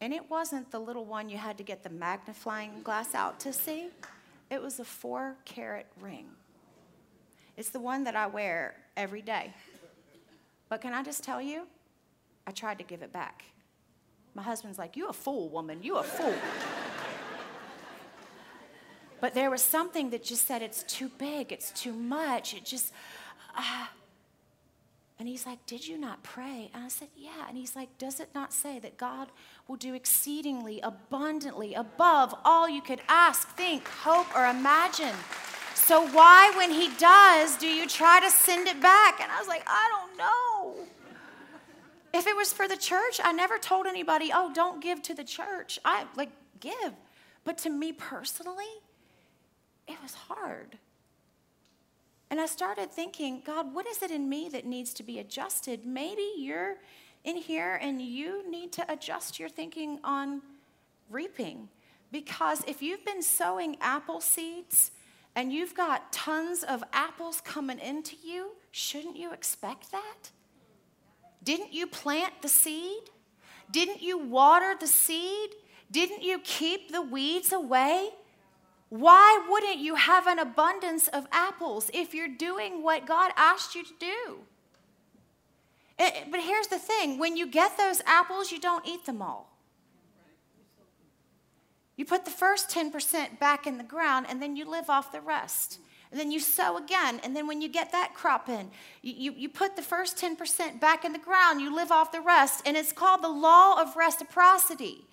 And 0.00 0.12
it 0.12 0.30
wasn't 0.30 0.70
the 0.70 0.78
little 0.78 1.04
one 1.04 1.28
you 1.28 1.38
had 1.38 1.56
to 1.58 1.64
get 1.64 1.82
the 1.82 1.90
magnifying 1.90 2.82
glass 2.82 3.14
out 3.14 3.40
to 3.40 3.52
see, 3.52 3.88
it 4.50 4.62
was 4.62 4.78
a 4.80 4.84
four 4.84 5.36
carat 5.44 5.86
ring. 6.00 6.26
It's 7.56 7.70
the 7.70 7.80
one 7.80 8.04
that 8.04 8.14
I 8.14 8.26
wear 8.26 8.74
every 8.96 9.22
day. 9.22 9.52
But 10.68 10.80
can 10.80 10.92
I 10.92 11.02
just 11.02 11.24
tell 11.24 11.40
you, 11.40 11.66
I 12.46 12.50
tried 12.50 12.78
to 12.78 12.84
give 12.84 13.02
it 13.02 13.12
back. 13.12 13.44
My 14.34 14.42
husband's 14.42 14.78
like, 14.78 14.96
You 14.96 15.08
a 15.08 15.12
fool, 15.12 15.48
woman, 15.48 15.82
you 15.82 15.96
a 15.96 16.02
fool. 16.02 16.34
but 19.20 19.34
there 19.34 19.50
was 19.50 19.62
something 19.62 20.10
that 20.10 20.22
just 20.22 20.46
said, 20.46 20.62
It's 20.62 20.82
too 20.82 21.10
big, 21.18 21.52
it's 21.52 21.70
too 21.70 21.92
much. 21.92 22.54
It 22.54 22.64
just, 22.64 22.92
uh, 23.56 23.86
and 25.18 25.28
he's 25.28 25.46
like, 25.46 25.64
Did 25.66 25.86
you 25.86 25.98
not 25.98 26.22
pray? 26.22 26.70
And 26.74 26.84
I 26.84 26.88
said, 26.88 27.08
Yeah. 27.16 27.48
And 27.48 27.56
he's 27.56 27.74
like, 27.74 27.96
Does 27.98 28.20
it 28.20 28.30
not 28.34 28.52
say 28.52 28.78
that 28.80 28.96
God 28.96 29.28
will 29.66 29.76
do 29.76 29.94
exceedingly 29.94 30.80
abundantly 30.80 31.74
above 31.74 32.34
all 32.44 32.68
you 32.68 32.82
could 32.82 33.00
ask, 33.08 33.48
think, 33.56 33.88
hope, 33.88 34.34
or 34.36 34.46
imagine? 34.46 35.14
So 35.74 36.06
why, 36.08 36.52
when 36.56 36.70
he 36.70 36.90
does, 36.98 37.56
do 37.56 37.66
you 37.66 37.86
try 37.86 38.20
to 38.20 38.30
send 38.30 38.66
it 38.66 38.80
back? 38.80 39.20
And 39.20 39.30
I 39.30 39.38
was 39.38 39.46
like, 39.46 39.62
I 39.66 39.88
don't 39.90 40.18
know. 40.18 40.86
If 42.12 42.26
it 42.26 42.36
was 42.36 42.52
for 42.52 42.66
the 42.66 42.76
church, 42.76 43.20
I 43.22 43.32
never 43.32 43.58
told 43.58 43.86
anybody, 43.86 44.30
oh, 44.34 44.50
don't 44.52 44.82
give 44.82 45.02
to 45.02 45.14
the 45.14 45.22
church. 45.22 45.78
I 45.84 46.06
like 46.16 46.30
give. 46.60 46.94
But 47.44 47.58
to 47.58 47.70
me 47.70 47.92
personally, 47.92 48.64
it 49.86 49.96
was 50.02 50.14
hard. 50.14 50.78
And 52.30 52.40
I 52.40 52.46
started 52.46 52.90
thinking, 52.90 53.42
God, 53.44 53.72
what 53.72 53.86
is 53.86 54.02
it 54.02 54.10
in 54.10 54.28
me 54.28 54.48
that 54.50 54.64
needs 54.66 54.92
to 54.94 55.02
be 55.02 55.18
adjusted? 55.18 55.86
Maybe 55.86 56.26
you're 56.36 56.76
in 57.24 57.36
here 57.36 57.78
and 57.80 58.00
you 58.00 58.50
need 58.50 58.72
to 58.72 58.92
adjust 58.92 59.38
your 59.38 59.48
thinking 59.48 60.00
on 60.02 60.42
reaping. 61.10 61.68
Because 62.10 62.64
if 62.66 62.82
you've 62.82 63.04
been 63.04 63.22
sowing 63.22 63.76
apple 63.80 64.20
seeds 64.20 64.90
and 65.34 65.52
you've 65.52 65.74
got 65.74 66.12
tons 66.12 66.62
of 66.62 66.82
apples 66.92 67.40
coming 67.40 67.78
into 67.78 68.16
you, 68.24 68.52
shouldn't 68.70 69.16
you 69.16 69.32
expect 69.32 69.92
that? 69.92 70.30
Didn't 71.42 71.72
you 71.72 71.86
plant 71.86 72.32
the 72.42 72.48
seed? 72.48 73.10
Didn't 73.70 74.02
you 74.02 74.18
water 74.18 74.74
the 74.78 74.86
seed? 74.86 75.50
Didn't 75.90 76.22
you 76.22 76.40
keep 76.40 76.90
the 76.90 77.02
weeds 77.02 77.52
away? 77.52 78.10
Why 78.88 79.44
wouldn't 79.48 79.78
you 79.78 79.96
have 79.96 80.26
an 80.26 80.38
abundance 80.38 81.08
of 81.08 81.26
apples 81.32 81.90
if 81.92 82.14
you're 82.14 82.28
doing 82.28 82.82
what 82.82 83.06
God 83.06 83.32
asked 83.36 83.74
you 83.74 83.82
to 83.82 83.92
do? 83.98 84.38
It, 85.98 86.30
but 86.30 86.40
here's 86.40 86.68
the 86.68 86.78
thing 86.78 87.18
when 87.18 87.36
you 87.36 87.46
get 87.46 87.76
those 87.76 88.02
apples, 88.06 88.52
you 88.52 88.60
don't 88.60 88.86
eat 88.86 89.06
them 89.06 89.22
all. 89.22 89.52
You 91.96 92.04
put 92.04 92.26
the 92.26 92.30
first 92.30 92.68
10% 92.68 93.38
back 93.38 93.66
in 93.66 93.78
the 93.78 93.84
ground 93.84 94.26
and 94.28 94.40
then 94.40 94.54
you 94.54 94.70
live 94.70 94.90
off 94.90 95.12
the 95.12 95.20
rest. 95.20 95.80
And 96.10 96.20
then 96.20 96.30
you 96.30 96.38
sow 96.38 96.76
again. 96.76 97.20
And 97.24 97.34
then 97.34 97.46
when 97.46 97.60
you 97.60 97.68
get 97.68 97.90
that 97.92 98.14
crop 98.14 98.48
in, 98.48 98.70
you, 99.02 99.14
you, 99.16 99.34
you, 99.36 99.48
put 99.48 99.74
the 99.74 99.82
first 99.82 100.16
10% 100.16 100.78
back 100.80 101.04
in 101.04 101.12
the 101.12 101.18
ground, 101.18 101.60
you 101.60 101.74
live 101.74 101.90
off 101.90 102.12
the 102.12 102.20
rest. 102.20 102.62
And 102.64 102.76
it's 102.76 102.92
called 102.92 103.22
the 103.22 103.28
law 103.28 103.80
of 103.80 103.96
reciprocity. 103.96 105.06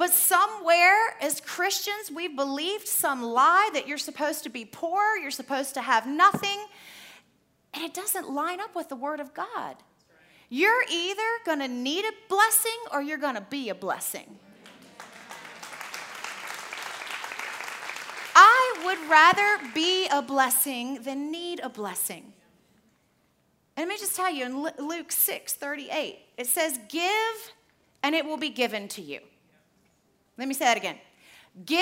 But 0.00 0.14
somewhere, 0.14 1.14
as 1.20 1.42
Christians, 1.42 2.10
we've 2.10 2.34
believed 2.34 2.88
some 2.88 3.22
lie 3.22 3.68
that 3.74 3.86
you're 3.86 3.98
supposed 3.98 4.44
to 4.44 4.48
be 4.48 4.64
poor, 4.64 5.18
you're 5.18 5.30
supposed 5.30 5.74
to 5.74 5.82
have 5.82 6.06
nothing, 6.06 6.58
and 7.74 7.84
it 7.84 7.92
doesn't 7.92 8.32
line 8.32 8.62
up 8.62 8.74
with 8.74 8.88
the 8.88 8.96
Word 8.96 9.20
of 9.20 9.34
God. 9.34 9.76
You're 10.48 10.84
either 10.90 11.22
going 11.44 11.58
to 11.58 11.68
need 11.68 12.06
a 12.06 12.12
blessing 12.30 12.78
or 12.94 13.02
you're 13.02 13.18
going 13.18 13.34
to 13.34 13.42
be 13.42 13.68
a 13.68 13.74
blessing. 13.74 14.38
I 18.34 18.82
would 18.86 19.10
rather 19.10 19.70
be 19.74 20.08
a 20.08 20.22
blessing 20.22 21.02
than 21.02 21.30
need 21.30 21.60
a 21.62 21.68
blessing. 21.68 22.32
And 23.76 23.86
let 23.86 23.88
me 23.88 23.98
just 23.98 24.16
tell 24.16 24.32
you 24.32 24.46
in 24.46 24.62
Luke 24.62 25.12
6 25.12 25.52
38, 25.52 26.18
it 26.38 26.46
says, 26.46 26.80
Give 26.88 27.52
and 28.02 28.14
it 28.14 28.24
will 28.24 28.38
be 28.38 28.48
given 28.48 28.88
to 28.88 29.02
you. 29.02 29.20
Let 30.40 30.48
me 30.48 30.54
say 30.54 30.64
that 30.64 30.78
again. 30.78 30.96
Give 31.66 31.78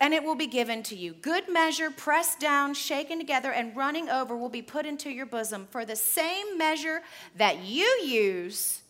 and 0.00 0.14
it 0.14 0.22
will 0.22 0.36
be 0.36 0.46
given 0.46 0.82
to 0.84 0.96
you. 0.96 1.12
Good 1.12 1.48
measure, 1.48 1.90
pressed 1.90 2.40
down, 2.40 2.72
shaken 2.72 3.18
together, 3.18 3.52
and 3.52 3.76
running 3.76 4.08
over 4.08 4.36
will 4.36 4.48
be 4.48 4.62
put 4.62 4.86
into 4.86 5.10
your 5.10 5.26
bosom. 5.26 5.66
For 5.70 5.84
the 5.84 5.96
same 5.96 6.56
measure 6.56 7.02
that 7.36 7.64
you 7.64 7.84
use, 8.02 8.80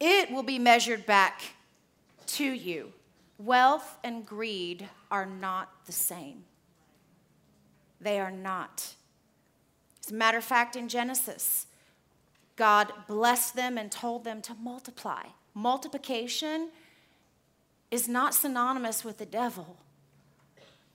it 0.00 0.30
will 0.30 0.42
be 0.42 0.58
measured 0.58 1.06
back 1.06 1.42
to 2.28 2.44
you. 2.44 2.92
Wealth 3.38 3.98
and 4.02 4.26
greed 4.26 4.88
are 5.10 5.26
not 5.26 5.70
the 5.86 5.92
same. 5.92 6.44
They 8.00 8.18
are 8.18 8.30
not. 8.30 8.94
As 10.04 10.10
a 10.10 10.14
matter 10.14 10.38
of 10.38 10.44
fact, 10.44 10.76
in 10.76 10.88
Genesis, 10.88 11.66
God 12.56 12.92
blessed 13.06 13.54
them 13.54 13.78
and 13.78 13.92
told 13.92 14.24
them 14.24 14.42
to 14.42 14.54
multiply. 14.54 15.24
Multiplication 15.54 16.70
is 17.90 18.08
not 18.08 18.34
synonymous 18.34 19.04
with 19.04 19.18
the 19.18 19.26
devil, 19.26 19.76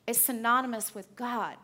it's 0.08 0.22
synonymous 0.22 0.94
with 0.96 1.16
God. 1.16 1.56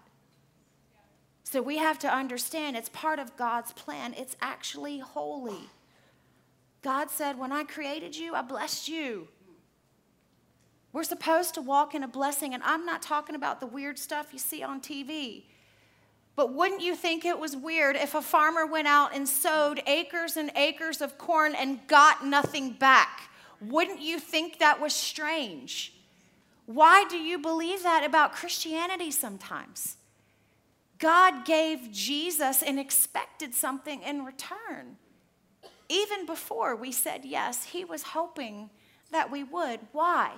So 1.44 1.62
we 1.62 1.80
have 1.80 2.00
to 2.00 2.08
understand 2.08 2.78
it's 2.78 2.90
part 2.90 3.20
of 3.20 3.36
God's 3.36 3.74
plan, 3.74 4.14
it's 4.18 4.38
actually 4.42 5.00
holy. 5.00 5.70
God 6.82 7.10
said, 7.10 7.38
When 7.38 7.52
I 7.52 7.64
created 7.64 8.16
you, 8.16 8.34
I 8.34 8.42
blessed 8.42 8.88
you. 8.88 9.28
We're 10.94 11.04
supposed 11.04 11.54
to 11.56 11.62
walk 11.62 11.96
in 11.96 12.04
a 12.04 12.08
blessing, 12.08 12.54
and 12.54 12.64
I'm 12.64 12.86
not 12.86 13.02
talking 13.02 13.36
about 13.36 13.60
the 13.60 13.66
weird 13.66 13.98
stuff 13.98 14.28
you 14.34 14.40
see 14.40 14.62
on 14.62 14.82
TV. 14.82 15.44
But 16.36 16.54
wouldn't 16.54 16.82
you 16.82 16.96
think 16.96 17.24
it 17.24 17.38
was 17.38 17.56
weird 17.56 17.96
if 17.96 18.16
a 18.16 18.22
farmer 18.22 18.66
went 18.66 18.88
out 18.88 19.14
and 19.14 19.28
sowed 19.28 19.82
acres 19.86 20.38
and 20.38 20.52
acres 20.56 21.02
of 21.02 21.18
corn 21.18 21.54
and 21.56 21.86
got 21.88 22.26
nothing 22.26 22.72
back? 22.72 23.30
Wouldn't 23.62 24.02
you 24.02 24.20
think 24.20 24.60
that 24.60 24.82
was 24.82 24.94
strange? 24.94 25.94
Why 26.66 27.06
do 27.10 27.18
you 27.18 27.38
believe 27.38 27.84
that 27.84 28.04
about 28.04 28.34
Christianity 28.34 29.12
sometimes? 29.12 29.98
God 30.98 31.46
gave 31.46 31.92
Jesus 31.92 32.62
and 32.62 32.80
expected 32.80 33.54
something 33.54 34.02
in 34.04 34.24
return. 34.26 34.98
Even 35.90 36.26
before 36.26 36.76
we 36.76 36.92
said 36.92 37.26
yes, 37.26 37.66
He 37.66 37.84
was 37.84 38.04
hoping 38.04 38.70
that 39.12 39.32
we 39.32 39.44
would. 39.44 39.80
Why? 39.92 40.34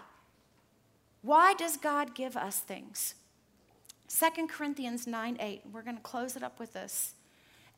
Why 1.22 1.54
does 1.54 1.78
God 1.78 2.16
give 2.16 2.36
us 2.36 2.60
things? 2.60 3.16
2 4.08 4.48
Corinthians 4.48 5.08
9 5.08 5.38
8, 5.40 5.62
we're 5.72 5.82
going 5.82 5.98
to 5.98 6.02
close 6.02 6.36
it 6.36 6.44
up 6.44 6.60
with 6.60 6.74
this. 6.74 7.14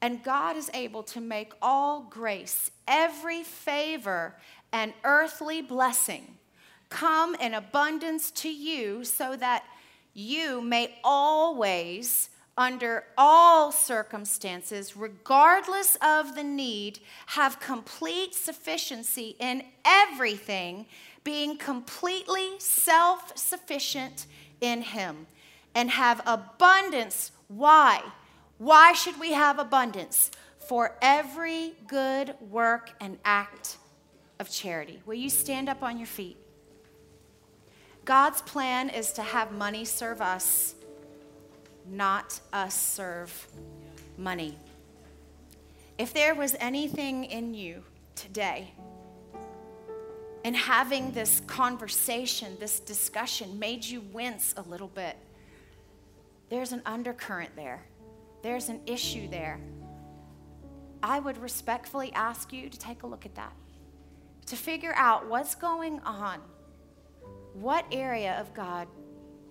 And 0.01 0.23
God 0.23 0.57
is 0.57 0.69
able 0.73 1.03
to 1.03 1.21
make 1.21 1.53
all 1.61 2.01
grace, 2.09 2.69
every 2.87 3.43
favor, 3.43 4.35
and 4.75 4.93
earthly 5.05 5.61
blessing 5.61 6.35
come 6.89 7.33
in 7.35 7.53
abundance 7.53 8.29
to 8.29 8.49
you 8.49 9.05
so 9.05 9.33
that 9.37 9.63
you 10.13 10.59
may 10.59 10.93
always, 11.01 12.29
under 12.57 13.05
all 13.17 13.71
circumstances, 13.71 14.97
regardless 14.97 15.95
of 16.01 16.35
the 16.35 16.43
need, 16.43 16.99
have 17.27 17.61
complete 17.61 18.35
sufficiency 18.35 19.37
in 19.39 19.63
everything, 19.85 20.85
being 21.23 21.57
completely 21.57 22.59
self 22.59 23.31
sufficient 23.37 24.25
in 24.59 24.81
Him, 24.81 25.25
and 25.73 25.89
have 25.89 26.21
abundance. 26.25 27.31
Why? 27.47 28.01
Why 28.57 28.91
should 28.91 29.21
we 29.21 29.31
have 29.31 29.57
abundance? 29.57 30.31
For 30.59 30.97
every 31.01 31.75
good 31.87 32.35
work 32.41 32.91
and 32.99 33.19
act 33.23 33.77
of 34.39 34.49
charity. 34.49 35.01
Will 35.05 35.15
you 35.15 35.29
stand 35.29 35.69
up 35.69 35.83
on 35.83 35.97
your 35.97 36.07
feet? 36.07 36.37
God's 38.03 38.41
plan 38.41 38.89
is 38.89 39.13
to 39.13 39.23
have 39.23 39.51
money 39.51 39.85
serve 39.85 40.21
us, 40.21 40.75
not 41.87 42.39
us 42.53 42.79
serve 42.79 43.47
money. 44.17 44.57
If 45.97 46.13
there 46.13 46.35
was 46.35 46.55
anything 46.59 47.23
in 47.25 47.53
you 47.53 47.83
today, 48.15 48.71
and 50.43 50.55
having 50.55 51.11
this 51.11 51.41
conversation, 51.47 52.55
this 52.59 52.79
discussion 52.79 53.57
made 53.57 53.83
you 53.83 54.01
wince 54.13 54.53
a 54.57 54.61
little 54.61 54.89
bit, 54.89 55.17
there's 56.49 56.71
an 56.71 56.83
undercurrent 56.85 57.55
there. 57.55 57.81
There's 58.43 58.69
an 58.69 58.79
issue 58.85 59.27
there. 59.27 59.59
I 61.01 61.19
would 61.19 61.39
respectfully 61.39 62.13
ask 62.13 62.53
you 62.53 62.69
to 62.69 62.77
take 62.77 63.01
a 63.01 63.07
look 63.07 63.25
at 63.25 63.33
that, 63.33 63.53
to 64.47 64.55
figure 64.55 64.93
out 64.95 65.27
what's 65.27 65.55
going 65.55 65.99
on. 66.01 66.39
What 67.53 67.85
area 67.91 68.37
of 68.39 68.53
God, 68.53 68.87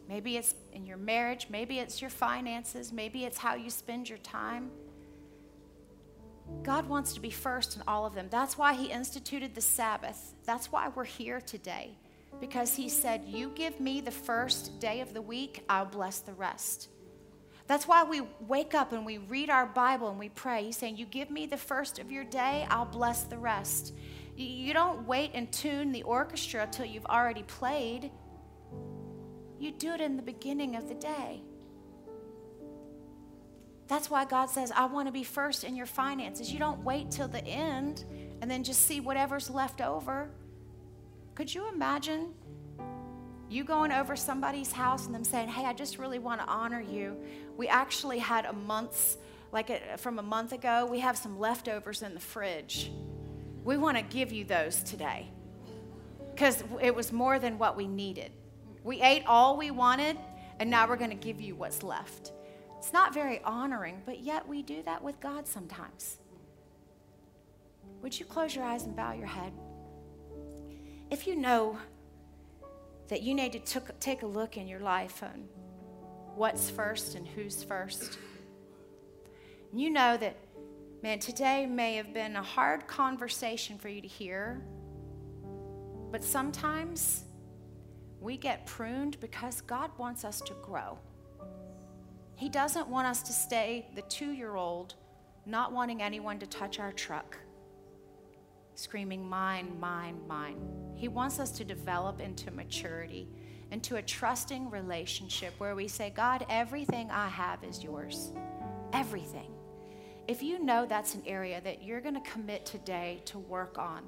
maybe 0.09 0.36
it's 0.36 0.55
in 0.72 0.84
your 0.84 0.97
marriage, 0.97 1.47
maybe 1.51 1.78
it's 1.78 2.01
your 2.01 2.11
finances, 2.11 2.92
maybe 2.92 3.24
it's 3.24 3.38
how 3.38 3.55
you 3.55 3.70
spend 3.70 4.09
your 4.09 4.18
time. 4.18 4.70
God 6.62 6.88
wants 6.88 7.14
to 7.14 7.20
be 7.20 7.30
first 7.30 7.76
in 7.76 7.82
all 7.88 8.05
of 8.05 8.14
them. 8.14 8.28
That's 8.30 8.59
why 8.59 8.74
He 8.74 8.86
instituted 8.86 9.55
the 9.55 9.61
Sabbath. 9.61 10.34
That's 10.45 10.70
why 10.70 10.88
we're 10.88 11.05
here 11.05 11.40
today. 11.40 11.97
Because 12.40 12.74
He 12.74 12.88
said, 12.88 13.24
You 13.26 13.51
give 13.55 13.80
me 13.80 14.01
the 14.01 14.11
first 14.11 14.78
day 14.80 15.01
of 15.01 15.14
the 15.14 15.22
week, 15.22 15.64
I'll 15.68 15.86
bless 15.86 16.18
the 16.18 16.34
rest. 16.34 16.88
That's 17.66 17.88
why 17.88 18.05
we 18.05 18.20
wake 18.47 18.74
up 18.74 18.92
and 18.92 19.07
we 19.07 19.16
read 19.16 19.49
our 19.49 19.64
Bible 19.64 20.11
and 20.11 20.18
we 20.18 20.28
pray. 20.28 20.64
He's 20.64 20.76
saying, 20.76 20.99
You 20.99 21.07
give 21.07 21.30
me 21.30 21.47
the 21.47 21.57
first 21.57 21.99
of 21.99 22.12
your 22.12 22.24
day, 22.24 22.66
I'll 22.68 22.84
bless 22.84 23.22
the 23.24 23.38
rest. 23.38 23.95
You 24.37 24.72
don't 24.72 25.07
wait 25.07 25.30
and 25.35 25.51
tune 25.53 25.93
the 25.93 26.03
orchestra 26.03 26.68
till 26.70 26.87
you've 26.87 27.07
already 27.07 27.45
played. 27.45 28.11
You 29.59 29.70
do 29.70 29.93
it 29.93 30.01
in 30.01 30.16
the 30.16 30.22
beginning 30.22 30.76
of 30.76 30.89
the 30.89 30.95
day. 30.95 31.43
That's 33.87 34.11
why 34.11 34.24
God 34.24 34.47
says, 34.47 34.72
I 34.72 34.87
want 34.87 35.09
to 35.09 35.12
be 35.12 35.24
first 35.24 35.62
in 35.62 35.76
your 35.76 35.87
finances. 35.87 36.53
You 36.53 36.59
don't 36.59 36.82
wait 36.82 37.11
till 37.11 37.28
the 37.28 37.45
end 37.45 38.05
and 38.41 38.51
then 38.51 38.64
just 38.64 38.87
see 38.87 39.01
whatever's 39.01 39.51
left 39.51 39.80
over. 39.80 40.30
Could 41.35 41.55
you 41.55 41.68
imagine 41.68 42.32
you 43.49 43.62
going 43.62 43.93
over 43.93 44.16
somebody's 44.16 44.72
house 44.72 45.07
and 45.07 45.14
them 45.14 45.24
saying, 45.24 45.49
Hey, 45.49 45.64
I 45.64 45.74
just 45.74 45.99
really 45.99 46.18
want 46.18 46.41
to 46.41 46.47
honor 46.47 46.80
you? 46.80 47.16
We 47.57 47.68
actually 47.68 48.18
had 48.18 48.47
a 48.47 48.53
month's, 48.53 49.18
like 49.53 49.70
a, 49.70 49.99
from 49.99 50.18
a 50.18 50.22
month 50.22 50.53
ago, 50.53 50.87
we 50.91 51.01
have 51.01 51.16
some 51.16 51.39
leftovers 51.39 52.03
in 52.03 52.14
the 52.14 52.20
fridge. 52.20 52.91
We 53.65 53.79
want 53.79 53.97
to 53.97 54.03
give 54.03 54.31
you 54.31 54.45
those 54.45 54.83
today 54.83 55.31
because 56.35 56.62
it 56.83 56.95
was 56.95 57.12
more 57.12 57.39
than 57.39 57.59
what 57.59 57.77
we 57.77 57.87
needed. 57.87 58.31
We 58.83 59.01
ate 59.01 59.25
all 59.27 59.57
we 59.57 59.71
wanted, 59.71 60.19
and 60.61 60.69
now 60.69 60.87
we're 60.87 60.97
going 60.97 61.11
to 61.11 61.17
give 61.17 61.41
you 61.41 61.57
what's 61.57 61.83
left. 61.83 62.33
It's 62.79 62.93
not 62.93 63.15
very 63.15 63.41
honoring, 63.43 64.03
but 64.05 64.21
yet 64.21 64.47
we 64.47 64.61
do 64.61 64.83
that 64.83 65.03
with 65.03 65.19
God 65.19 65.49
sometimes. 65.49 66.19
Would 68.03 68.21
you 68.21 68.27
close 68.27 68.55
your 68.55 68.67
eyes 68.67 68.85
and 68.85 68.95
bow 68.95 69.12
your 69.12 69.27
head? 69.27 69.55
If 71.11 71.27
you 71.27 71.35
know 71.35 71.79
that 73.09 73.23
you 73.23 73.35
need 73.35 73.65
to 73.65 73.81
take 74.01 74.23
a 74.23 74.27
look 74.27 74.59
in 74.59 74.69
your 74.69 74.81
life 74.81 75.23
on 75.23 75.49
what's 76.35 76.69
first 76.69 77.15
and 77.15 77.27
who's 77.27 77.65
first, 77.65 78.19
you 79.73 79.89
know 79.89 80.19
that, 80.19 80.37
man, 81.05 81.18
today 81.18 81.66
may 81.66 81.96
have 81.96 82.14
been 82.14 82.34
a 82.34 82.42
hard 82.42 82.86
conversation 82.86 83.76
for 83.76 83.90
you 83.90 84.00
to 84.00 84.09
hear, 84.09 84.64
but 86.11 86.24
sometimes 86.24 87.24
we 88.22 88.38
get 88.38 88.64
pruned 88.64 89.20
because 89.20 89.61
God 89.61 89.90
wants 89.98 90.24
us 90.24 90.40
to 90.40 90.55
grow. 90.62 90.98
He 92.36 92.48
doesn't 92.48 92.88
want 92.88 93.07
us 93.07 93.22
to 93.24 93.34
stay 93.34 93.86
the 93.94 94.00
two 94.00 94.30
year 94.30 94.57
old 94.57 94.94
not 95.44 95.72
wanting 95.72 96.00
anyone 96.00 96.38
to 96.38 96.46
touch 96.46 96.80
our 96.80 96.90
truck, 96.90 97.36
screaming, 98.74 99.28
Mine, 99.28 99.78
mine, 99.78 100.18
mine. 100.26 100.57
He 100.96 101.09
wants 101.09 101.38
us 101.38 101.50
to 101.50 101.66
develop 101.66 102.18
into 102.18 102.50
maturity, 102.50 103.28
into 103.70 103.96
a 103.96 104.02
trusting 104.02 104.70
relationship 104.70 105.52
where 105.59 105.74
we 105.74 105.86
say, 105.86 106.09
God, 106.16 106.46
everything 106.48 107.11
I 107.11 107.28
have 107.28 107.62
is 107.62 107.84
yours. 107.84 108.32
Everything. 108.94 109.53
If 110.27 110.43
you 110.43 110.59
know 110.59 110.87
that's 110.87 111.14
an 111.14 111.22
area 111.27 111.61
that 111.61 111.83
you're 111.83 112.01
going 112.01 112.14
to 112.14 112.31
commit 112.31 112.64
today 112.64 113.20
to 113.27 113.39
work 113.39 113.79
on, 113.79 114.05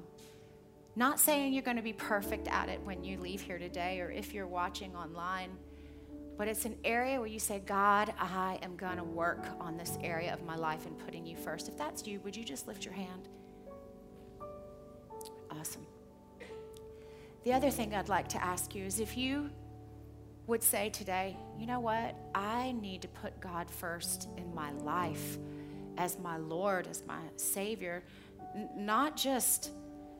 not 0.95 1.19
saying 1.19 1.53
you're 1.53 1.63
going 1.63 1.77
to 1.77 1.83
be 1.83 1.93
perfect 1.93 2.47
at 2.47 2.69
it 2.69 2.81
when 2.83 3.03
you 3.03 3.19
leave 3.19 3.41
here 3.41 3.59
today 3.59 3.99
or 4.01 4.09
if 4.09 4.33
you're 4.33 4.47
watching 4.47 4.95
online 4.95 5.51
but 6.37 6.47
it's 6.47 6.65
an 6.65 6.77
area 6.85 7.17
where 7.17 7.27
you 7.27 7.39
say, 7.39 7.59
God, 7.65 8.13
I 8.19 8.59
am 8.61 8.75
going 8.75 8.97
to 8.97 9.03
work 9.03 9.43
on 9.59 9.75
this 9.75 9.97
area 10.03 10.31
of 10.31 10.43
my 10.45 10.55
life 10.55 10.85
and 10.85 10.97
putting 10.99 11.25
you 11.25 11.35
first. 11.35 11.67
If 11.67 11.77
that's 11.77 12.05
you, 12.05 12.19
would 12.19 12.35
you 12.35 12.43
just 12.45 12.67
lift 12.67 12.85
your 12.85 12.93
hand? 12.93 13.27
Awesome. 15.49 15.85
The 17.43 17.53
other 17.53 17.71
thing 17.71 17.95
I'd 17.95 18.09
like 18.09 18.27
to 18.29 18.43
ask 18.43 18.75
you 18.75 18.85
is 18.85 18.99
if 18.99 19.17
you 19.17 19.49
would 20.45 20.61
say 20.61 20.89
today, 20.89 21.35
you 21.57 21.65
know 21.65 21.79
what? 21.79 22.15
I 22.35 22.73
need 22.73 23.01
to 23.01 23.07
put 23.07 23.39
God 23.39 23.69
first 23.69 24.29
in 24.37 24.53
my 24.53 24.71
life 24.71 25.39
as 25.97 26.19
my 26.19 26.37
Lord, 26.37 26.87
as 26.87 27.03
my 27.07 27.19
Savior, 27.35 28.03
N- 28.55 28.69
not 28.75 29.17
just 29.17 29.71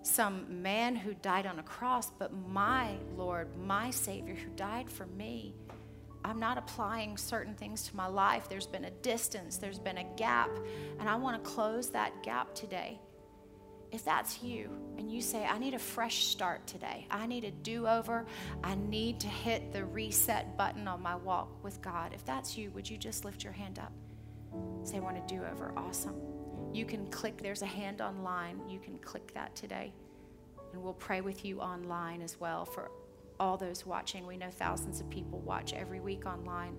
some 0.01 0.61
man 0.61 0.95
who 0.95 1.13
died 1.15 1.45
on 1.45 1.59
a 1.59 1.63
cross, 1.63 2.11
but 2.11 2.31
my 2.33 2.95
Lord, 3.15 3.47
my 3.57 3.89
Savior 3.89 4.35
who 4.35 4.49
died 4.51 4.89
for 4.89 5.05
me 5.07 5.53
I'm 6.27 6.39
not 6.39 6.57
applying 6.57 7.15
certain 7.15 7.55
things 7.55 7.83
to 7.83 7.95
my 7.95 8.07
life. 8.07 8.49
There's 8.49 8.67
been 8.67 8.83
a 8.83 8.91
distance, 8.91 9.57
there's 9.57 9.79
been 9.79 9.99
a 9.99 10.03
gap, 10.17 10.49
and 10.99 11.07
I 11.07 11.15
want 11.15 11.41
to 11.41 11.49
close 11.49 11.89
that 11.91 12.21
gap 12.21 12.53
today. 12.53 12.99
If 13.93 14.03
that's 14.03 14.43
you 14.43 14.69
and 14.97 15.09
you 15.09 15.21
say, 15.21 15.45
I 15.45 15.57
need 15.57 15.73
a 15.73 15.79
fresh 15.79 16.25
start 16.25 16.67
today, 16.67 17.07
I 17.09 17.25
need 17.27 17.45
a 17.45 17.51
do 17.51 17.87
over, 17.87 18.25
I 18.61 18.75
need 18.75 19.21
to 19.21 19.27
hit 19.27 19.71
the 19.71 19.85
reset 19.85 20.57
button 20.57 20.85
on 20.85 21.01
my 21.01 21.15
walk 21.15 21.63
with 21.63 21.81
God, 21.81 22.13
if 22.13 22.25
that's 22.25 22.57
you, 22.57 22.71
would 22.71 22.89
you 22.89 22.97
just 22.97 23.23
lift 23.23 23.45
your 23.45 23.53
hand 23.53 23.79
up? 23.79 23.93
Say, 24.83 24.97
I 24.97 24.99
want 24.99 25.17
a 25.17 25.27
do 25.27 25.41
over. 25.51 25.73
Awesome. 25.75 26.15
You 26.73 26.85
can 26.85 27.07
click, 27.07 27.41
there's 27.41 27.61
a 27.61 27.67
hand 27.67 28.01
online. 28.01 28.61
You 28.69 28.79
can 28.79 28.97
click 28.99 29.33
that 29.33 29.55
today. 29.55 29.93
And 30.73 30.83
we'll 30.83 30.93
pray 30.93 31.21
with 31.21 31.45
you 31.45 31.59
online 31.59 32.21
as 32.21 32.39
well 32.39 32.65
for 32.65 32.91
all 33.39 33.57
those 33.57 33.85
watching. 33.85 34.25
We 34.27 34.37
know 34.37 34.49
thousands 34.49 34.99
of 34.99 35.09
people 35.09 35.39
watch 35.39 35.73
every 35.73 35.99
week 35.99 36.25
online, 36.25 36.75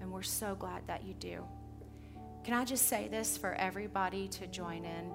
and 0.00 0.10
we're 0.10 0.22
so 0.22 0.54
glad 0.54 0.86
that 0.86 1.04
you 1.04 1.14
do. 1.14 1.44
Can 2.44 2.52
I 2.52 2.64
just 2.64 2.88
say 2.88 3.08
this 3.08 3.38
for 3.38 3.54
everybody 3.54 4.28
to 4.28 4.46
join 4.46 4.84
in 4.84 5.10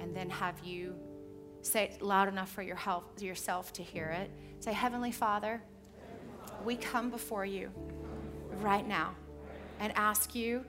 and 0.00 0.14
then 0.14 0.28
have 0.28 0.60
you 0.62 0.94
say 1.62 1.84
it 1.84 2.02
loud 2.02 2.28
enough 2.28 2.50
for 2.50 2.62
your 2.62 2.76
help, 2.76 3.22
yourself 3.22 3.72
to 3.74 3.82
hear 3.82 4.08
it? 4.08 4.30
Say, 4.60 4.72
Heavenly 4.74 5.10
Father, 5.10 5.62
we 6.62 6.76
come 6.76 7.08
before 7.08 7.46
you 7.46 7.70
right 8.60 8.86
now 8.86 9.14
and 9.80 9.92
ask 9.96 10.34
you 10.34 10.64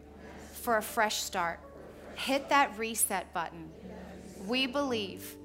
for 0.65 0.77
a 0.77 0.81
fresh 0.81 1.17
start. 1.21 1.59
Hit 2.15 2.49
that 2.49 2.75
reset 2.75 3.31
button. 3.33 3.69
We 4.47 4.65
believe 4.65 5.35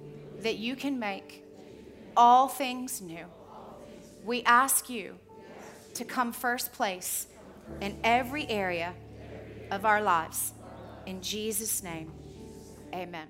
that 0.40 0.56
you 0.56 0.74
can 0.74 0.98
make 0.98 1.44
all 2.16 2.48
things 2.48 3.02
new. 3.02 3.26
We 4.24 4.42
ask 4.44 4.88
you 4.88 5.18
to 5.92 6.04
come 6.06 6.32
first 6.32 6.72
place 6.72 7.26
in 7.82 7.98
every 8.02 8.48
area 8.48 8.94
of 9.70 9.84
our 9.84 10.00
lives. 10.00 10.54
In 11.04 11.20
Jesus' 11.20 11.82
name, 11.82 12.12
amen. 12.94 13.26